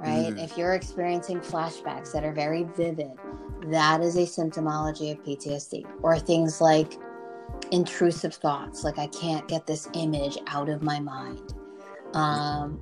right? 0.00 0.32
Mm. 0.32 0.42
If 0.42 0.56
you're 0.56 0.72
experiencing 0.72 1.40
flashbacks 1.40 2.12
that 2.12 2.24
are 2.24 2.32
very 2.32 2.62
vivid, 2.62 3.18
that 3.66 4.00
is 4.00 4.16
a 4.16 4.20
symptomology 4.20 5.12
of 5.12 5.22
PTSD. 5.22 5.84
Or 6.00 6.18
things 6.18 6.62
like 6.62 6.98
intrusive 7.72 8.32
thoughts, 8.32 8.82
like 8.82 8.98
I 8.98 9.08
can't 9.08 9.46
get 9.46 9.66
this 9.66 9.86
image 9.92 10.38
out 10.46 10.70
of 10.70 10.82
my 10.82 10.98
mind. 10.98 11.52
Um, 12.14 12.80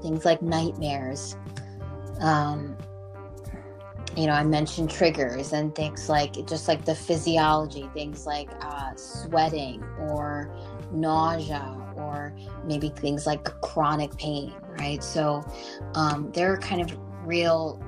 things 0.00 0.24
like 0.24 0.40
nightmares. 0.40 1.36
Um, 2.22 2.74
you 4.18 4.26
know, 4.26 4.32
I 4.32 4.42
mentioned 4.42 4.90
triggers 4.90 5.52
and 5.52 5.72
things 5.74 6.08
like 6.08 6.44
just 6.46 6.66
like 6.66 6.84
the 6.84 6.94
physiology, 6.94 7.88
things 7.94 8.26
like 8.26 8.50
uh, 8.62 8.92
sweating 8.96 9.80
or 10.00 10.50
nausea 10.90 11.76
or 11.96 12.34
maybe 12.64 12.88
things 12.88 13.26
like 13.26 13.44
chronic 13.60 14.16
pain, 14.18 14.52
right? 14.78 15.02
So 15.04 15.44
um, 15.94 16.32
there 16.32 16.52
are 16.52 16.56
kind 16.56 16.80
of 16.80 16.98
real, 17.24 17.80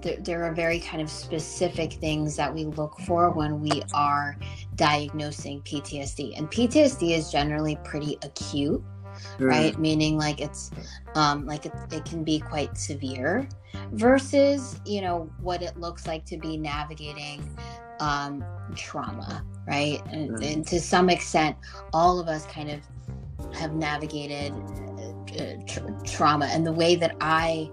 there, 0.00 0.16
there 0.20 0.44
are 0.44 0.54
very 0.54 0.80
kind 0.80 1.02
of 1.02 1.10
specific 1.10 1.92
things 1.94 2.36
that 2.36 2.52
we 2.52 2.64
look 2.64 2.98
for 3.00 3.28
when 3.30 3.60
we 3.60 3.82
are 3.92 4.38
diagnosing 4.76 5.60
PTSD. 5.60 6.38
And 6.38 6.50
PTSD 6.50 7.18
is 7.18 7.30
generally 7.30 7.76
pretty 7.84 8.16
acute 8.22 8.82
Mm. 9.38 9.46
right 9.46 9.78
meaning 9.78 10.16
like 10.16 10.40
it's 10.40 10.70
um 11.14 11.46
like 11.46 11.66
it, 11.66 11.72
it 11.90 12.04
can 12.04 12.24
be 12.24 12.38
quite 12.40 12.76
severe 12.76 13.48
versus 13.92 14.80
you 14.84 15.00
know 15.00 15.30
what 15.40 15.62
it 15.62 15.76
looks 15.76 16.06
like 16.06 16.24
to 16.26 16.36
be 16.36 16.56
navigating 16.56 17.48
um 18.00 18.44
trauma 18.74 19.44
right 19.66 20.02
and, 20.12 20.30
Right. 20.30 20.44
and 20.44 20.66
to 20.68 20.80
some 20.80 21.10
extent 21.10 21.56
all 21.92 22.18
of 22.20 22.28
us 22.28 22.46
kind 22.46 22.70
of 22.70 22.80
have 23.54 23.74
navigated 23.74 24.52
uh, 24.52 25.42
uh, 25.42 25.56
tr- 25.66 26.04
trauma 26.04 26.46
and 26.46 26.66
the 26.66 26.72
way 26.72 26.96
that 26.96 27.16
i 27.20 27.70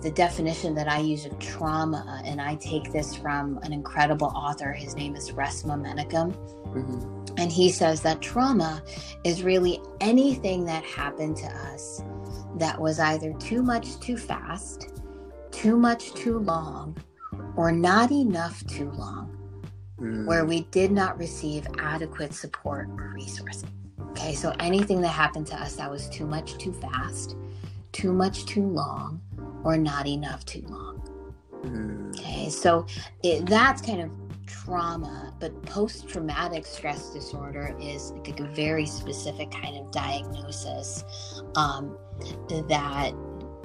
the 0.00 0.10
definition 0.10 0.74
that 0.74 0.88
I 0.88 0.98
use 0.98 1.26
of 1.26 1.36
trauma, 1.38 2.22
and 2.24 2.40
I 2.40 2.54
take 2.56 2.92
this 2.92 3.16
from 3.16 3.58
an 3.62 3.72
incredible 3.72 4.32
author. 4.34 4.72
His 4.72 4.94
name 4.94 5.16
is 5.16 5.30
Resmaa 5.32 5.76
Menakem. 5.80 6.34
Mm-hmm. 6.74 7.34
And 7.38 7.50
he 7.50 7.70
says 7.70 8.02
that 8.02 8.20
trauma 8.20 8.82
is 9.24 9.42
really 9.42 9.80
anything 10.00 10.64
that 10.66 10.84
happened 10.84 11.36
to 11.38 11.46
us 11.46 12.02
that 12.56 12.80
was 12.80 12.98
either 12.98 13.32
too 13.34 13.62
much 13.62 13.98
too 14.00 14.16
fast, 14.16 15.00
too 15.50 15.76
much 15.76 16.12
too 16.14 16.38
long, 16.38 16.96
or 17.56 17.72
not 17.72 18.10
enough 18.10 18.64
too 18.66 18.90
long, 18.92 19.36
mm. 19.98 20.26
where 20.26 20.44
we 20.44 20.62
did 20.70 20.92
not 20.92 21.18
receive 21.18 21.66
adequate 21.78 22.34
support 22.34 22.88
or 22.96 23.12
resources. 23.14 23.64
Okay, 24.10 24.34
so 24.34 24.54
anything 24.60 25.00
that 25.00 25.08
happened 25.08 25.46
to 25.48 25.56
us 25.56 25.76
that 25.76 25.90
was 25.90 26.08
too 26.10 26.26
much 26.26 26.58
too 26.58 26.72
fast, 26.72 27.36
too 27.92 28.12
much 28.12 28.44
too 28.44 28.66
long, 28.66 29.20
or 29.64 29.76
not 29.76 30.06
enough 30.06 30.44
too 30.44 30.64
long. 30.68 31.02
Mm. 31.62 32.18
Okay, 32.18 32.50
so 32.50 32.86
it, 33.22 33.46
that's 33.46 33.80
kind 33.80 34.02
of 34.02 34.21
trauma, 34.52 35.34
but 35.40 35.60
post 35.62 36.08
traumatic 36.08 36.66
stress 36.66 37.10
disorder 37.10 37.74
is 37.80 38.12
like 38.12 38.38
a 38.38 38.44
very 38.48 38.86
specific 38.86 39.50
kind 39.50 39.76
of 39.76 39.90
diagnosis 39.90 41.04
um, 41.56 41.96
that 42.68 43.12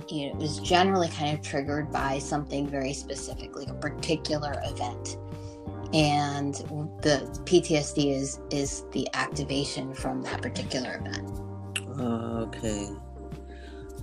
you 0.10 0.34
know 0.34 0.40
is 0.40 0.60
generally 0.60 1.10
kind 1.10 1.38
of 1.38 1.44
triggered 1.44 1.92
by 1.92 2.18
something 2.20 2.68
very 2.68 2.94
specific, 2.94 3.56
like 3.56 3.68
a 3.68 3.74
particular 3.74 4.56
event. 4.66 5.18
And 5.94 6.56
the 7.02 7.28
PTSD 7.46 8.12
is 8.16 8.40
is 8.50 8.86
the 8.92 9.08
activation 9.14 9.94
from 9.94 10.22
that 10.24 10.42
particular 10.42 11.02
event. 11.06 11.30
Okay. 12.00 12.88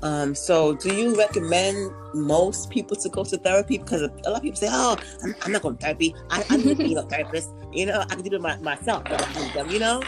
Um, 0.05 0.35
so, 0.35 0.75
do 0.75 0.95
you 0.95 1.17
recommend 1.17 1.91
most 2.13 2.69
people 2.69 2.95
to 2.97 3.09
go 3.09 3.25
to 3.25 3.39
therapy? 3.39 3.79
Because 3.79 4.03
a 4.03 4.31
lot 4.31 4.37
of 4.37 4.43
people 4.43 4.59
say, 4.59 4.69
"Oh, 4.71 4.99
I'm, 5.23 5.35
I'm 5.43 5.53
not 5.53 5.63
going 5.63 5.79
to 5.79 5.83
therapy. 5.83 6.15
I, 6.31 6.45
I 6.51 6.59
need 6.59 6.77
to 6.77 6.85
be 6.85 6.95
a 6.95 7.03
therapist. 7.11 7.49
You 7.73 7.87
know, 7.87 8.01
I 8.01 8.15
can 8.15 8.23
do 8.23 8.37
it 8.37 8.43
my, 8.43 8.57
myself. 8.59 9.05
Them, 9.55 9.71
you 9.71 9.79
know." 9.79 10.03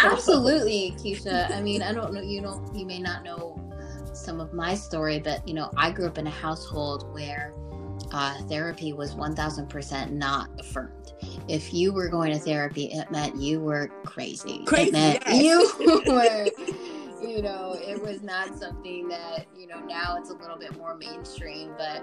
Absolutely, 0.00 0.96
Keisha. 0.98 1.50
I 1.52 1.62
mean, 1.62 1.80
I 1.80 1.92
don't 1.92 2.12
know. 2.12 2.20
You 2.20 2.42
know, 2.42 2.60
you 2.74 2.84
may 2.84 2.98
not 2.98 3.22
know 3.22 3.56
some 4.12 4.40
of 4.40 4.52
my 4.52 4.74
story, 4.74 5.20
but 5.20 5.46
you 5.46 5.54
know, 5.54 5.70
I 5.76 5.92
grew 5.92 6.06
up 6.06 6.18
in 6.18 6.26
a 6.26 6.30
household 6.30 7.12
where 7.14 7.54
uh, 8.12 8.42
therapy 8.48 8.92
was 8.92 9.14
1000% 9.14 10.10
not 10.10 10.48
affirmed. 10.58 11.12
If 11.48 11.72
you 11.72 11.92
were 11.92 12.08
going 12.08 12.32
to 12.32 12.38
therapy, 12.38 12.86
it 12.86 13.10
meant 13.10 13.36
you 13.36 13.60
were 13.60 13.88
crazy. 14.04 14.64
Crazy. 14.64 14.88
It 14.88 14.92
meant 14.92 15.22
yes. 15.26 15.72
you 15.78 16.02
were 16.06 16.46
you 17.22 17.42
know, 17.42 17.76
it 17.78 18.00
was 18.00 18.22
not 18.22 18.56
something 18.58 19.08
that, 19.08 19.46
you 19.56 19.66
know, 19.66 19.80
now 19.80 20.16
it's 20.18 20.30
a 20.30 20.34
little 20.34 20.58
bit 20.58 20.76
more 20.76 20.96
mainstream, 20.96 21.72
but 21.76 22.02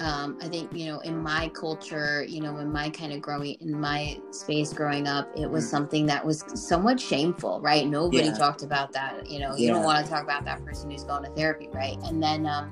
um, 0.00 0.38
I 0.40 0.48
think, 0.48 0.72
you 0.72 0.86
know, 0.86 1.00
in 1.00 1.18
my 1.18 1.48
culture, 1.48 2.24
you 2.26 2.40
know, 2.40 2.56
in 2.58 2.72
my 2.72 2.88
kind 2.88 3.12
of 3.12 3.20
growing, 3.20 3.56
in 3.60 3.78
my 3.78 4.18
space 4.30 4.72
growing 4.72 5.06
up, 5.06 5.30
it 5.36 5.50
was 5.50 5.66
mm. 5.66 5.70
something 5.70 6.06
that 6.06 6.24
was 6.24 6.44
somewhat 6.54 6.98
shameful, 6.98 7.60
right? 7.60 7.86
Nobody 7.86 8.26
yeah. 8.26 8.34
talked 8.34 8.62
about 8.62 8.92
that. 8.92 9.28
You 9.28 9.40
know, 9.40 9.54
you 9.56 9.66
yeah. 9.66 9.74
don't 9.74 9.84
want 9.84 10.04
to 10.04 10.10
talk 10.10 10.22
about 10.22 10.44
that 10.46 10.64
person 10.64 10.90
who's 10.90 11.04
going 11.04 11.24
to 11.24 11.30
therapy, 11.30 11.68
right? 11.72 11.98
And 12.04 12.22
then, 12.22 12.46
um, 12.46 12.70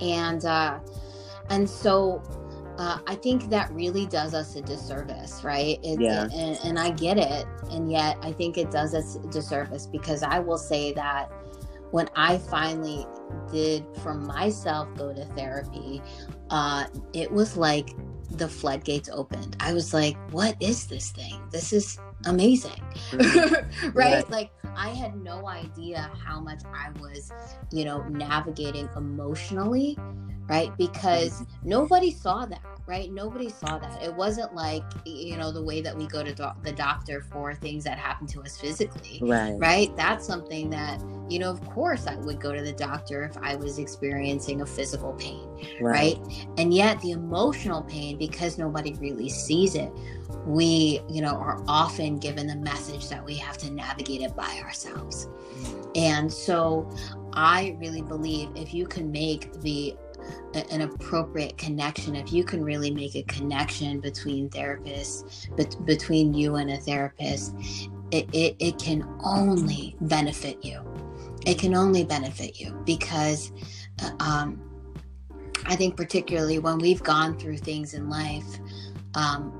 and, 0.00 0.44
uh, 0.44 0.78
and 1.50 1.68
so, 1.68 2.22
uh, 2.78 2.98
I 3.06 3.14
think 3.14 3.50
that 3.50 3.70
really 3.72 4.06
does 4.06 4.34
us 4.34 4.56
a 4.56 4.62
disservice, 4.62 5.44
right? 5.44 5.78
It, 5.82 6.00
yeah. 6.00 6.28
and, 6.32 6.58
and, 6.64 6.78
I 6.78 6.90
get 6.90 7.18
it. 7.18 7.46
And 7.70 7.90
yet 7.90 8.18
I 8.20 8.32
think 8.32 8.58
it 8.58 8.70
does 8.70 8.94
us 8.94 9.16
a 9.16 9.26
disservice 9.28 9.86
because 9.86 10.22
I 10.22 10.40
will 10.40 10.58
say 10.58 10.92
that 10.94 11.30
when 11.92 12.08
I 12.16 12.38
finally 12.38 13.06
did 13.52 13.84
for 14.02 14.14
myself 14.14 14.88
go 14.96 15.14
to 15.14 15.24
therapy, 15.36 16.02
uh, 16.50 16.86
it 17.12 17.30
was 17.30 17.56
like 17.56 17.90
the 18.32 18.48
floodgates 18.48 19.08
opened. 19.08 19.56
I 19.60 19.72
was 19.72 19.94
like, 19.94 20.16
what 20.32 20.56
is 20.60 20.86
this 20.88 21.12
thing? 21.12 21.40
This 21.52 21.72
is 21.72 21.98
amazing. 22.26 22.82
Mm-hmm. 23.10 23.86
right? 23.96 24.14
right? 24.14 24.30
Like 24.30 24.50
I 24.76 24.88
had 24.88 25.14
no 25.22 25.48
idea 25.48 26.10
how 26.24 26.40
much 26.40 26.62
I 26.74 26.90
was, 26.98 27.32
you 27.70 27.84
know, 27.84 28.02
navigating 28.08 28.88
emotionally 28.96 29.96
right? 30.48 30.76
Because 30.76 31.40
mm-hmm. 31.40 31.68
nobody 31.68 32.10
saw 32.10 32.44
that, 32.46 32.62
right? 32.86 33.10
Nobody 33.12 33.48
saw 33.48 33.78
that. 33.78 34.02
It 34.02 34.14
wasn't 34.14 34.54
like, 34.54 34.82
you 35.04 35.36
know, 35.36 35.50
the 35.50 35.62
way 35.62 35.80
that 35.80 35.96
we 35.96 36.06
go 36.06 36.22
to 36.22 36.34
do- 36.34 36.50
the 36.62 36.72
doctor 36.72 37.22
for 37.22 37.54
things 37.54 37.84
that 37.84 37.98
happen 37.98 38.26
to 38.28 38.42
us 38.42 38.56
physically, 38.56 39.20
right? 39.22 39.54
Right? 39.58 39.96
That's 39.96 40.26
something 40.26 40.70
that, 40.70 41.02
you 41.28 41.38
know, 41.38 41.50
of 41.50 41.64
course 41.70 42.06
I 42.06 42.16
would 42.16 42.40
go 42.40 42.52
to 42.52 42.62
the 42.62 42.72
doctor 42.72 43.24
if 43.24 43.36
I 43.38 43.56
was 43.56 43.78
experiencing 43.78 44.60
a 44.60 44.66
physical 44.66 45.14
pain, 45.14 45.48
right? 45.80 46.18
right? 46.18 46.46
And 46.58 46.74
yet 46.74 47.00
the 47.00 47.12
emotional 47.12 47.82
pain, 47.82 48.18
because 48.18 48.58
nobody 48.58 48.94
really 48.94 49.28
sees 49.28 49.74
it, 49.74 49.90
we, 50.46 51.00
you 51.08 51.22
know, 51.22 51.36
are 51.36 51.62
often 51.66 52.18
given 52.18 52.46
the 52.46 52.56
message 52.56 53.08
that 53.08 53.24
we 53.24 53.34
have 53.36 53.56
to 53.58 53.70
navigate 53.70 54.20
it 54.20 54.36
by 54.36 54.60
ourselves. 54.62 55.26
Mm. 55.56 55.96
And 55.96 56.32
so 56.32 56.90
I 57.32 57.76
really 57.80 58.02
believe 58.02 58.50
if 58.54 58.74
you 58.74 58.86
can 58.86 59.10
make 59.10 59.52
the 59.60 59.96
an 60.70 60.82
appropriate 60.82 61.56
connection 61.58 62.14
if 62.14 62.32
you 62.32 62.44
can 62.44 62.62
really 62.62 62.90
make 62.90 63.14
a 63.16 63.22
connection 63.24 64.00
between 64.00 64.48
therapists 64.50 65.48
but 65.56 65.76
between 65.84 66.32
you 66.32 66.56
and 66.56 66.70
a 66.70 66.76
therapist 66.78 67.54
it, 68.10 68.28
it, 68.32 68.56
it 68.60 68.78
can 68.78 69.02
only 69.24 69.96
benefit 70.02 70.64
you. 70.64 70.80
It 71.46 71.58
can 71.58 71.74
only 71.74 72.04
benefit 72.04 72.60
you 72.60 72.72
because 72.84 73.52
uh, 74.02 74.10
um, 74.20 74.60
i 75.66 75.76
think 75.76 75.96
particularly 75.96 76.58
when 76.58 76.78
we've 76.78 77.02
gone 77.02 77.38
through 77.38 77.56
things 77.56 77.94
in 77.94 78.08
life 78.08 78.58
um, 79.14 79.50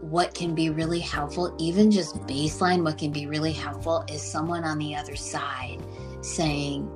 what 0.00 0.32
can 0.34 0.54
be 0.54 0.70
really 0.70 1.00
helpful 1.00 1.54
even 1.58 1.90
just 1.90 2.16
baseline 2.20 2.84
what 2.84 2.98
can 2.98 3.10
be 3.10 3.26
really 3.26 3.52
helpful 3.52 4.04
is 4.08 4.22
someone 4.22 4.64
on 4.64 4.78
the 4.78 4.94
other 4.94 5.16
side 5.16 5.82
saying 6.20 6.88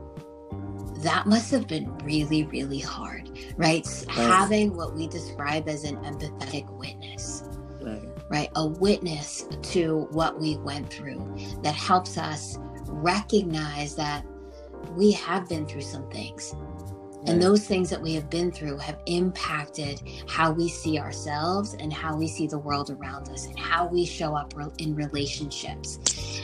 that 1.02 1.26
must 1.26 1.50
have 1.50 1.66
been 1.66 1.96
really, 1.98 2.44
really 2.44 2.78
hard, 2.78 3.28
right? 3.56 3.86
right? 3.86 4.06
Having 4.08 4.76
what 4.76 4.94
we 4.94 5.06
describe 5.08 5.68
as 5.68 5.84
an 5.84 5.96
empathetic 5.96 6.68
witness, 6.78 7.44
right. 7.80 8.02
right? 8.28 8.50
A 8.56 8.66
witness 8.66 9.46
to 9.62 10.08
what 10.10 10.40
we 10.40 10.56
went 10.58 10.92
through 10.92 11.36
that 11.62 11.74
helps 11.74 12.16
us 12.16 12.58
recognize 12.86 13.94
that 13.96 14.24
we 14.96 15.12
have 15.12 15.48
been 15.48 15.66
through 15.66 15.82
some 15.82 16.08
things 16.10 16.54
and 17.26 17.40
those 17.40 17.66
things 17.66 17.88
that 17.90 18.00
we 18.00 18.14
have 18.14 18.28
been 18.30 18.50
through 18.50 18.78
have 18.78 18.98
impacted 19.06 20.02
how 20.26 20.50
we 20.50 20.68
see 20.68 20.98
ourselves 20.98 21.74
and 21.74 21.92
how 21.92 22.16
we 22.16 22.26
see 22.26 22.46
the 22.46 22.58
world 22.58 22.90
around 22.90 23.28
us 23.28 23.46
and 23.46 23.56
how 23.58 23.86
we 23.86 24.04
show 24.04 24.34
up 24.34 24.52
in 24.78 24.94
relationships. 24.96 26.00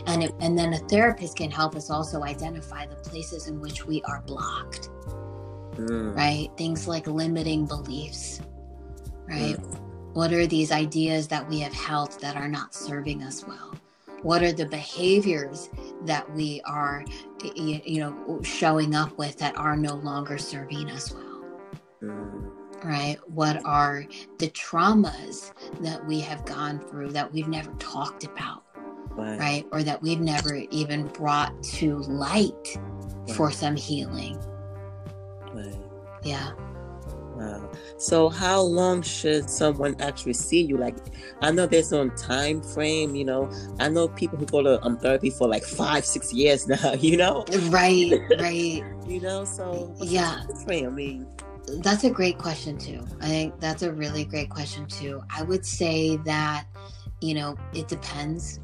And, 0.07 0.23
it, 0.23 0.33
and 0.41 0.57
then 0.57 0.75
a 0.75 0.79
therapist 0.79 1.37
can 1.37 1.51
help 1.51 1.75
us 1.75 1.91
also 1.91 2.23
identify 2.23 2.87
the 2.87 2.95
places 2.97 3.49
in 3.49 3.61
which 3.61 3.87
we 3.87 4.03
are 4.03 4.23
blocked, 4.23 4.89
mm. 5.75 6.17
right? 6.17 6.49
Things 6.57 6.87
like 6.87 7.09
limiting 7.09 7.67
beliefs, 7.67 8.41
right? 9.27 9.57
Mm. 9.57 9.81
What 10.13 10.33
are 10.33 10.47
these 10.47 10.71
ideas 10.71 11.29
that 11.29 11.49
we 11.49 11.59
have 11.61 11.73
held 11.73 12.21
that 12.21 12.37
are 12.37 12.49
not 12.49 12.73
serving 12.75 13.23
us 13.23 13.45
well? 13.47 13.78
What 14.23 14.43
are 14.43 14.53
the 14.53 14.67
behaviors 14.67 15.71
that 16.05 16.31
we 16.35 16.61
are 16.65 17.05
you 17.55 18.01
know 18.01 18.41
showing 18.43 18.95
up 18.95 19.17
with 19.19 19.37
that 19.39 19.57
are 19.57 19.77
no 19.77 19.95
longer 19.95 20.39
serving 20.39 20.91
us 20.91 21.13
well 21.13 21.45
mm. 22.03 22.51
right 22.85 23.17
what 23.29 23.65
are 23.65 24.05
the 24.39 24.49
traumas 24.51 25.53
that 25.81 26.05
we 26.07 26.21
have 26.21 26.45
gone 26.45 26.79
through 26.79 27.11
that 27.11 27.33
we've 27.33 27.49
never 27.49 27.73
talked 27.75 28.25
about 28.25 28.65
right, 29.11 29.39
right? 29.39 29.67
or 29.73 29.83
that 29.83 30.01
we've 30.03 30.21
never 30.21 30.57
even 30.71 31.07
brought 31.09 31.63
to 31.63 31.99
light 31.99 32.77
right. 32.77 33.37
for 33.37 33.51
some 33.51 33.77
healing 33.77 34.39
right 35.53 35.77
yeah 36.23 36.53
Wow. 37.39 37.71
So 37.99 38.29
how 38.29 38.61
long 38.61 39.03
should 39.03 39.49
someone 39.49 39.95
actually 40.01 40.33
see 40.33 40.63
you? 40.63 40.77
Like, 40.77 40.97
I 41.41 41.51
know 41.53 41.67
there's 41.67 41.89
some 41.89 42.11
time 42.17 42.61
frame. 42.63 43.15
You 43.15 43.25
know, 43.25 43.51
I 43.79 43.89
know 43.89 44.09
people 44.09 44.39
who 44.39 44.47
go 44.47 44.63
to 44.63 44.83
um, 44.85 44.99
therapy 44.99 45.31
for 45.31 45.49
like 45.49 45.65
five, 45.65 46.05
six 46.05 46.33
years 46.33 46.67
now. 46.69 46.95
You 46.95 47.17
know, 47.17 47.45
right, 47.69 48.13
right. 48.39 48.83
you 49.07 49.21
know, 49.21 49.45
so 49.45 49.95
yeah. 49.99 50.43
Frame? 50.65 50.87
I 50.87 50.91
mean, 50.91 51.27
that's 51.77 52.05
a 52.05 52.11
great 52.11 52.39
question 52.39 52.77
too. 52.79 53.05
I 53.21 53.27
think 53.27 53.61
that's 53.61 53.83
a 53.83 53.93
really 53.93 54.25
great 54.25 54.51
question 54.51 54.87
too. 54.87 55.23
I 55.31 55.43
would 55.43 55.65
say 55.65 56.17
that, 56.19 56.67
you 57.21 57.35
know, 57.35 57.57
it 57.73 57.89
depends. 57.89 58.61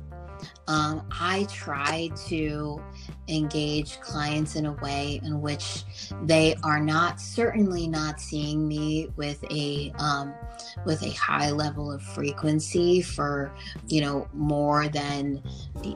Um, 0.66 1.06
I 1.10 1.46
try 1.50 2.10
to 2.28 2.82
engage 3.28 4.00
clients 4.00 4.56
in 4.56 4.66
a 4.66 4.72
way 4.74 5.20
in 5.22 5.40
which 5.40 5.84
they 6.24 6.54
are 6.62 6.80
not 6.80 7.20
certainly 7.20 7.86
not 7.86 8.20
seeing 8.20 8.66
me 8.66 9.08
with 9.16 9.42
a 9.50 9.92
um, 9.98 10.34
with 10.84 11.02
a 11.02 11.10
high 11.10 11.50
level 11.50 11.90
of 11.92 12.02
frequency 12.02 13.02
for 13.02 13.54
you 13.88 14.00
know 14.00 14.28
more 14.32 14.88
than 14.88 15.42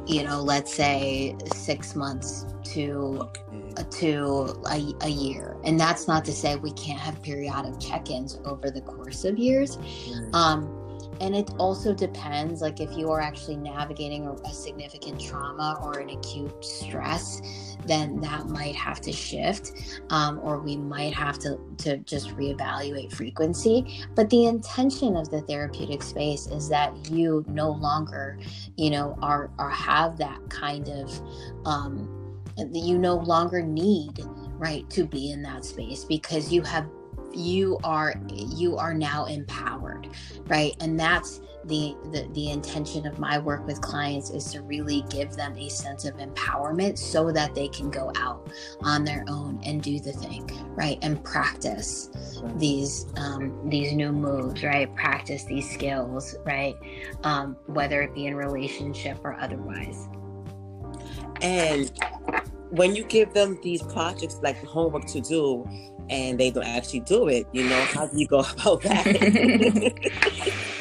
you 0.06 0.24
know 0.24 0.42
let's 0.42 0.72
say 0.74 1.36
six 1.54 1.94
months 1.94 2.46
to 2.64 3.28
to 3.90 4.62
a, 4.70 4.94
a 5.02 5.08
year. 5.08 5.56
And 5.64 5.78
that's 5.78 6.08
not 6.08 6.24
to 6.26 6.32
say 6.32 6.56
we 6.56 6.72
can't 6.72 6.98
have 6.98 7.22
periodic 7.22 7.78
check-ins 7.80 8.38
over 8.44 8.70
the 8.70 8.80
course 8.80 9.24
of 9.24 9.38
years. 9.38 9.78
Um, 10.32 10.77
and 11.20 11.34
it 11.34 11.50
also 11.58 11.94
depends 11.94 12.60
like 12.60 12.80
if 12.80 12.96
you 12.96 13.10
are 13.10 13.20
actually 13.20 13.56
navigating 13.56 14.26
a, 14.26 14.32
a, 14.32 14.52
significant 14.52 15.20
trauma 15.20 15.78
or 15.82 15.98
an 15.98 16.10
acute 16.10 16.64
stress 16.64 17.40
then 17.86 18.20
that 18.20 18.46
might 18.48 18.74
have 18.74 19.00
to 19.00 19.12
shift 19.12 19.72
um, 20.10 20.38
or 20.42 20.58
we 20.58 20.76
might 20.76 21.14
have 21.14 21.38
to 21.38 21.58
to 21.78 21.96
just 21.98 22.28
reevaluate 22.36 23.12
frequency. 23.12 24.04
But 24.14 24.28
the 24.30 24.46
intention 24.46 25.16
of 25.16 25.30
the 25.30 25.40
therapeutic 25.42 26.02
space 26.02 26.46
is 26.46 26.68
that 26.68 27.10
you 27.10 27.44
no 27.48 27.70
longer 27.70 28.38
you 28.76 28.90
know 28.90 29.16
are 29.22 29.50
are 29.58 29.70
have 29.70 30.18
that 30.18 30.38
kind 30.50 30.88
of 30.88 31.20
um, 31.64 32.42
you 32.72 32.98
no 32.98 33.16
longer 33.16 33.62
need 33.62 34.20
right 34.58 34.88
to 34.90 35.06
be 35.06 35.30
in 35.30 35.42
that 35.42 35.64
space 35.64 36.04
because 36.04 36.52
you 36.52 36.62
have 36.62 36.86
you 37.32 37.78
are 37.84 38.14
you 38.30 38.76
are 38.76 38.94
now 38.94 39.24
empowered 39.26 40.08
right? 40.48 40.74
And 40.80 40.98
that's 40.98 41.40
the, 41.64 41.94
the 42.12 42.26
the 42.32 42.50
intention 42.50 43.06
of 43.06 43.18
my 43.18 43.38
work 43.38 43.66
with 43.66 43.80
clients 43.80 44.30
is 44.30 44.44
to 44.52 44.62
really 44.62 45.04
give 45.10 45.32
them 45.32 45.56
a 45.56 45.68
sense 45.68 46.04
of 46.04 46.16
empowerment 46.16 46.96
so 46.96 47.30
that 47.32 47.54
they 47.54 47.68
can 47.68 47.90
go 47.90 48.10
out 48.16 48.48
on 48.80 49.04
their 49.04 49.24
own 49.28 49.60
and 49.64 49.82
do 49.82 50.00
the 50.00 50.12
thing 50.12 50.48
right? 50.74 50.98
And 51.02 51.22
practice 51.22 52.10
these 52.56 53.06
um, 53.16 53.68
these 53.68 53.92
new 53.92 54.12
moves 54.12 54.62
right? 54.62 54.92
Practice 54.94 55.44
these 55.44 55.68
skills 55.70 56.36
right? 56.44 56.74
Um, 57.24 57.56
whether 57.66 58.02
it 58.02 58.14
be 58.14 58.26
in 58.26 58.34
relationship 58.34 59.18
or 59.24 59.34
otherwise. 59.38 60.08
And 61.42 61.90
when 62.70 62.94
you 62.94 63.04
give 63.04 63.32
them 63.32 63.58
these 63.62 63.82
projects 63.82 64.38
like 64.42 64.62
homework 64.64 65.06
to 65.06 65.20
do 65.20 65.66
and 66.10 66.38
they 66.38 66.50
don't 66.50 66.66
actually 66.66 67.00
do 67.00 67.28
it, 67.28 67.46
you 67.52 67.68
know, 67.68 67.80
how 67.92 68.06
do 68.06 68.18
you 68.18 68.26
go 68.26 68.38
about 68.52 68.82
that? 68.82 70.54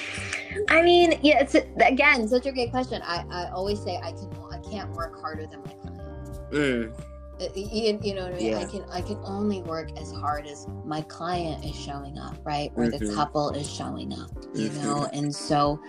I 0.70 0.82
mean, 0.82 1.18
yeah, 1.22 1.40
it's 1.42 1.56
again 1.56 2.28
such 2.28 2.46
a 2.46 2.52
great 2.52 2.72
question. 2.72 3.02
I, 3.04 3.24
I 3.30 3.50
always 3.52 3.82
say 3.82 4.00
I 4.04 4.12
can 4.12 4.30
I 4.52 4.58
can't 4.70 4.92
work 4.92 5.20
harder 5.20 5.48
than 5.48 5.62
my 5.64 5.74
client. 5.74 6.52
Mm. 6.52 6.94
Uh, 7.40 7.48
you, 7.56 8.00
you, 8.02 8.16
know 8.16 8.24
what 8.24 8.34
I 8.34 8.38
mean? 8.38 8.52
Yeah. 8.52 8.60
I 8.60 8.66
can 8.66 8.84
I 8.92 9.02
can 9.02 9.20
only 9.24 9.62
work 9.62 9.92
as 10.00 10.12
hard 10.12 10.48
as 10.48 10.68
my 10.84 11.02
client 11.02 11.64
is 11.64 11.76
showing 11.76 12.18
up, 12.18 12.36
right? 12.44 12.72
Or 12.76 12.86
mm-hmm. 12.86 13.06
the 13.06 13.14
couple 13.14 13.52
is 13.52 13.72
showing 13.72 14.12
up, 14.14 14.32
you 14.56 14.70
mm-hmm. 14.70 14.84
know. 14.84 15.10
And 15.14 15.34
so, 15.34 15.80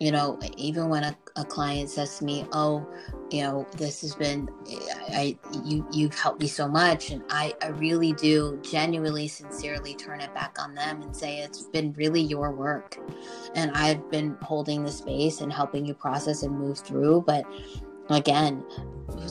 you 0.00 0.10
know, 0.10 0.38
even 0.56 0.88
when 0.88 1.04
a, 1.04 1.16
a 1.36 1.44
client 1.44 1.90
says 1.90 2.18
to 2.18 2.24
me, 2.24 2.46
"Oh, 2.52 2.88
you 3.30 3.42
know, 3.42 3.66
this 3.76 4.00
has 4.00 4.14
been 4.14 4.48
I, 4.66 5.12
I 5.12 5.38
you 5.62 5.86
you've 5.92 6.14
helped 6.14 6.40
me 6.40 6.48
so 6.48 6.66
much," 6.66 7.10
and 7.10 7.22
I 7.28 7.52
I 7.62 7.68
really 7.68 8.14
do 8.14 8.58
genuinely, 8.62 9.28
sincerely 9.28 9.94
turn 9.94 10.22
it 10.22 10.32
back 10.34 10.56
on 10.58 10.74
them 10.74 11.02
and 11.02 11.14
say 11.14 11.40
it's 11.40 11.64
been 11.64 11.92
really 11.92 12.22
your 12.22 12.50
work, 12.50 12.98
and 13.54 13.70
I've 13.72 14.10
been 14.10 14.38
holding 14.40 14.84
the 14.84 14.90
space 14.90 15.42
and 15.42 15.52
helping 15.52 15.84
you 15.84 15.92
process 15.92 16.42
and 16.42 16.58
move 16.58 16.78
through, 16.78 17.24
but 17.26 17.44
again 18.10 18.64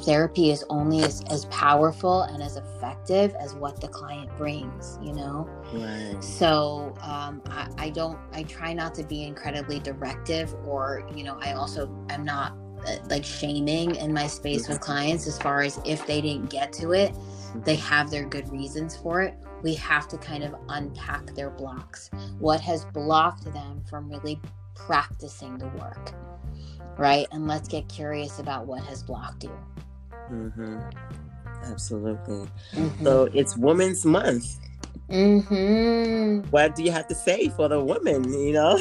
therapy 0.06 0.52
is 0.52 0.64
only 0.70 1.04
as, 1.04 1.24
as 1.30 1.46
powerful 1.46 2.24
and 2.24 2.44
as 2.44 2.58
effective 2.58 3.34
as 3.36 3.54
what 3.56 3.80
the 3.82 3.88
client 3.88 4.30
brings 4.38 5.00
you 5.02 5.14
know? 5.14 5.50
Right. 5.74 6.18
so 6.24 6.96
um, 7.02 7.42
I, 7.48 7.70
I 7.78 7.90
don't 7.90 8.18
i 8.34 8.44
try 8.44 8.74
not 8.74 8.94
to 8.96 9.04
be 9.04 9.24
incredibly 9.24 9.80
directive 9.80 10.54
or 10.66 11.08
you 11.16 11.24
know 11.24 11.38
i 11.42 11.54
also 11.54 11.90
i'm 12.10 12.24
not 12.24 12.58
uh, 12.88 12.96
like 13.10 13.26
shaming 13.26 13.96
in 13.96 14.14
my 14.14 14.28
space 14.28 14.68
with 14.68 14.80
clients 14.80 15.28
as 15.28 15.38
far 15.38 15.62
as 15.62 15.80
if 15.86 16.06
they 16.06 16.22
didn't 16.22 16.50
get 16.50 16.72
to 16.74 16.92
it 16.92 17.14
they 17.56 17.76
have 17.76 18.10
their 18.10 18.26
good 18.26 18.50
reasons 18.52 18.96
for 18.96 19.22
it. 19.22 19.36
We 19.62 19.74
have 19.76 20.08
to 20.10 20.18
kind 20.18 20.44
of 20.44 20.56
unpack 20.70 21.34
their 21.36 21.50
blocks. 21.50 22.10
What 22.40 22.62
has 22.62 22.86
blocked 22.86 23.46
them 23.46 23.84
from 23.90 24.10
really 24.10 24.40
practicing 24.86 25.58
the 25.58 25.68
work 25.70 26.14
right? 27.00 27.26
And 27.32 27.48
let's 27.48 27.68
get 27.68 27.88
curious 27.88 28.38
about 28.40 28.68
what 28.68 28.84
has 28.84 29.02
blocked 29.02 29.46
you. 29.46 29.58
Mm-hmm. 30.30 30.80
Absolutely. 31.64 32.48
Mm-hmm. 32.74 33.04
So 33.04 33.30
it's 33.34 33.58
Women's 33.58 34.06
Month. 34.06 34.60
Mm-hmm. 35.10 36.50
What 36.50 36.76
do 36.76 36.84
you 36.84 36.92
have 36.92 37.08
to 37.08 37.16
say 37.16 37.50
for 37.50 37.68
the 37.68 37.80
women? 37.84 38.32
You 38.32 38.54
know. 38.54 38.72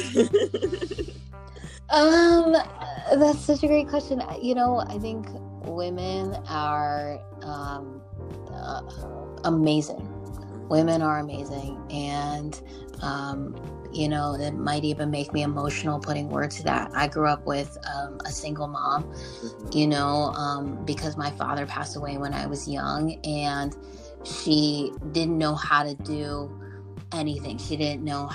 um, 1.89 2.51
that's 3.17 3.39
such 3.39 3.63
a 3.63 3.67
great 3.67 3.87
question. 3.87 4.21
You 4.41 4.53
know, 4.53 4.83
I 4.87 4.99
think 4.99 5.27
women 5.63 6.35
are 6.47 7.19
um, 7.41 8.01
uh, 8.51 8.81
amazing. 9.45 10.07
Women 10.69 11.01
are 11.01 11.17
amazing, 11.17 11.81
and 11.89 12.61
um, 13.01 13.55
you 13.91 14.07
know 14.07 14.35
it 14.35 14.51
might 14.51 14.83
even 14.83 15.09
make 15.09 15.33
me 15.33 15.41
emotional 15.41 15.99
putting 15.99 16.29
words 16.29 16.57
to 16.57 16.63
that 16.63 16.91
i 16.93 17.07
grew 17.07 17.27
up 17.27 17.45
with 17.45 17.77
um, 17.93 18.19
a 18.25 18.31
single 18.31 18.67
mom 18.67 19.03
mm-hmm. 19.03 19.77
you 19.77 19.87
know 19.87 20.31
um, 20.35 20.83
because 20.85 21.17
my 21.17 21.31
father 21.31 21.65
passed 21.65 21.95
away 21.95 22.17
when 22.17 22.33
i 22.33 22.45
was 22.45 22.67
young 22.67 23.13
and 23.25 23.75
she 24.23 24.91
didn't 25.11 25.37
know 25.37 25.55
how 25.55 25.83
to 25.83 25.95
do 25.95 26.59
anything 27.11 27.57
she 27.57 27.75
didn't 27.75 28.03
know 28.03 28.29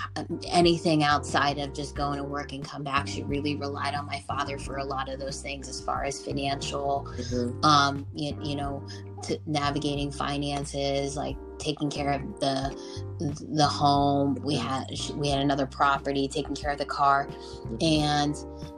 anything 0.48 1.04
outside 1.04 1.58
of 1.58 1.72
just 1.72 1.94
going 1.94 2.16
to 2.16 2.24
work 2.24 2.52
and 2.52 2.64
come 2.64 2.82
back 2.82 3.06
she 3.06 3.22
really 3.22 3.56
relied 3.56 3.94
on 3.94 4.04
my 4.06 4.18
father 4.26 4.58
for 4.58 4.78
a 4.78 4.84
lot 4.84 5.08
of 5.08 5.20
those 5.20 5.40
things 5.40 5.68
as 5.68 5.80
far 5.80 6.04
as 6.04 6.24
financial 6.24 7.06
mm-hmm. 7.16 7.64
um 7.64 8.06
you, 8.14 8.36
you 8.42 8.56
know 8.56 8.86
navigating 9.46 10.10
finances 10.10 11.16
like 11.16 11.36
taking 11.58 11.90
care 11.90 12.12
of 12.12 12.40
the 12.40 12.76
the 13.52 13.66
home. 13.66 14.34
We 14.42 14.56
had 14.56 14.90
we 15.14 15.28
had 15.28 15.40
another 15.40 15.66
property, 15.66 16.28
taking 16.28 16.54
care 16.54 16.70
of 16.70 16.78
the 16.78 16.84
car, 16.84 17.28
and 17.80 18.36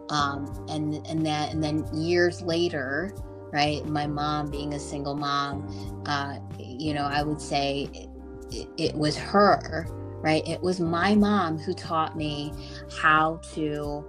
um, 0.08 0.66
and 0.68 1.06
and 1.06 1.24
that 1.26 1.52
and 1.52 1.62
then 1.62 1.86
years 1.94 2.42
later, 2.42 3.12
right? 3.52 3.84
My 3.86 4.06
mom 4.06 4.50
being 4.50 4.74
a 4.74 4.78
single 4.78 5.16
mom, 5.16 6.02
uh, 6.06 6.38
you 6.58 6.94
know, 6.94 7.04
I 7.04 7.22
would 7.22 7.40
say 7.40 8.08
it, 8.50 8.68
it 8.76 8.94
was 8.94 9.16
her, 9.16 9.86
right? 10.20 10.46
It 10.46 10.62
was 10.62 10.80
my 10.80 11.14
mom 11.14 11.58
who 11.58 11.74
taught 11.74 12.16
me 12.16 12.52
how 12.90 13.40
to 13.54 14.04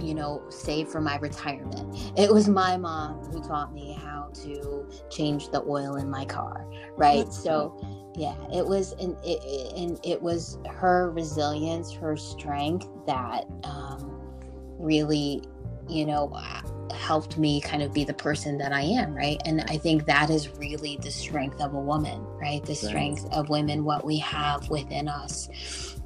you 0.00 0.14
know, 0.14 0.42
save 0.48 0.88
for 0.88 1.02
my 1.02 1.18
retirement. 1.18 1.94
It 2.16 2.32
was 2.32 2.48
my 2.48 2.78
mom 2.78 3.18
who 3.30 3.46
taught 3.46 3.74
me 3.74 3.92
how 3.92 4.30
to 4.42 4.88
change 5.10 5.50
the 5.50 5.62
oil 5.68 5.96
in 5.96 6.08
my 6.08 6.24
car, 6.24 6.66
right? 6.96 7.30
So 7.30 7.78
yeah 8.14 8.36
it 8.52 8.66
was 8.66 8.92
and 8.92 9.16
it, 9.24 9.72
and 9.74 9.98
it 10.04 10.20
was 10.20 10.58
her 10.68 11.10
resilience 11.12 11.92
her 11.92 12.16
strength 12.16 12.86
that 13.06 13.46
um, 13.64 14.20
really 14.78 15.42
you 15.88 16.06
know 16.06 16.32
helped 16.94 17.38
me 17.38 17.60
kind 17.60 17.82
of 17.82 17.92
be 17.92 18.04
the 18.04 18.14
person 18.14 18.58
that 18.58 18.72
i 18.72 18.82
am 18.82 19.14
right? 19.14 19.40
And 19.44 19.62
i 19.62 19.76
think 19.76 20.04
that 20.06 20.30
is 20.30 20.48
really 20.58 20.98
the 21.00 21.10
strength 21.10 21.60
of 21.60 21.74
a 21.74 21.80
woman 21.80 22.24
right? 22.40 22.64
The 22.64 22.74
strength 22.74 23.26
of 23.32 23.48
women 23.48 23.84
what 23.84 24.04
we 24.04 24.18
have 24.18 24.68
within 24.68 25.08
us. 25.08 25.98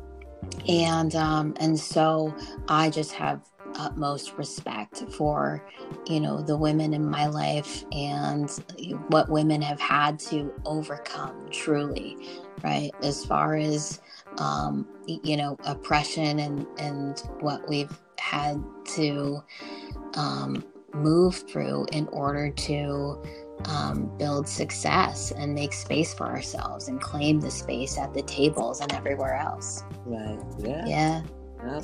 And 0.69 1.15
um 1.15 1.55
and 1.61 1.79
so 1.79 2.35
i 2.69 2.91
just 2.91 3.13
have 3.13 3.43
utmost 3.79 4.33
respect 4.39 5.05
for 5.11 5.63
you 6.07 6.19
know 6.19 6.41
the 6.41 6.57
women 6.57 6.95
in 6.95 7.05
my 7.05 7.27
life 7.27 7.85
and 7.93 8.49
what 9.09 9.29
women 9.29 9.61
have 9.61 9.81
had 9.81 10.19
to 10.19 10.53
overcome 10.65 11.47
truly 11.51 12.17
right? 12.63 12.91
As 13.03 13.25
far 13.25 13.57
as 13.57 14.01
um, 14.39 14.87
you 15.07 15.37
know 15.37 15.57
oppression 15.65 16.41
and 16.41 16.67
and 16.79 17.19
what 17.41 17.69
we've 17.69 17.97
had 18.31 18.63
to 18.85 19.43
um, 20.15 20.65
move 20.95 21.49
through 21.49 21.87
in 21.93 22.09
order 22.09 22.51
to 22.51 23.23
um, 23.67 24.11
build 24.19 24.49
success 24.49 25.33
and 25.33 25.55
make 25.55 25.73
space 25.73 26.13
for 26.13 26.27
ourselves 26.27 26.89
and 26.89 27.01
claim 27.01 27.41
the 27.41 27.51
space 27.51 27.97
at 27.97 28.13
the 28.15 28.23
tables 28.23 28.81
and 28.81 28.93
everywhere 28.93 29.35
else. 29.35 29.85
Right. 30.05 30.39
Yeah. 30.59 30.87
Yeah. 30.87 31.23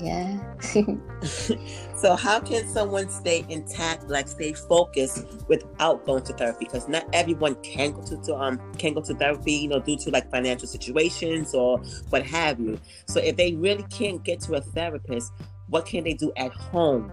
Yeah. 0.01 0.55
so 1.97 2.14
how 2.14 2.40
can 2.40 2.66
someone 2.68 3.09
stay 3.09 3.45
intact, 3.49 4.09
like 4.09 4.28
stay 4.28 4.53
focused 4.53 5.26
without 5.49 6.05
going 6.05 6.22
to 6.24 6.32
therapy? 6.34 6.66
Because 6.66 6.88
not 6.88 7.05
everyone 7.12 7.55
can 7.62 7.93
go 7.93 8.03
to, 8.03 8.16
to 8.22 8.36
um 8.36 8.61
can 8.78 8.95
go 8.95 9.01
to 9.03 9.14
therapy, 9.14 9.53
you 9.53 9.68
know, 9.68 9.80
due 9.80 9.97
to 9.99 10.11
like 10.11 10.30
financial 10.30 10.68
situations 10.68 11.55
or 11.55 11.78
what 12.11 12.24
have 12.26 12.61
you. 12.61 12.78
So 13.07 13.20
if 13.20 13.36
they 13.36 13.55
really 13.55 13.84
can't 13.84 14.22
get 14.22 14.40
to 14.43 14.55
a 14.55 14.61
therapist, 14.61 15.32
what 15.73 15.87
can 15.87 16.05
they 16.05 16.12
do 16.12 16.31
at 16.37 16.53
home? 16.53 17.11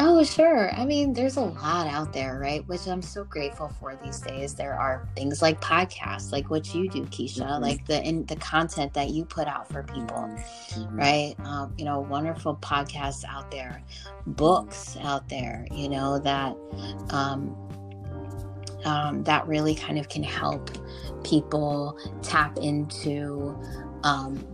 Oh, 0.00 0.24
sure. 0.24 0.74
I 0.74 0.84
mean, 0.84 1.12
there's 1.12 1.36
a 1.36 1.42
lot 1.42 1.86
out 1.86 2.12
there, 2.12 2.40
right? 2.40 2.66
Which 2.66 2.88
I'm 2.88 3.02
so 3.02 3.22
grateful 3.22 3.68
for 3.78 3.96
these 4.02 4.20
days. 4.20 4.54
There 4.54 4.74
are 4.74 5.06
things 5.14 5.40
like 5.40 5.60
podcasts, 5.60 6.32
like 6.32 6.50
what 6.50 6.74
you 6.74 6.88
do, 6.88 7.02
Keisha, 7.04 7.46
Mhm. 7.46 7.60
like 7.60 7.86
the 7.86 8.02
in 8.02 8.26
the 8.26 8.34
content 8.36 8.94
that 8.94 9.10
you 9.10 9.24
put 9.24 9.46
out 9.46 9.68
for 9.68 9.84
people, 9.84 10.28
Mhm. 10.70 10.98
right? 10.98 11.36
Um, 11.44 11.74
you 11.78 11.84
know, 11.84 12.00
wonderful 12.00 12.56
podcasts 12.56 13.24
out 13.24 13.50
there, 13.52 13.80
books 14.26 14.96
out 15.04 15.28
there, 15.28 15.68
you 15.70 15.88
know, 15.88 16.18
that 16.18 16.56
um, 17.10 17.54
um, 18.84 19.22
that 19.24 19.46
really 19.46 19.76
kind 19.76 19.98
of 19.98 20.08
can 20.08 20.24
help 20.24 20.70
people 21.22 21.96
tap 22.22 22.58
into 22.58 23.56
um, 24.04 24.44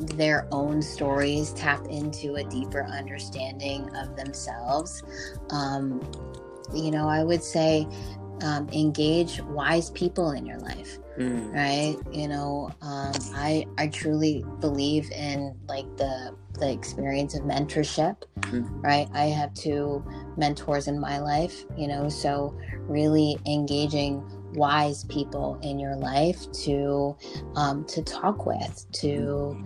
their 0.00 0.48
own 0.52 0.82
stories, 0.82 1.52
tap 1.52 1.86
into 1.88 2.36
a 2.36 2.44
deeper 2.44 2.84
understanding 2.84 3.88
of 3.96 4.16
themselves. 4.16 5.02
Um, 5.50 6.00
you 6.74 6.90
know, 6.90 7.08
I 7.08 7.24
would 7.24 7.42
say 7.42 7.86
um, 8.42 8.68
engage 8.72 9.40
wise 9.42 9.90
people 9.90 10.32
in 10.32 10.46
your 10.46 10.58
life 10.58 10.98
Mm. 11.18 11.52
right 11.52 11.98
you 12.12 12.28
know 12.28 12.70
um, 12.80 13.12
i 13.34 13.66
i 13.76 13.88
truly 13.88 14.42
believe 14.60 15.10
in 15.10 15.54
like 15.68 15.84
the 15.96 16.34
the 16.54 16.70
experience 16.70 17.34
of 17.34 17.42
mentorship 17.42 18.16
Mhm. 18.38 18.82
right 18.82 19.08
i 19.12 19.24
have 19.24 19.52
two 19.54 20.02
mentors 20.36 20.86
in 20.86 20.98
my 20.98 21.18
life 21.18 21.64
you 21.76 21.88
know 21.88 22.08
so 22.08 22.56
really 22.88 23.36
engaging 23.44 24.22
wise 24.54 25.04
people 25.04 25.58
in 25.62 25.78
your 25.78 25.96
life 25.96 26.50
to 26.52 27.16
um, 27.56 27.84
to 27.86 28.02
talk 28.02 28.46
with 28.46 28.86
to 28.92 29.56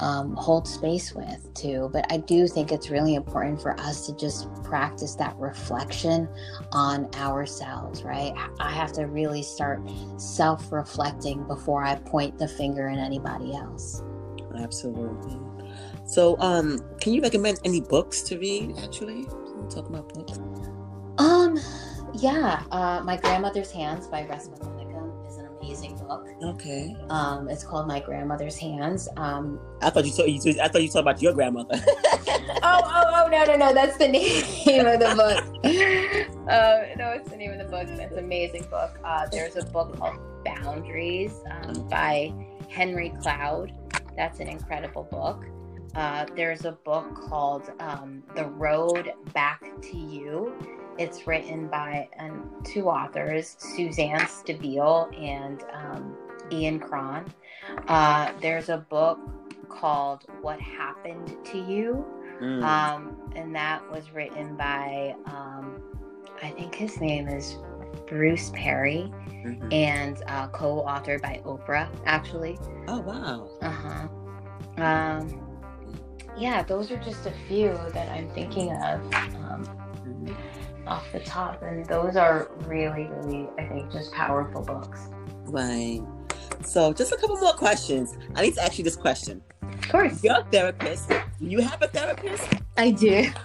um, 0.00 0.34
hold 0.36 0.66
space 0.66 1.14
with 1.14 1.52
too 1.54 1.90
but 1.92 2.04
i 2.10 2.16
do 2.16 2.46
think 2.48 2.72
it's 2.72 2.90
really 2.90 3.14
important 3.14 3.60
for 3.60 3.78
us 3.80 4.06
to 4.06 4.16
just 4.16 4.52
practice 4.62 5.14
that 5.14 5.36
reflection 5.38 6.28
on 6.72 7.08
ourselves 7.16 8.02
right 8.02 8.32
i 8.60 8.70
have 8.72 8.92
to 8.92 9.04
really 9.04 9.42
start 9.42 9.82
self-reflecting 10.16 11.46
before 11.46 11.84
i 11.84 11.94
point 11.94 12.38
the 12.38 12.48
finger 12.48 12.88
at 12.88 12.98
anybody 12.98 13.54
else 13.54 14.02
Absolutely. 14.58 15.38
So, 16.04 16.38
um, 16.40 16.78
can 17.00 17.14
you 17.14 17.22
recommend 17.22 17.58
any 17.64 17.80
books 17.80 18.20
to 18.24 18.38
read? 18.38 18.76
Actually, 18.78 19.24
talk 19.70 19.88
about 19.88 20.12
books. 20.12 20.38
um 21.18 21.58
yeah 22.14 22.62
uh, 22.70 23.00
my 23.04 23.16
grandmother's 23.16 23.70
hands 23.70 24.06
by 24.06 24.24
Resmaa 24.24 24.58
Menakem 24.58 24.66
is 24.66 24.80
an 24.80 24.81
amazing 25.62 25.96
book 25.96 26.26
Okay. 26.42 26.96
um, 27.08 27.48
it's 27.48 27.64
called 27.64 27.86
my 27.86 28.00
grandmother's 28.00 28.58
hands 28.58 29.08
um, 29.16 29.58
I 29.82 29.90
thought 29.90 30.06
you 30.06 30.12
told 30.12 30.28
you. 30.30 30.60
I 30.62 30.68
thought 30.68 30.82
you 30.82 30.88
talked 30.88 31.02
about 31.02 31.20
your 31.20 31.32
grandmother. 31.32 31.74
oh, 32.62 32.62
oh, 32.62 33.24
oh, 33.24 33.28
no, 33.30 33.44
no, 33.44 33.56
no. 33.56 33.74
That's 33.74 33.96
the 33.98 34.08
name 34.08 34.86
of 34.86 35.00
the 35.00 35.14
book. 35.16 35.44
uh, 36.48 36.82
no, 36.96 37.10
it's 37.10 37.28
the 37.28 37.36
name 37.36 37.52
of 37.52 37.58
the 37.58 37.64
book. 37.64 37.88
It's 37.88 38.12
an 38.12 38.18
amazing 38.18 38.64
book. 38.70 38.98
Uh, 39.04 39.26
there's 39.30 39.56
a 39.56 39.64
book 39.64 39.96
called 39.96 40.18
Boundaries 40.44 41.32
um, 41.50 41.88
by 41.88 42.32
Henry 42.68 43.12
Cloud. 43.20 43.72
That's 44.16 44.40
an 44.40 44.48
incredible 44.48 45.04
book. 45.04 45.44
Uh, 45.94 46.26
there's 46.34 46.64
a 46.64 46.72
book 46.72 47.14
called 47.14 47.70
um, 47.80 48.22
The 48.34 48.46
Road 48.46 49.12
Back 49.34 49.62
to 49.82 49.96
You. 49.96 50.54
It's 50.98 51.26
written 51.26 51.68
by 51.68 52.08
um, 52.18 52.50
two 52.64 52.88
authors, 52.88 53.56
Suzanne 53.58 54.20
Stabile 54.20 55.08
and 55.20 55.62
um, 55.72 56.16
Ian 56.50 56.80
Cron. 56.80 57.26
Uh, 57.88 58.32
there's 58.40 58.68
a 58.68 58.78
book 58.78 59.18
called 59.68 60.24
What 60.40 60.60
Happened 60.60 61.36
to 61.46 61.58
You. 61.58 62.04
Mm. 62.40 62.62
Um, 62.62 63.16
and 63.36 63.54
that 63.54 63.88
was 63.90 64.10
written 64.12 64.56
by, 64.56 65.14
um, 65.26 65.80
I 66.42 66.50
think 66.50 66.74
his 66.74 67.00
name 67.00 67.28
is 67.28 67.56
Bruce 68.08 68.50
Perry 68.54 69.12
Mhm. 69.44 69.72
and 69.72 70.22
uh, 70.28 70.48
co 70.48 70.82
authored 70.86 71.20
by 71.22 71.40
Oprah, 71.44 71.88
actually. 72.04 72.58
Oh 72.88 73.00
wow. 73.00 73.48
Uh 73.60 73.70
huh. 73.70 74.08
Um, 74.82 75.51
yeah, 76.36 76.62
those 76.62 76.90
are 76.90 76.98
just 76.98 77.26
a 77.26 77.32
few 77.48 77.78
that 77.92 78.08
I'm 78.10 78.28
thinking 78.30 78.72
of 78.72 79.14
um, 79.14 80.36
off 80.86 81.04
the 81.12 81.20
top. 81.20 81.62
And 81.62 81.84
those 81.86 82.16
are 82.16 82.50
really, 82.66 83.04
really, 83.04 83.48
I 83.58 83.66
think, 83.66 83.92
just 83.92 84.12
powerful 84.12 84.62
books. 84.62 85.00
Right. 85.44 86.02
So, 86.64 86.92
just 86.92 87.12
a 87.12 87.16
couple 87.16 87.36
more 87.38 87.54
questions. 87.54 88.16
I 88.34 88.42
need 88.42 88.54
to 88.54 88.62
ask 88.62 88.78
you 88.78 88.84
this 88.84 88.96
question. 88.96 89.42
Of 89.62 89.88
course. 89.88 90.22
You're 90.22 90.38
a 90.38 90.44
therapist. 90.44 91.10
You 91.40 91.60
have 91.60 91.82
a 91.82 91.88
therapist? 91.88 92.48
I 92.76 92.90
do. 92.90 93.26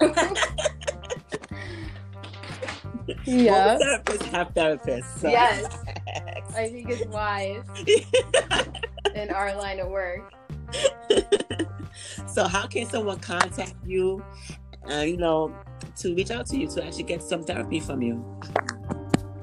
Most 3.26 3.82
therapists 3.82 4.22
have 4.30 4.54
therapists. 4.54 5.18
So. 5.18 5.28
Yes. 5.28 5.78
I 6.54 6.68
think 6.68 6.88
it's 6.90 7.06
wise 7.06 7.64
in 9.14 9.30
our 9.30 9.54
line 9.56 9.80
of 9.80 9.88
work. 9.88 10.32
so, 12.26 12.46
how 12.46 12.66
can 12.66 12.86
someone 12.86 13.18
contact 13.20 13.74
you? 13.84 14.22
Uh, 14.90 15.00
you 15.00 15.16
know, 15.16 15.54
to 15.96 16.14
reach 16.14 16.30
out 16.30 16.46
to 16.46 16.56
you 16.56 16.68
to 16.68 16.84
actually 16.84 17.02
get 17.02 17.22
some 17.22 17.42
therapy 17.42 17.80
from 17.80 18.00
you. 18.00 18.24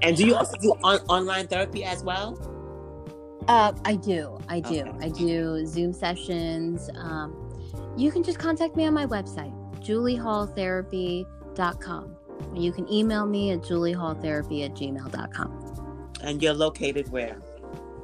And 0.01 0.17
do 0.17 0.25
you 0.25 0.35
also 0.35 0.57
do 0.61 0.73
on- 0.83 1.01
online 1.07 1.47
therapy 1.47 1.83
as 1.83 2.03
well? 2.03 2.37
Uh, 3.47 3.73
I 3.85 3.95
do. 3.95 4.37
I 4.49 4.59
do. 4.59 4.81
Okay. 4.81 5.05
I 5.05 5.09
do 5.09 5.65
Zoom 5.65 5.93
sessions. 5.93 6.89
Um, 6.95 7.41
you 7.97 8.11
can 8.11 8.23
just 8.23 8.39
contact 8.39 8.75
me 8.75 8.85
on 8.85 8.93
my 8.93 9.05
website, 9.05 9.53
juliehalltherapy.com. 9.81 12.15
You 12.53 12.71
can 12.71 12.91
email 12.91 13.25
me 13.25 13.51
at 13.51 13.61
juliehalltherapy 13.61 14.65
at 14.65 14.73
gmail.com. 14.73 16.11
And 16.21 16.41
you're 16.41 16.53
located 16.53 17.11
where? 17.11 17.37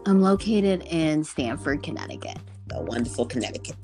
I'm 0.05 0.21
located 0.21 0.83
in 0.83 1.23
Stamford, 1.23 1.81
Connecticut. 1.83 2.37
The 2.71 2.81
wonderful 2.81 3.25
Connecticut. 3.25 3.75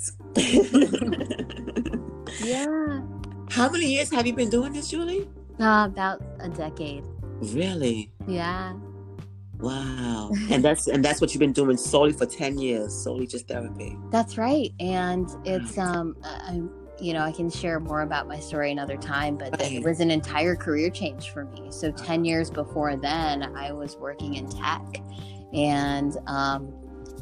Yeah. 2.43 3.01
How 3.49 3.69
many 3.69 3.85
years 3.85 4.11
have 4.11 4.25
you 4.25 4.33
been 4.33 4.49
doing 4.49 4.73
this, 4.73 4.89
Julie? 4.89 5.27
Uh, 5.59 5.87
about 5.91 6.21
a 6.39 6.49
decade. 6.49 7.03
Really? 7.41 8.11
Yeah. 8.27 8.73
Wow. 9.57 10.31
and 10.49 10.63
that's 10.63 10.87
and 10.87 11.03
that's 11.03 11.19
what 11.19 11.33
you've 11.33 11.39
been 11.39 11.53
doing 11.53 11.77
solely 11.77 12.13
for 12.13 12.25
10 12.25 12.59
years, 12.59 12.93
solely 12.93 13.27
just 13.27 13.47
therapy. 13.47 13.97
That's 14.09 14.37
right. 14.37 14.71
And 14.79 15.29
it's, 15.45 15.77
um, 15.77 16.15
I'm 16.23 16.69
you 16.99 17.13
know, 17.13 17.21
I 17.21 17.31
can 17.31 17.49
share 17.49 17.79
more 17.79 18.01
about 18.01 18.27
my 18.27 18.39
story 18.39 18.71
another 18.71 18.97
time, 18.97 19.37
but 19.37 19.61
it 19.61 19.83
was 19.83 19.99
an 19.99 20.09
entire 20.09 20.55
career 20.55 20.89
change 20.89 21.29
for 21.29 21.45
me. 21.45 21.67
So 21.69 21.91
10 21.91 22.25
years 22.25 22.49
before 22.49 22.95
then, 22.95 23.43
I 23.55 23.71
was 23.71 23.97
working 23.97 24.35
in 24.35 24.49
tech 24.49 24.81
and, 25.53 26.17
um, 26.25 26.73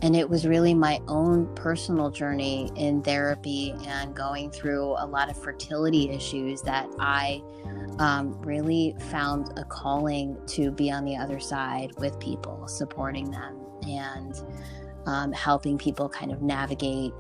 and 0.01 0.15
it 0.15 0.29
was 0.29 0.45
really 0.45 0.73
my 0.73 0.99
own 1.07 1.53
personal 1.55 2.09
journey 2.09 2.69
in 2.75 3.01
therapy 3.01 3.73
and 3.85 4.15
going 4.15 4.51
through 4.51 4.95
a 4.97 5.05
lot 5.05 5.29
of 5.29 5.41
fertility 5.41 6.09
issues 6.09 6.61
that 6.63 6.87
I 6.99 7.41
um, 7.99 8.33
really 8.41 8.95
found 9.09 9.57
a 9.57 9.63
calling 9.63 10.37
to 10.47 10.71
be 10.71 10.91
on 10.91 11.05
the 11.05 11.15
other 11.15 11.39
side 11.39 11.91
with 11.97 12.19
people, 12.19 12.67
supporting 12.67 13.31
them 13.31 13.59
and 13.87 14.35
um, 15.05 15.31
helping 15.31 15.77
people 15.77 16.09
kind 16.09 16.31
of 16.31 16.41
navigate 16.41 17.13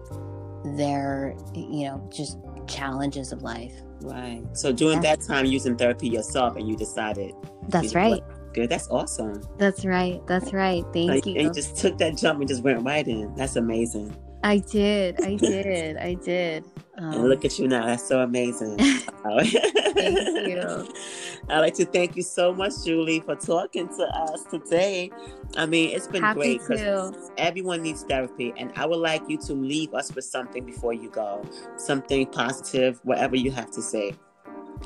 their, 0.75 1.35
you 1.53 1.85
know, 1.85 2.09
just 2.13 2.37
challenges 2.67 3.31
of 3.31 3.41
life. 3.43 3.73
Right. 4.01 4.43
So 4.53 4.71
during 4.73 5.01
Yeah. 5.01 5.15
that 5.15 5.21
time 5.21 5.45
using 5.45 5.77
therapy 5.77 6.09
yourself 6.09 6.57
and 6.57 6.67
you 6.67 6.75
decided 6.75 7.33
That's 7.69 7.93
you 7.93 7.99
right. 7.99 8.23
That's 8.55 8.87
awesome. 8.89 9.41
That's 9.57 9.85
right. 9.85 10.25
That's 10.27 10.53
right. 10.53 10.83
Thank 10.93 11.09
Like, 11.09 11.25
you. 11.25 11.33
and 11.35 11.41
you 11.43 11.53
just 11.53 11.75
took 11.77 11.97
that 11.97 12.17
jump 12.17 12.39
and 12.39 12.47
just 12.47 12.63
went 12.63 12.83
right 12.83 13.05
in. 13.07 13.33
That's 13.35 13.55
amazing. 13.57 14.15
I 14.43 14.59
did. 14.59 15.21
I 15.23 15.35
did. 15.51 15.97
I 15.97 16.13
did. 16.13 16.63
Um, 16.97 17.13
And 17.13 17.29
look 17.29 17.43
at 17.43 17.59
you 17.59 17.67
now. 17.67 17.85
That's 17.87 18.07
so 18.07 18.21
amazing. 18.21 18.77
Thank 19.25 19.53
you. 19.53 20.87
I'd 21.49 21.59
like 21.59 21.73
to 21.75 21.85
thank 21.85 22.15
you 22.15 22.23
so 22.23 22.53
much, 22.53 22.71
Julie, 22.83 23.19
for 23.19 23.35
talking 23.35 23.87
to 23.87 24.03
us 24.03 24.43
today. 24.45 25.11
I 25.57 25.65
mean, 25.65 25.95
it's 25.95 26.07
been 26.07 26.23
Happy 26.23 26.57
great 26.57 26.61
because 26.61 27.31
everyone 27.37 27.81
needs 27.83 28.03
therapy, 28.03 28.53
and 28.57 28.71
I 28.75 28.85
would 28.85 28.97
like 28.99 29.21
you 29.27 29.37
to 29.39 29.53
leave 29.53 29.93
us 29.93 30.13
with 30.15 30.25
something 30.25 30.65
before 30.65 30.93
you 30.93 31.09
go, 31.09 31.43
something 31.77 32.25
positive, 32.27 32.99
whatever 33.03 33.35
you 33.35 33.51
have 33.51 33.69
to 33.71 33.81
say 33.81 34.15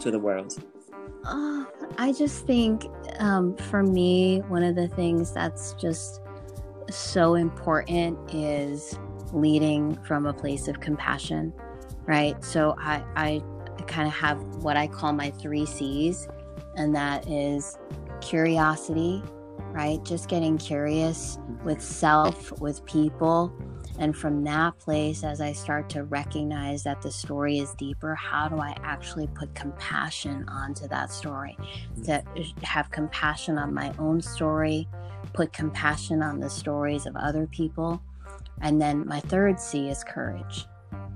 to 0.02 0.12
the 0.12 0.20
world. 0.20 0.58
Uh, 1.26 1.66
I 1.98 2.14
just 2.14 2.46
think 2.46 2.86
um, 3.20 3.56
for 3.56 3.84
me, 3.84 4.40
one 4.48 4.64
of 4.64 4.76
the 4.76 4.88
things 4.88 5.34
that's 5.34 5.74
just 5.74 6.22
so 6.90 7.36
important 7.36 8.18
is 8.34 8.98
leading 9.34 9.96
from 10.04 10.26
a 10.26 10.34
place 10.34 10.68
of 10.68 10.80
compassion, 10.80 11.54
right? 12.06 12.44
So 12.44 12.76
I, 12.80 13.04
I 13.16 13.44
kind 13.84 14.08
of 14.08 14.14
have 14.14 14.40
what 14.64 14.78
I 14.78 14.88
call 14.88 15.14
my 15.14 15.32
three 15.32 15.66
C's, 15.66 16.28
and 16.76 16.96
that 16.96 17.28
is 17.28 17.78
curiosity, 18.22 19.22
right? 19.72 20.04
Just 20.04 20.30
getting 20.30 20.58
curious 20.58 21.38
with 21.64 21.82
self, 21.82 22.60
with 22.60 22.84
people, 22.86 23.54
And 24.00 24.16
from 24.16 24.44
that 24.46 24.80
place, 24.80 25.24
as 25.24 25.42
I 25.42 25.52
start 25.52 25.90
to 25.90 26.04
recognize 26.04 26.84
that 26.84 27.02
the 27.02 27.12
story 27.12 27.60
is 27.60 27.74
deeper, 27.74 28.16
how 28.16 28.48
do 28.48 28.58
I 28.58 28.76
actually 28.82 29.28
put 29.28 29.54
compassion 29.54 30.48
onto 30.48 30.88
that 30.88 31.12
story? 31.12 31.58
To 32.06 32.24
have 32.64 32.90
compassion 32.92 33.58
on 33.58 33.74
my 33.74 33.94
own 34.00 34.22
story, 34.22 34.88
put 35.34 35.52
compassion 35.52 36.24
on 36.24 36.40
the 36.40 36.50
stories 36.50 37.06
of 37.06 37.16
other 37.18 37.46
people. 37.48 38.02
And 38.62 38.82
then 38.82 39.06
my 39.06 39.20
third 39.20 39.60
C 39.60 39.90
is 39.90 40.04
courage, 40.04 40.66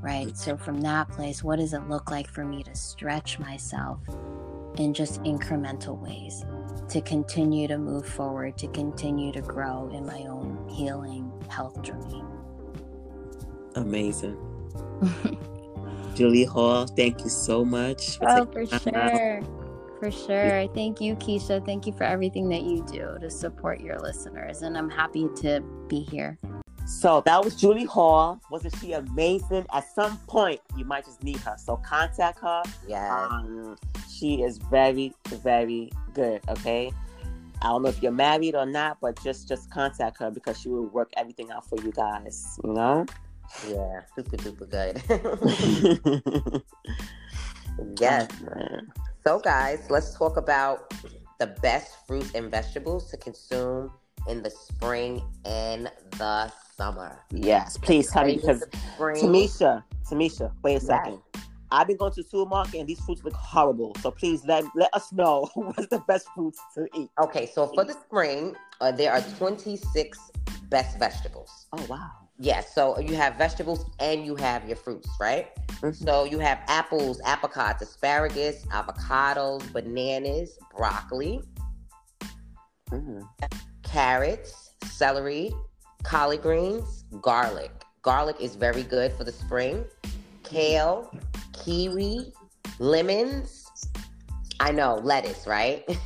right? 0.01 0.37
So 0.37 0.57
from 0.57 0.81
that 0.81 1.09
place, 1.09 1.41
what 1.41 1.59
does 1.59 1.73
it 1.73 1.89
look 1.89 2.11
like 2.11 2.27
for 2.27 2.43
me 2.43 2.63
to 2.63 2.75
stretch 2.75 3.39
myself 3.39 3.99
in 4.77 4.93
just 4.93 5.23
incremental 5.23 5.97
ways? 5.97 6.43
to 6.89 7.01
continue 7.01 7.67
to 7.67 7.77
move 7.77 8.05
forward, 8.05 8.57
to 8.57 8.67
continue 8.67 9.31
to 9.31 9.41
grow 9.41 9.89
in 9.93 10.05
my 10.05 10.19
own 10.25 10.67
healing 10.69 11.31
health 11.49 11.81
journey. 11.81 12.23
Amazing. 13.75 14.37
Julie 16.15 16.45
Hall, 16.45 16.85
thank 16.85 17.21
you 17.21 17.29
so 17.29 17.65
much. 17.65 18.17
For 18.17 18.29
oh, 18.29 18.45
for 18.45 18.65
sure. 18.65 19.41
For 19.99 20.11
sure. 20.11 20.67
Thank 20.75 21.01
you, 21.01 21.15
Keisha. 21.15 21.65
Thank 21.65 21.87
you 21.87 21.93
for 21.93 22.03
everything 22.03 22.49
that 22.49 22.63
you 22.63 22.85
do 22.91 23.17
to 23.19 23.29
support 23.29 23.81
your 23.81 23.99
listeners. 23.99 24.61
And 24.61 24.77
I'm 24.77 24.89
happy 24.89 25.27
to 25.37 25.61
be 25.87 26.01
here. 26.01 26.37
So 26.85 27.21
that 27.25 27.43
was 27.43 27.55
Julie 27.55 27.85
Hall. 27.85 28.39
Wasn't 28.51 28.75
she 28.77 28.93
amazing? 28.93 29.65
At 29.71 29.87
some 29.93 30.17
point, 30.27 30.59
you 30.75 30.85
might 30.85 31.05
just 31.05 31.23
need 31.23 31.37
her. 31.37 31.55
So 31.57 31.77
contact 31.77 32.39
her. 32.39 32.63
Yeah. 32.87 33.27
Um, 33.31 33.77
she 34.11 34.43
is 34.43 34.57
very, 34.57 35.13
very 35.25 35.91
good. 36.13 36.41
Okay. 36.49 36.91
I 37.61 37.67
don't 37.67 37.83
know 37.83 37.89
if 37.89 38.03
you're 38.03 38.11
married 38.11 38.55
or 38.55 38.65
not, 38.65 38.97
but 38.99 39.21
just 39.23 39.47
just 39.47 39.71
contact 39.71 40.19
her 40.19 40.29
because 40.29 40.59
she 40.59 40.67
will 40.67 40.87
work 40.87 41.13
everything 41.15 41.49
out 41.49 41.67
for 41.67 41.81
you 41.81 41.93
guys. 41.93 42.59
You 42.63 42.73
know. 42.73 43.05
Yeah, 43.67 44.01
super 44.15 44.37
duper 44.37 44.69
good. 44.69 46.63
yes. 47.99 48.29
So, 49.25 49.39
guys, 49.39 49.85
let's 49.89 50.13
talk 50.17 50.37
about 50.37 50.93
the 51.39 51.47
best 51.61 52.05
fruits 52.07 52.31
and 52.35 52.51
vegetables 52.51 53.09
to 53.11 53.17
consume 53.17 53.91
in 54.27 54.43
the 54.43 54.49
spring 54.49 55.21
and 55.45 55.91
the 56.17 56.51
summer. 56.77 57.19
Yes, 57.31 57.77
please 57.77 58.09
tell 58.11 58.25
me 58.25 58.35
because 58.35 58.63
Tamesha, 58.97 59.83
Tamesha, 60.09 60.51
wait 60.63 60.75
a 60.75 60.79
second. 60.79 61.21
I've 61.71 61.87
been 61.87 61.97
going 61.97 62.13
to 62.13 62.21
the 62.21 62.29
supermarket 62.29 62.75
and 62.75 62.87
these 62.87 62.99
fruits 62.99 63.23
look 63.23 63.33
horrible. 63.33 63.95
So 64.01 64.11
please 64.11 64.45
let 64.45 64.63
let 64.75 64.93
us 64.93 65.11
know 65.11 65.49
what's 65.55 65.87
the 65.87 65.99
best 66.07 66.27
fruits 66.35 66.59
to 66.75 66.87
eat. 66.93 67.09
Okay, 67.19 67.47
so 67.47 67.67
for 67.67 67.83
the 67.83 67.93
spring, 67.93 68.55
uh, 68.79 68.91
there 68.91 69.11
are 69.11 69.21
26 69.37 70.31
best 70.69 70.99
vegetables. 70.99 71.65
Oh 71.73 71.83
wow. 71.89 72.22
Yes, 72.39 72.73
so 72.73 72.99
you 72.99 73.15
have 73.15 73.35
vegetables 73.35 73.85
and 73.99 74.25
you 74.25 74.35
have 74.35 74.67
your 74.67 74.75
fruits, 74.75 75.09
right? 75.19 75.55
Mm-hmm. 75.81 76.03
So 76.03 76.25
you 76.25 76.39
have 76.39 76.59
apples, 76.67 77.21
apricots, 77.25 77.81
asparagus, 77.81 78.65
avocados, 78.65 79.71
bananas, 79.71 80.57
broccoli, 80.75 81.41
mm-hmm. 82.89 83.21
carrots, 83.83 84.71
celery, 84.85 85.53
collard 86.03 86.41
greens, 86.41 87.05
garlic. 87.21 87.71
Garlic 88.01 88.35
is 88.39 88.55
very 88.55 88.83
good 88.83 89.13
for 89.13 89.23
the 89.23 89.31
spring. 89.31 89.85
Kale, 90.43 91.15
kiwi, 91.53 92.33
lemons. 92.79 93.65
I 94.59 94.71
know, 94.71 94.95
lettuce, 94.95 95.45
right? 95.45 95.83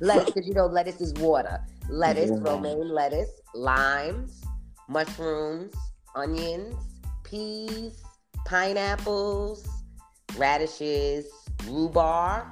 lettuce, 0.00 0.30
because 0.30 0.46
you 0.46 0.54
know 0.54 0.66
lettuce 0.66 1.00
is 1.00 1.12
water. 1.14 1.60
Lettuce, 1.88 2.30
yeah. 2.30 2.50
romaine 2.50 2.88
lettuce, 2.88 3.41
limes, 3.54 4.42
mushrooms, 4.88 5.74
onions, 6.14 6.76
peas, 7.24 8.02
pineapples, 8.44 9.68
radishes, 10.36 11.26
rhubarb, 11.66 12.46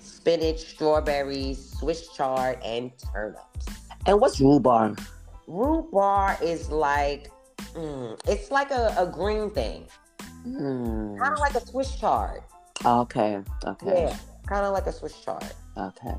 spinach, 0.00 0.60
strawberries, 0.60 1.76
Swiss 1.78 2.08
chard, 2.08 2.58
and 2.64 2.92
turnips. 3.12 3.66
And 4.06 4.20
what's 4.20 4.40
rhubarb? 4.40 5.00
Rhubarb 5.46 6.42
is 6.42 6.70
like, 6.70 7.30
mm, 7.74 8.18
it's 8.26 8.50
like 8.50 8.70
a, 8.70 8.94
a 8.98 9.06
green 9.06 9.50
thing. 9.50 9.86
Mm. 10.46 11.18
Kind 11.18 11.32
of 11.32 11.38
like 11.38 11.54
a 11.54 11.66
Swiss 11.66 11.94
chard. 11.96 12.42
Okay. 12.84 13.38
Okay. 13.64 14.02
Yeah. 14.08 14.16
Kind 14.46 14.64
of 14.64 14.72
like 14.72 14.86
a 14.86 14.92
Swiss 14.92 15.18
chard. 15.20 15.44
Okay. 15.76 16.14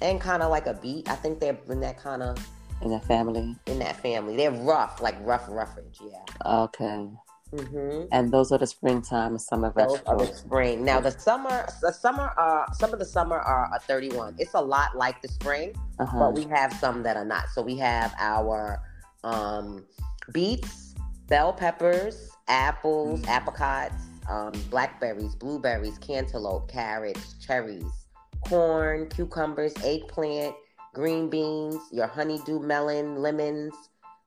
And 0.00 0.20
kind 0.20 0.42
of 0.42 0.50
like 0.50 0.66
a 0.66 0.74
beet. 0.74 1.08
I 1.08 1.16
think 1.16 1.40
they're 1.40 1.58
in 1.68 1.80
that 1.80 1.98
kind 1.98 2.22
of. 2.22 2.38
In 2.82 2.90
that 2.90 3.04
family. 3.04 3.56
In 3.66 3.78
that 3.78 3.96
family, 3.96 4.36
they're 4.36 4.50
rough, 4.50 5.00
like 5.00 5.16
rough 5.20 5.48
roughage. 5.48 6.00
Yeah. 6.00 6.64
Okay. 6.64 7.08
Mm-hmm. 7.52 8.06
And 8.12 8.32
those 8.32 8.50
are 8.50 8.58
the 8.58 8.66
springtime 8.66 9.32
and 9.32 9.40
summer 9.40 9.72
those 9.76 9.98
vegetables. 9.98 10.30
The 10.30 10.36
spring. 10.36 10.84
Now 10.84 11.00
the 11.00 11.10
summer, 11.10 11.66
the 11.82 11.92
summer 11.92 12.32
are 12.38 12.66
some 12.72 12.92
of 12.92 12.98
the 12.98 13.04
summer 13.04 13.38
are 13.38 13.70
a 13.74 13.78
31. 13.78 14.36
It's 14.38 14.54
a 14.54 14.60
lot 14.60 14.96
like 14.96 15.20
the 15.20 15.28
spring, 15.28 15.74
uh-huh. 15.98 16.18
but 16.18 16.34
we 16.34 16.44
have 16.44 16.72
some 16.72 17.02
that 17.02 17.16
are 17.16 17.26
not. 17.26 17.48
So 17.50 17.60
we 17.60 17.76
have 17.76 18.14
our 18.18 18.82
um, 19.22 19.84
beets, 20.32 20.94
bell 21.28 21.52
peppers, 21.52 22.30
apples, 22.48 23.20
mm. 23.20 23.28
apricots, 23.28 24.02
um, 24.30 24.52
blackberries, 24.70 25.34
blueberries, 25.34 25.98
cantaloupe, 25.98 26.70
carrots, 26.70 27.34
cherries, 27.34 28.06
corn, 28.46 29.08
cucumbers, 29.08 29.74
eggplant, 29.84 30.54
green 30.94 31.30
beans, 31.30 31.76
your 31.90 32.06
honeydew 32.06 32.60
melon, 32.60 33.16
lemons, 33.16 33.74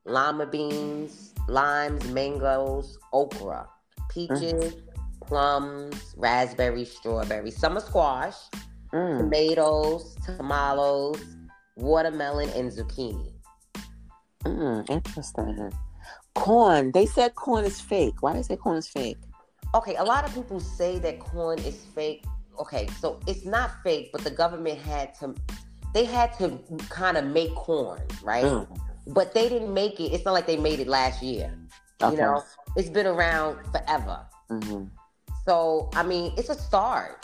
lima 0.05 0.45
beans, 0.45 1.33
limes, 1.47 2.07
mangoes, 2.09 2.97
okra, 3.13 3.67
peaches, 4.09 4.73
mm. 4.75 4.81
plums, 5.21 6.15
raspberries, 6.17 6.91
strawberries, 6.91 7.57
summer 7.57 7.79
squash, 7.79 8.35
mm. 8.93 9.17
tomatoes, 9.17 10.15
tomatoes, 10.25 11.21
watermelon, 11.77 12.49
and 12.51 12.71
zucchini. 12.71 13.31
Mm, 14.43 14.89
interesting. 14.89 15.71
Corn. 16.35 16.91
They 16.91 17.05
said 17.05 17.35
corn 17.35 17.65
is 17.65 17.79
fake. 17.81 18.21
Why 18.21 18.33
do 18.33 18.37
they 18.37 18.43
say 18.43 18.57
corn 18.57 18.77
is 18.77 18.87
fake? 18.87 19.17
Okay, 19.73 19.95
a 19.95 20.03
lot 20.03 20.25
of 20.25 20.33
people 20.33 20.59
say 20.59 20.99
that 20.99 21.19
corn 21.19 21.59
is 21.59 21.75
fake. 21.95 22.23
Okay, 22.59 22.87
so 22.99 23.19
it's 23.27 23.45
not 23.45 23.71
fake, 23.83 24.09
but 24.11 24.23
the 24.23 24.29
government 24.29 24.79
had 24.79 25.13
to 25.15 25.35
they 25.95 26.03
had 26.03 26.37
to 26.37 26.59
kind 26.89 27.15
of 27.15 27.23
make 27.23 27.55
corn, 27.55 28.01
right? 28.21 28.43
Mm. 28.43 28.67
But 29.07 29.33
they 29.33 29.47
didn't 29.47 29.73
make 29.73 29.97
it. 30.01 30.11
It's 30.11 30.25
not 30.25 30.33
like 30.33 30.45
they 30.45 30.57
made 30.57 30.81
it 30.81 30.87
last 30.87 31.23
year. 31.23 31.57
Okay. 32.03 32.15
You 32.15 32.21
know, 32.21 32.43
it's 32.75 32.89
been 32.89 33.07
around 33.07 33.65
forever. 33.71 34.19
Mm-hmm. 34.51 34.83
So 35.45 35.89
I 35.93 36.03
mean, 36.03 36.33
it's 36.37 36.49
a 36.49 36.55
starch. 36.55 37.23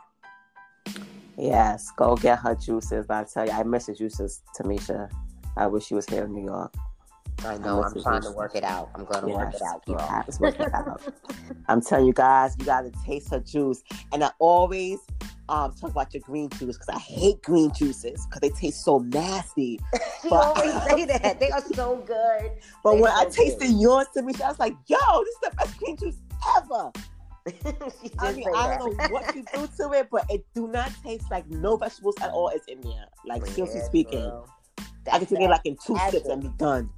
Yes, 1.38 1.92
go 1.96 2.16
get 2.18 2.40
her 2.40 2.56
juices. 2.56 3.06
I 3.10 3.24
tell 3.24 3.46
you, 3.46 3.54
I 3.54 3.64
miss 3.64 3.86
the 3.86 3.94
juices, 3.94 4.42
Tamesha. 4.58 5.10
I 5.56 5.68
wish 5.68 5.86
she 5.86 5.96
was 5.96 6.06
here 6.06 6.26
in 6.26 6.34
New 6.34 6.44
York. 6.44 6.74
I 7.46 7.58
know. 7.58 7.84
I'm 7.84 8.02
trying 8.02 8.22
to 8.22 8.32
work 8.32 8.56
it 8.56 8.64
out. 8.64 8.90
I'm 8.96 9.06
going 9.06 9.26
to 9.26 9.30
yes, 9.30 9.38
work 9.38 9.56
it 9.56 9.62
out, 9.62 9.86
girl. 9.86 10.26
Work 10.40 10.60
it 10.60 10.74
out. 10.74 11.02
I'm 11.68 11.82
telling 11.82 12.06
you 12.06 12.14
guys, 12.14 12.56
you 12.60 12.66
got 12.66 12.82
to 12.82 12.92
taste 13.06 13.32
her 13.32 13.40
juice. 13.40 13.84
And 14.12 14.24
I 14.24 14.32
always 14.40 15.00
um, 15.50 15.74
talk 15.74 15.92
about 15.92 16.14
your 16.14 16.22
green 16.22 16.50
juice 16.50 16.78
because 16.78 16.90
I 16.90 17.00
hate 17.00 17.42
green 17.42 17.72
juices 17.74 18.26
because 18.26 18.42
they 18.42 18.50
taste 18.50 18.84
so 18.84 19.00
nasty. 19.00 19.80
you 20.24 20.30
always 20.32 20.72
say 20.90 21.06
that. 21.06 21.40
They 21.40 21.50
are 21.52 21.64
so 21.74 21.98
good. 22.06 22.52
But 22.84 22.96
they 22.96 23.02
when 23.02 23.12
I 23.12 23.26
tasted 23.26 23.68
good. 23.68 23.82
yours 23.82 24.08
to 24.16 24.22
me, 24.22 24.34
I 24.44 24.50
was 24.50 24.60
like, 24.60 24.76
yo, 24.88 24.98
this 25.24 25.36
is 25.36 25.40
the 25.42 25.56
best 25.58 25.78
green 25.78 25.98
juice 25.98 26.18
ever. 26.58 26.92
I 28.20 28.34
mean, 28.34 28.46
I 28.56 28.78
don't 28.78 28.96
know 28.96 29.08
what 29.10 29.36
you 29.36 29.44
do 29.54 29.68
to 29.78 29.94
it, 29.94 30.10
but 30.12 30.26
it 30.30 30.46
do 30.54 30.68
not 30.68 30.92
taste 31.04 31.32
like 31.32 31.48
no 31.50 31.78
vegetables 31.78 32.16
at 32.22 32.32
all 32.32 32.50
is 32.50 32.62
in 32.68 32.82
there. 32.82 33.06
Like 33.26 33.46
seriously 33.46 33.82
speaking, 33.82 34.22
girl. 34.22 34.48
I 35.12 35.18
can 35.18 35.28
drink 35.28 35.44
it 35.46 35.50
like 35.50 35.66
in 35.66 35.78
two 35.84 35.98
sips 36.12 36.28
and 36.28 36.44
be 36.44 36.50
done. 36.58 36.90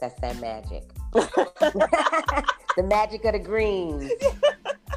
That's 0.00 0.20
that 0.20 0.40
magic. 0.40 0.84
the 1.12 2.82
magic 2.84 3.24
of 3.24 3.32
the 3.32 3.38
greens. 3.38 4.10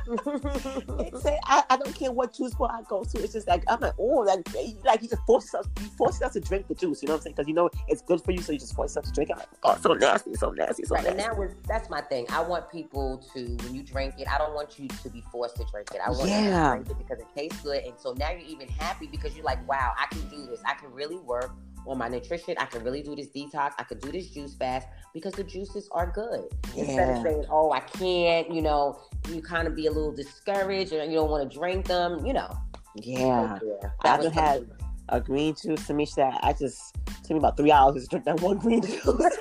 It's 0.06 1.26
a, 1.26 1.38
I, 1.46 1.64
I 1.70 1.78
don't 1.78 1.96
care 1.96 2.12
what 2.12 2.34
juice 2.34 2.54
bar 2.56 2.70
I 2.72 2.82
go 2.90 3.04
to. 3.06 3.24
It's 3.24 3.34
just 3.34 3.48
like 3.48 3.64
I'm 3.70 3.80
like, 3.80 3.94
oh, 3.98 4.20
like, 4.28 4.46
like 4.84 5.02
you 5.02 5.08
just 5.08 5.22
force 5.26 5.54
us, 5.54 5.66
you 5.80 5.88
force 5.98 6.16
yourself 6.16 6.34
to 6.34 6.42
drink 6.42 6.68
the 6.68 6.76
juice. 6.76 7.02
You 7.02 7.08
know 7.08 7.14
what 7.14 7.20
I'm 7.20 7.24
saying? 7.24 7.36
Because 7.38 7.48
you 7.48 7.54
know 7.54 7.70
it's 7.88 8.02
good 8.02 8.22
for 8.22 8.32
you, 8.32 8.42
so 8.42 8.52
you 8.52 8.60
just 8.60 8.76
force 8.76 8.92
yourself 8.92 9.06
to 9.06 9.12
drink 9.14 9.30
it. 9.30 9.38
Like, 9.38 9.48
oh, 9.64 9.78
so 9.82 9.94
nasty, 9.94 10.34
so 10.36 10.50
nasty, 10.52 10.84
so 10.84 10.96
Right, 10.96 11.06
and 11.06 11.18
nasty. 11.18 11.30
that 11.30 11.38
was 11.40 11.52
that's 11.68 11.90
my 11.90 12.02
thing. 12.02 12.26
I 12.30 12.42
want 12.42 12.70
people 12.70 13.24
to 13.34 13.46
when 13.64 13.74
you 13.74 13.82
drink 13.84 14.16
it, 14.20 14.28
I 14.28 14.38
don't 14.38 14.54
want 14.54 14.78
you 14.78 14.88
to 14.88 15.10
be 15.10 15.24
forced 15.32 15.56
to 15.58 15.66
drink 15.72 15.90
it. 15.94 16.02
I 16.06 16.10
want 16.10 16.24
you 16.30 16.36
Yeah. 16.36 16.76
to 16.76 16.84
drink 16.84 16.90
it 16.92 16.98
because 16.98 17.20
it 17.20 17.28
tastes 17.36 17.62
good. 17.62 17.84
And 17.84 17.94
so 17.98 18.14
now 18.14 18.32
you're 18.32 18.40
even 18.42 18.68
happy 18.68 19.08
because 19.08 19.36
you're 19.36 19.46
like, 19.46 19.66
wow, 19.68 19.94
I 19.98 20.08
can 20.14 20.28
do 20.28 20.46
this. 20.48 20.62
I 20.66 20.74
can 20.74 20.92
really 20.92 21.18
work 21.18 21.52
on 21.88 21.98
my 21.98 22.08
nutrition. 22.08 22.56
I 22.58 22.66
can 22.66 22.84
really 22.84 23.02
do 23.02 23.16
this 23.16 23.28
detox. 23.28 23.74
I 23.78 23.84
can 23.84 24.00
do 24.00 24.12
this 24.12 24.30
juice 24.30 24.56
fast 24.56 24.88
because 25.14 25.34
the 25.34 25.44
juices 25.44 25.90
are 25.92 26.12
good. 26.14 26.46
Instead 26.76 27.18
of 27.18 27.24
saying, 27.24 27.46
oh, 27.50 27.72
I 27.72 27.80
can't, 27.80 28.52
you 28.54 28.62
know, 28.62 29.00
you 29.30 29.42
kind 29.42 29.68
of 29.68 29.76
be 29.76 29.88
a 29.88 29.92
little 29.92 30.12
discouraged 30.12 30.94
and 30.94 31.12
you 31.12 31.20
don't 31.20 31.30
want 31.30 31.50
to 31.50 31.58
drink 31.58 31.88
them, 31.88 32.26
you 32.26 32.34
know. 32.34 32.56
Yeah, 32.96 33.60
Yeah. 33.64 33.90
I 34.02 34.18
That 34.18 34.34
had 34.34 34.70
a 35.10 35.20
green 35.20 35.56
juice 35.62 35.88
to 35.88 35.94
me 35.94 36.08
that 36.16 36.40
I 36.44 36.54
just 36.54 36.96
took 37.24 37.32
me 37.32 37.38
about 37.38 37.58
three 37.58 37.72
hours 37.72 38.04
to 38.04 38.08
drink 38.10 38.26
that 38.26 38.42
one 38.42 38.58
green 38.58 38.82
juice. 38.86 39.04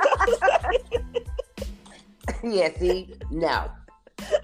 yeah, 2.43 2.69
see, 2.79 3.15
no, 3.31 3.71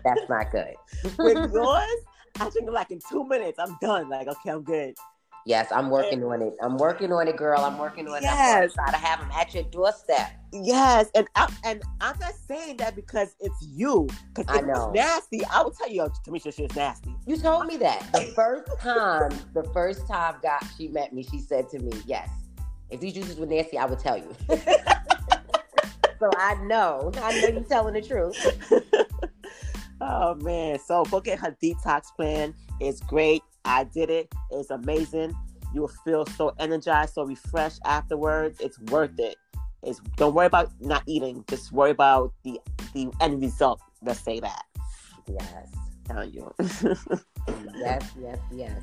that's 0.05 0.29
not 0.29 0.51
good. 0.51 0.75
With 1.19 1.53
yours, 1.55 2.01
I 2.41 2.51
drink 2.51 2.69
it 2.69 2.73
like 2.73 2.91
in 2.91 3.01
two 3.11 3.27
minutes. 3.27 3.59
I'm 3.59 3.77
done. 3.81 4.09
Like, 4.09 4.29
okay, 4.29 4.51
I'm 4.51 4.63
good. 4.63 4.95
Yes, 5.47 5.69
I'm 5.73 5.89
working 5.91 6.23
on 6.25 6.43
it. 6.43 6.53
I'm 6.63 6.77
working 6.77 7.13
on 7.13 7.27
it, 7.29 7.37
girl. 7.37 7.65
I'm 7.65 7.79
working 7.79 8.07
on 8.09 8.17
it. 8.17 8.19
I'm 8.19 8.23
Yes. 8.23 8.75
gonna 8.75 8.91
try 8.91 9.01
to 9.01 9.07
have 9.07 9.21
them 9.21 9.31
at 9.35 9.55
your 9.55 9.63
doorstep. 9.65 10.31
Yes, 10.53 11.09
and 11.15 11.27
I, 11.35 11.51
and 11.65 11.83
I'm 12.01 12.19
not 12.19 12.35
saying 12.47 12.79
that 12.79 12.95
because 12.97 13.35
it's 13.41 13.57
you. 13.63 14.09
Because 14.35 14.47
I 14.49 14.61
know. 14.63 14.91
it's 14.93 14.95
nasty, 14.95 15.45
I 15.47 15.63
will 15.63 15.71
tell 15.71 15.89
you, 15.91 16.09
Tamesha, 16.27 16.55
shit 16.55 16.71
is 16.71 16.77
nasty. 16.77 17.15
You 17.27 17.37
told 17.37 17.67
me 17.67 17.77
that 17.79 18.07
the 18.13 18.21
first 18.37 18.69
time. 18.81 19.31
The 19.55 19.65
first 19.73 20.07
time, 20.09 20.37
God, 20.43 20.61
she 20.77 20.89
met 20.89 21.13
me. 21.13 21.23
She 21.23 21.39
said 21.41 21.69
to 21.71 21.79
me, 21.79 21.93
"Yes, 22.07 22.29
if 22.91 23.01
these 23.01 23.13
juices 23.15 23.37
were 23.37 23.47
nasty, 23.47 23.79
I 23.79 23.85
would 23.87 23.99
tell 23.99 24.17
you." 24.19 24.35
so 26.19 26.31
I 26.37 26.55
know. 26.65 27.13
I 27.23 27.33
know 27.33 27.49
you're 27.49 27.65
telling 27.65 27.95
the 27.95 28.03
truth. 28.03 28.37
oh 30.01 30.35
man, 30.37 30.79
so 30.79 31.05
go 31.05 31.21
get 31.21 31.39
her 31.39 31.57
detox 31.63 32.07
plan. 32.17 32.55
It's 32.81 33.01
great. 33.01 33.43
I 33.69 33.85
did 33.85 34.09
it. 34.09 34.33
It's 34.51 34.71
amazing. 34.71 35.37
You 35.75 35.83
will 35.83 35.93
feel 36.05 36.25
so 36.25 36.55
energized, 36.59 37.15
so 37.15 37.25
refreshed 37.25 37.81
afterwards. 37.85 38.61
It's 38.61 38.79
worth 38.81 39.19
it. 39.19 39.37
It's 39.83 40.01
don't 40.17 40.35
worry 40.35 40.47
about 40.47 40.71
not 40.81 41.03
eating. 41.07 41.45
Just 41.49 41.71
worry 41.71 41.91
about 41.91 42.33
the 42.45 42.59
the 42.95 43.11
end 43.21 43.43
result. 43.43 43.81
Let's 44.03 44.21
say 44.21 44.41
that. 44.41 44.65
Yes, 45.29 45.69
Telling 46.07 46.33
you. 46.33 46.51
yes, 47.77 48.11
yes, 48.19 48.39
yes. 48.51 48.81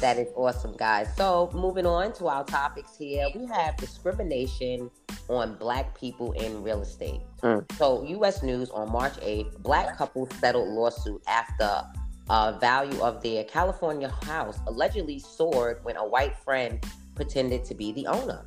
That 0.00 0.18
is 0.18 0.28
awesome, 0.34 0.74
guys. 0.76 1.14
So 1.16 1.50
moving 1.52 1.84
on 1.84 2.14
to 2.14 2.26
our 2.28 2.44
topics 2.44 2.96
here, 2.96 3.26
we 3.34 3.46
have 3.46 3.76
discrimination 3.76 4.90
on 5.28 5.56
Black 5.56 5.98
people 5.98 6.32
in 6.32 6.62
real 6.62 6.80
estate. 6.82 7.20
Mm. 7.42 7.70
So, 7.76 8.02
U.S. 8.04 8.42
News 8.42 8.70
on 8.70 8.90
March 8.90 9.14
8th, 9.20 9.62
Black 9.62 9.96
couple 9.96 10.28
settled 10.40 10.68
lawsuit 10.68 11.22
after 11.26 11.82
uh, 12.30 12.52
value 12.58 13.00
of 13.02 13.22
their 13.22 13.44
California 13.44 14.08
house 14.22 14.58
allegedly 14.66 15.18
soared 15.18 15.84
when 15.84 15.96
a 15.96 16.06
white 16.06 16.36
friend 16.38 16.84
pretended 17.14 17.64
to 17.64 17.74
be 17.74 17.92
the 17.92 18.06
owner. 18.06 18.46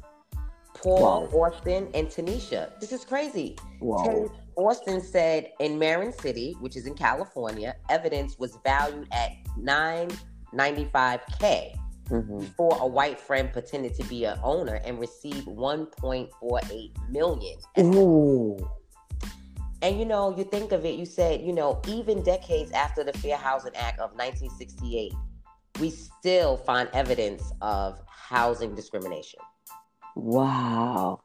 Paul, 0.73 1.27
Austin, 1.33 1.89
and 1.95 2.07
Tenisha. 2.07 2.79
This 2.79 2.91
is 2.91 3.03
crazy. 3.03 3.57
Whoa. 3.79 4.31
Austin 4.55 5.01
said 5.01 5.51
in 5.59 5.79
Marin 5.79 6.13
City, 6.13 6.55
which 6.59 6.75
is 6.75 6.85
in 6.85 6.93
California, 6.93 7.75
evidence 7.89 8.37
was 8.37 8.57
valued 8.63 9.07
at 9.11 9.31
995k 9.59 11.73
Mhm. 12.09 12.39
before 12.39 12.77
a 12.79 12.87
white 12.87 13.19
friend 13.19 13.51
pretended 13.51 13.93
to 13.95 14.03
be 14.05 14.23
an 14.25 14.39
owner 14.43 14.75
and 14.85 14.99
received 14.99 15.47
1.48 15.47 16.91
million. 17.09 17.57
Ooh. 17.79 18.57
And 19.81 19.99
you 19.99 20.05
know, 20.05 20.35
you 20.35 20.43
think 20.43 20.71
of 20.71 20.85
it, 20.85 20.95
you 20.97 21.05
said, 21.05 21.41
you 21.41 21.53
know, 21.53 21.81
even 21.87 22.23
decades 22.23 22.71
after 22.71 23.03
the 23.03 23.13
Fair 23.13 23.37
Housing 23.37 23.75
Act 23.75 23.99
of 23.99 24.11
1968, 24.11 25.13
we 25.79 25.91
still 25.91 26.57
find 26.57 26.89
evidence 26.93 27.51
of 27.61 27.99
housing 28.07 28.73
discrimination. 28.73 29.39
Wow. 30.15 31.21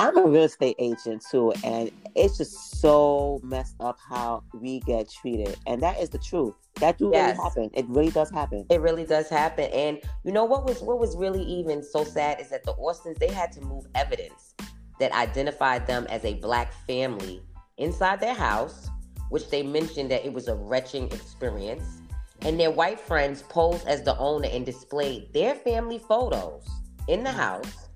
I'm 0.00 0.16
a 0.18 0.26
real 0.26 0.44
estate 0.44 0.76
agent 0.78 1.24
too, 1.30 1.52
and 1.62 1.90
it's 2.16 2.36
just 2.38 2.80
so 2.80 3.40
messed 3.44 3.76
up 3.78 3.96
how 4.08 4.42
we 4.52 4.80
get 4.80 5.08
treated. 5.08 5.56
And 5.66 5.82
that 5.82 6.00
is 6.00 6.10
the 6.10 6.18
truth. 6.18 6.54
That 6.80 6.98
do 6.98 7.10
Yes. 7.12 7.36
really 7.36 7.44
happen. 7.44 7.70
It 7.74 7.86
really 7.88 8.10
does 8.10 8.30
happen. 8.30 8.66
It 8.70 8.80
really 8.80 9.04
does 9.04 9.28
happen. 9.28 9.70
And 9.72 10.00
you 10.24 10.32
know 10.32 10.44
what 10.44 10.64
was 10.64 10.80
what 10.82 10.98
was 10.98 11.16
really 11.16 11.42
even 11.42 11.82
so 11.82 12.02
sad 12.02 12.40
is 12.40 12.50
that 12.50 12.64
the 12.64 12.72
Austins 12.72 13.18
they 13.18 13.30
had 13.30 13.52
to 13.52 13.60
move 13.60 13.86
evidence 13.94 14.54
that 14.98 15.12
identified 15.12 15.86
them 15.86 16.06
as 16.10 16.24
a 16.24 16.34
black 16.34 16.72
family 16.86 17.40
inside 17.78 18.20
their 18.20 18.34
house, 18.34 18.88
which 19.30 19.48
they 19.50 19.62
mentioned 19.62 20.10
that 20.10 20.24
it 20.24 20.32
was 20.32 20.48
a 20.48 20.54
wretching 20.54 21.04
experience. 21.06 22.00
And 22.42 22.60
their 22.60 22.70
white 22.70 23.00
friends 23.00 23.42
posed 23.42 23.86
as 23.86 24.02
the 24.02 24.16
owner 24.18 24.48
and 24.52 24.66
displayed 24.66 25.32
their 25.32 25.54
family 25.54 25.98
photos 25.98 26.68
in 27.08 27.24
the 27.24 27.32
house, 27.32 27.88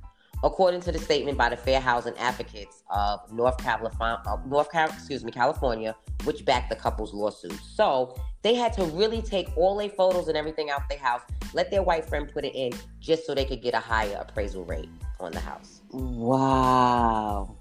according 0.43 0.81
to 0.83 0.93
the 0.93 0.99
statement 0.99 1.37
by 1.37 1.49
the 1.51 1.57
Fair 1.57 1.81
Housing 1.81 2.17
Advocates 2.17 2.83
of 2.91 3.21
North 3.33 3.59
California, 3.59 4.23
uh, 4.27 4.39
North 4.47 4.71
Cal- 4.71 4.89
excuse 4.89 5.23
me, 5.23 5.33
California, 5.33 5.95
which 6.25 6.45
backed 6.45 6.71
the 6.71 6.77
couple's 6.77 7.13
lawsuit. 7.13 7.59
So 7.75 8.17
they 8.43 8.55
had 8.55 8.73
to 8.75 8.85
really 8.85 9.21
take 9.21 9.55
all 9.57 9.77
their 9.77 9.91
photos 9.91 10.29
and 10.29 10.37
everything 10.37 10.71
out 10.71 10.89
their 10.89 10.99
house, 10.99 11.23
let 11.53 11.71
their 11.71 11.83
white 11.83 12.07
friend 12.07 12.31
put 12.33 12.45
it 12.45 12.55
in, 12.55 12.73
just 13.01 13.27
so 13.27 13.35
they 13.35 13.45
could 13.45 13.63
get 13.63 13.75
a 13.75 13.81
higher 13.81 14.17
appraisal 14.17 14.65
rate 14.65 14.89
on 15.21 15.33
the 15.33 15.41
house. 15.41 15.83
Wow. 15.91 17.58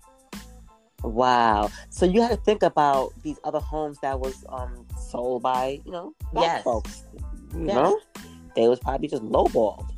Wow. 1.03 1.69
So 1.89 2.05
you 2.05 2.21
had 2.21 2.29
to 2.31 2.37
think 2.37 2.63
about 2.63 3.13
these 3.23 3.39
other 3.43 3.59
homes 3.59 3.97
that 4.01 4.19
was 4.19 4.43
um 4.49 4.85
sold 5.09 5.43
by, 5.43 5.79
you 5.85 5.91
know, 5.91 6.13
black 6.33 6.45
Yes. 6.55 6.63
folks. 6.63 7.03
You 7.53 7.65
Yes. 7.67 7.75
know? 7.75 7.99
They 8.55 8.67
was 8.67 8.79
probably 8.79 9.07
just 9.07 9.23
lowballed. 9.23 9.89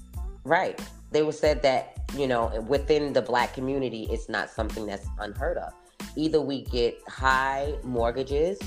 Right. 0.43 0.79
They 1.11 1.23
were 1.23 1.31
said 1.31 1.61
that, 1.63 1.97
you 2.15 2.27
know, 2.27 2.61
within 2.67 3.13
the 3.13 3.21
black 3.21 3.53
community, 3.53 4.07
it's 4.11 4.29
not 4.29 4.49
something 4.49 4.85
that's 4.85 5.07
unheard 5.19 5.57
of. 5.57 5.73
Either 6.15 6.41
we 6.41 6.63
get 6.63 7.01
high 7.07 7.75
mortgages 7.83 8.59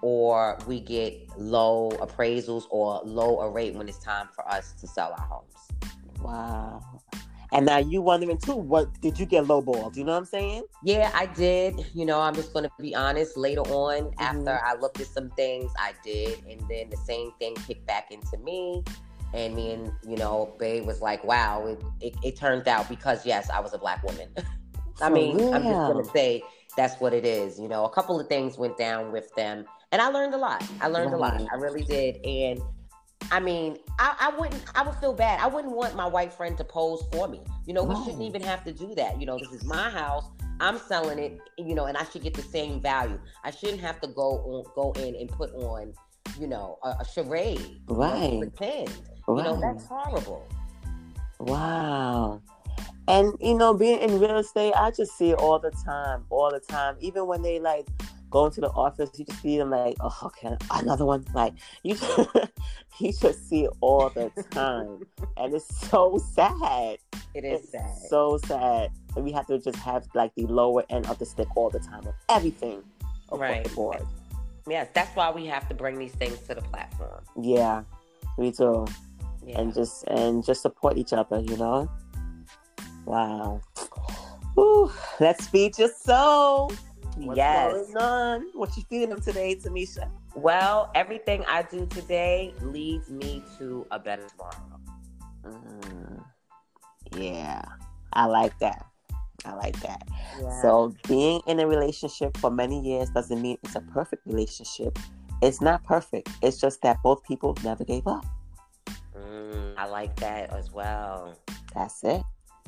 or 0.00 0.58
we 0.66 0.80
get 0.80 1.28
low 1.36 1.90
appraisals 2.00 2.64
or 2.70 3.00
low 3.04 3.40
a 3.40 3.50
rate 3.50 3.74
when 3.74 3.88
it's 3.88 3.98
time 3.98 4.28
for 4.34 4.48
us 4.48 4.72
to 4.80 4.86
sell 4.86 5.12
our 5.12 5.26
homes. 5.26 5.54
Wow. 6.20 6.97
And 7.52 7.66
now 7.66 7.78
you 7.78 8.02
wondering 8.02 8.38
too, 8.38 8.56
what 8.56 9.00
did 9.00 9.18
you 9.18 9.26
get 9.26 9.44
lowballed? 9.44 9.96
You 9.96 10.04
know 10.04 10.12
what 10.12 10.18
I'm 10.18 10.24
saying? 10.26 10.64
Yeah, 10.84 11.10
I 11.14 11.26
did. 11.26 11.86
You 11.94 12.04
know, 12.04 12.20
I'm 12.20 12.34
just 12.34 12.52
going 12.52 12.64
to 12.64 12.70
be 12.80 12.94
honest. 12.94 13.36
Later 13.36 13.62
on, 13.62 13.88
Mm-hmm. 13.98 14.20
after 14.20 14.60
I 14.64 14.74
looked 14.74 15.00
at 15.00 15.06
some 15.06 15.30
things, 15.30 15.72
I 15.78 15.92
did. 16.04 16.38
And 16.48 16.60
then 16.68 16.90
the 16.90 16.96
same 16.96 17.32
thing 17.38 17.54
kicked 17.66 17.86
back 17.86 18.10
into 18.10 18.36
me. 18.38 18.84
And 19.34 19.54
me 19.54 19.72
and, 19.72 19.92
you 20.06 20.16
know, 20.16 20.54
Babe 20.58 20.86
was 20.86 21.00
like, 21.00 21.22
wow, 21.24 21.66
it, 21.66 21.82
it, 22.00 22.14
it 22.24 22.36
turned 22.36 22.66
out 22.68 22.88
because, 22.88 23.24
yes, 23.26 23.50
I 23.50 23.60
was 23.60 23.74
a 23.74 23.78
black 23.78 24.02
woman. 24.02 24.28
I 25.00 25.10
mean, 25.10 25.38
I'm 25.54 25.62
just 25.62 25.74
going 25.92 26.04
to 26.04 26.10
say 26.10 26.42
that's 26.76 27.00
what 27.00 27.12
it 27.14 27.24
is. 27.24 27.58
You 27.58 27.68
know, 27.68 27.84
a 27.84 27.90
couple 27.90 28.18
of 28.18 28.26
things 28.28 28.58
went 28.58 28.76
down 28.78 29.12
with 29.12 29.34
them. 29.34 29.64
And 29.92 30.02
I 30.02 30.08
learned 30.08 30.34
a 30.34 30.38
lot. 30.38 30.64
I 30.80 30.88
learned 30.88 31.14
a 31.14 31.16
lot. 31.16 31.40
I 31.52 31.56
really 31.56 31.82
did. 31.82 32.16
And 32.24 32.60
I 33.30 33.40
mean, 33.40 33.78
I, 33.98 34.16
I 34.32 34.38
wouldn't, 34.38 34.62
I 34.74 34.82
would 34.82 34.94
feel 34.96 35.12
bad. 35.12 35.40
I 35.40 35.46
wouldn't 35.46 35.74
want 35.74 35.94
my 35.94 36.06
white 36.06 36.32
friend 36.32 36.56
to 36.56 36.64
pose 36.64 37.04
for 37.12 37.28
me. 37.28 37.40
You 37.66 37.74
know, 37.74 37.82
we 37.84 37.94
shouldn't 38.04 38.22
even 38.22 38.42
have 38.42 38.64
to 38.64 38.72
do 38.72 38.94
that. 38.94 39.20
You 39.20 39.26
know, 39.26 39.38
this 39.38 39.50
is 39.52 39.64
my 39.64 39.90
house. 39.90 40.24
I'm 40.60 40.78
selling 40.78 41.18
it, 41.18 41.40
you 41.56 41.74
know, 41.74 41.84
and 41.86 41.96
I 41.96 42.04
should 42.04 42.22
get 42.22 42.34
the 42.34 42.42
same 42.42 42.80
value. 42.80 43.18
I 43.44 43.50
shouldn't 43.50 43.80
have 43.80 44.00
to 44.00 44.08
go 44.08 44.38
on, 44.38 44.64
go 44.74 44.92
in 45.00 45.14
and 45.14 45.28
put 45.28 45.52
on, 45.54 45.92
you 46.38 46.46
know, 46.46 46.78
a, 46.82 46.88
a 47.00 47.04
charade, 47.04 47.80
Right. 47.86 48.40
pretend. 48.40 48.90
You 49.28 49.34
know, 49.34 49.60
that's 49.60 49.84
horrible. 49.86 50.48
Wow. 51.38 52.42
And 53.06 53.32
you 53.40 53.54
know, 53.54 53.72
being 53.74 54.00
in 54.00 54.18
real 54.18 54.38
estate, 54.38 54.72
I 54.74 54.90
just 54.90 55.16
see 55.16 55.30
it 55.30 55.38
all 55.38 55.58
the 55.58 55.70
time, 55.84 56.24
all 56.30 56.50
the 56.50 56.60
time. 56.60 56.96
Even 57.00 57.26
when 57.26 57.42
they 57.42 57.60
like 57.60 57.86
go 58.30 58.48
to 58.50 58.60
the 58.60 58.68
office, 58.70 59.10
you 59.18 59.24
just 59.24 59.40
see 59.42 59.58
them 59.58 59.70
like, 59.70 59.96
oh, 60.00 60.18
okay, 60.24 60.56
another 60.70 61.04
one. 61.04 61.24
Like 61.34 61.54
you, 61.82 61.96
you 63.00 63.12
just 63.12 63.48
see 63.48 63.64
it 63.64 63.70
all 63.80 64.10
the 64.10 64.30
time, 64.50 65.06
and 65.36 65.54
it's 65.54 65.88
so 65.88 66.18
sad. 66.34 66.98
It 67.34 67.44
is 67.44 67.60
It's 67.62 67.72
sad. 67.72 67.90
so 68.08 68.38
sad 68.46 68.90
that 69.14 69.22
we 69.22 69.32
have 69.32 69.46
to 69.46 69.58
just 69.58 69.78
have 69.78 70.06
like 70.14 70.34
the 70.34 70.46
lower 70.46 70.84
end 70.90 71.06
of 71.06 71.18
the 71.18 71.26
stick 71.26 71.48
all 71.56 71.70
the 71.70 71.78
time 71.78 72.04
with 72.04 72.14
everything 72.28 72.82
Right. 73.30 73.62
the 73.64 73.70
board. 73.74 74.02
Yes, 74.66 74.88
that's 74.94 75.14
why 75.14 75.30
we 75.30 75.46
have 75.46 75.68
to 75.68 75.74
bring 75.74 75.98
these 75.98 76.12
things 76.12 76.38
to 76.48 76.54
the 76.54 76.62
platform. 76.62 77.22
Yeah, 77.40 77.82
we 78.36 78.50
do. 78.50 78.86
Yeah. 79.46 79.60
And 79.60 79.74
just 79.74 80.04
and 80.08 80.44
just 80.44 80.62
support 80.62 80.96
each 80.98 81.12
other, 81.12 81.40
you 81.40 81.56
know? 81.56 81.88
Wow. 83.04 83.60
Whew. 84.54 84.90
Let's 85.20 85.46
feed 85.46 85.78
your 85.78 85.88
soul. 85.88 86.72
What's 87.20 87.36
yes. 87.36 87.72
going 87.72 87.96
on? 87.96 88.46
What 88.54 88.76
you 88.76 88.84
feeling 88.88 89.20
today, 89.20 89.56
Tamesha? 89.56 90.08
Well, 90.34 90.90
everything 90.94 91.44
I 91.48 91.62
do 91.62 91.84
today 91.86 92.54
leads 92.62 93.10
me 93.10 93.42
to 93.58 93.86
a 93.90 93.98
better 93.98 94.22
tomorrow. 94.28 94.54
Mm, 95.44 96.24
yeah, 97.16 97.62
I 98.12 98.26
like 98.26 98.56
that. 98.60 98.86
I 99.44 99.54
like 99.54 99.80
that. 99.80 100.06
Yeah. 100.40 100.62
So, 100.62 100.94
being 101.08 101.40
in 101.46 101.58
a 101.58 101.66
relationship 101.66 102.36
for 102.36 102.50
many 102.50 102.80
years 102.80 103.10
doesn't 103.10 103.40
mean 103.42 103.58
it's 103.64 103.74
a 103.74 103.80
perfect 103.80 104.24
relationship. 104.26 104.96
It's 105.42 105.60
not 105.60 105.82
perfect. 105.84 106.28
It's 106.40 106.60
just 106.60 106.82
that 106.82 106.98
both 107.02 107.24
people 107.24 107.56
never 107.64 107.84
gave 107.84 108.06
up. 108.06 108.24
Mm, 109.16 109.74
I 109.76 109.86
like 109.86 110.14
that 110.20 110.50
as 110.50 110.70
well. 110.70 111.36
That's 111.74 112.04
it. 112.04 112.22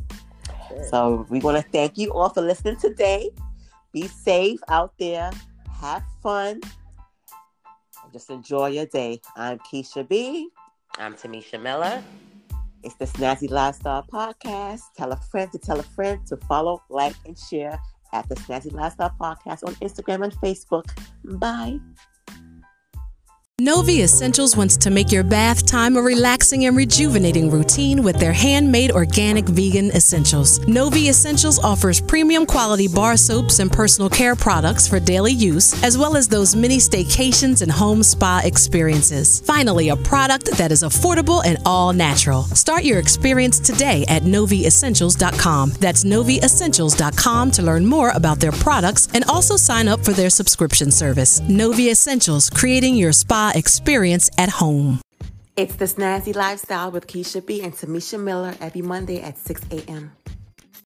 That's 0.09 0.71
it. 0.73 0.89
So, 0.89 1.25
we 1.29 1.39
want 1.39 1.57
to 1.65 1.71
thank 1.71 1.99
you 1.99 2.13
all 2.13 2.31
for 2.31 2.41
listening 2.41 2.77
today. 2.77 3.31
Be 3.93 4.07
safe 4.07 4.61
out 4.69 4.93
there. 4.99 5.31
Have 5.81 6.05
fun. 6.23 6.61
And 8.05 8.13
just 8.13 8.31
enjoy 8.31 8.69
your 8.69 8.87
day. 8.87 9.21
I'm 9.37 9.59
Keisha 9.59 10.09
B. 10.09 10.49
I'm 10.99 11.15
Tamesha 11.15 11.61
Miller. 11.61 12.03
It's 12.83 12.95
the 12.95 13.05
Snazzy 13.05 13.51
Lifestyle 13.51 14.07
Podcast. 14.11 14.83
Tell 14.97 15.13
a 15.13 15.17
friend 15.17 15.51
to 15.53 15.59
tell 15.59 15.81
a 15.81 15.83
friend 15.83 16.25
to 16.29 16.37
follow, 16.37 16.83
like, 16.89 17.15
and 17.27 17.37
share 17.37 17.81
at 18.13 18.29
the 18.29 18.37
Snazzy 18.37 18.73
Lifestyle 18.73 19.15
Podcast 19.21 19.67
on 19.67 19.75
Instagram 19.77 20.23
and 20.23 20.33
Facebook. 20.35 20.85
Bye. 21.25 21.81
Novei 23.61 24.03
Essentials 24.03 24.57
wants 24.57 24.79
to 24.79 24.89
make 24.89 25.13
your 25.13 25.23
bath 25.23 25.67
time 25.67 25.99
a 25.99 26.01
relaxing 26.01 26.65
and 26.65 26.75
rejuvenating 26.75 27.51
routine 27.51 28.03
with 28.03 28.19
their 28.19 28.33
handmade 28.33 28.91
organic 28.91 29.45
vegan 29.45 29.91
essentials. 29.91 30.61
Novei 30.61 31.11
Essentials 31.11 31.59
offers 31.59 32.01
premium 32.01 32.47
quality 32.47 32.89
bar 32.89 33.19
soaps 33.19 33.59
and 33.59 33.71
personal 33.71 34.09
care 34.09 34.35
products 34.35 34.89
for 34.89 34.99
daily 34.99 35.33
use, 35.33 35.75
as 35.85 35.99
well 35.99 36.17
as 36.17 36.27
those 36.27 36.57
mini 36.57 36.79
staycations 36.79 37.61
and 37.61 37.71
home 37.71 38.03
spa 38.03 38.41
experiences. 38.43 39.41
Finally, 39.41 39.91
a 39.91 39.97
product 39.97 40.57
that 40.57 40.73
is 40.73 40.83
affordable 40.83 41.45
and 41.45 41.59
all 41.67 41.93
natural. 41.93 42.45
Start 42.55 42.83
your 42.85 42.99
experience 42.99 43.61
today 43.61 44.07
at 44.09 44.23
noviessentials.com. 44.23 45.73
That's 45.73 46.05
noviessentials.com 46.05 47.51
to 47.51 47.63
learn 47.63 47.85
more 47.85 48.09
about 48.15 48.41
their 48.41 48.53
products 48.53 49.07
and 49.13 49.23
also 49.25 49.57
sign 49.59 49.87
up 49.87 50.03
for 50.03 50.13
their 50.13 50.31
subscription 50.31 50.91
service. 50.91 51.43
Novei 51.43 51.91
Essentials, 51.91 52.49
creating 52.49 52.95
your 52.95 53.13
experience 53.55 54.31
at 54.39 54.49
home. 54.49 55.01
It's 55.57 55.75
the 55.75 55.85
Snazzy 55.85 56.35
Lifestyle 56.35 56.91
with 56.91 57.07
Keisha 57.07 57.45
B 57.45 57.61
and 57.63 57.75
Tamesha 57.75 58.19
Miller 58.19 58.55
every 58.61 58.83
Monday 58.83 59.21
at 59.21 59.37
6 59.37 59.61
a.m. 59.71 60.13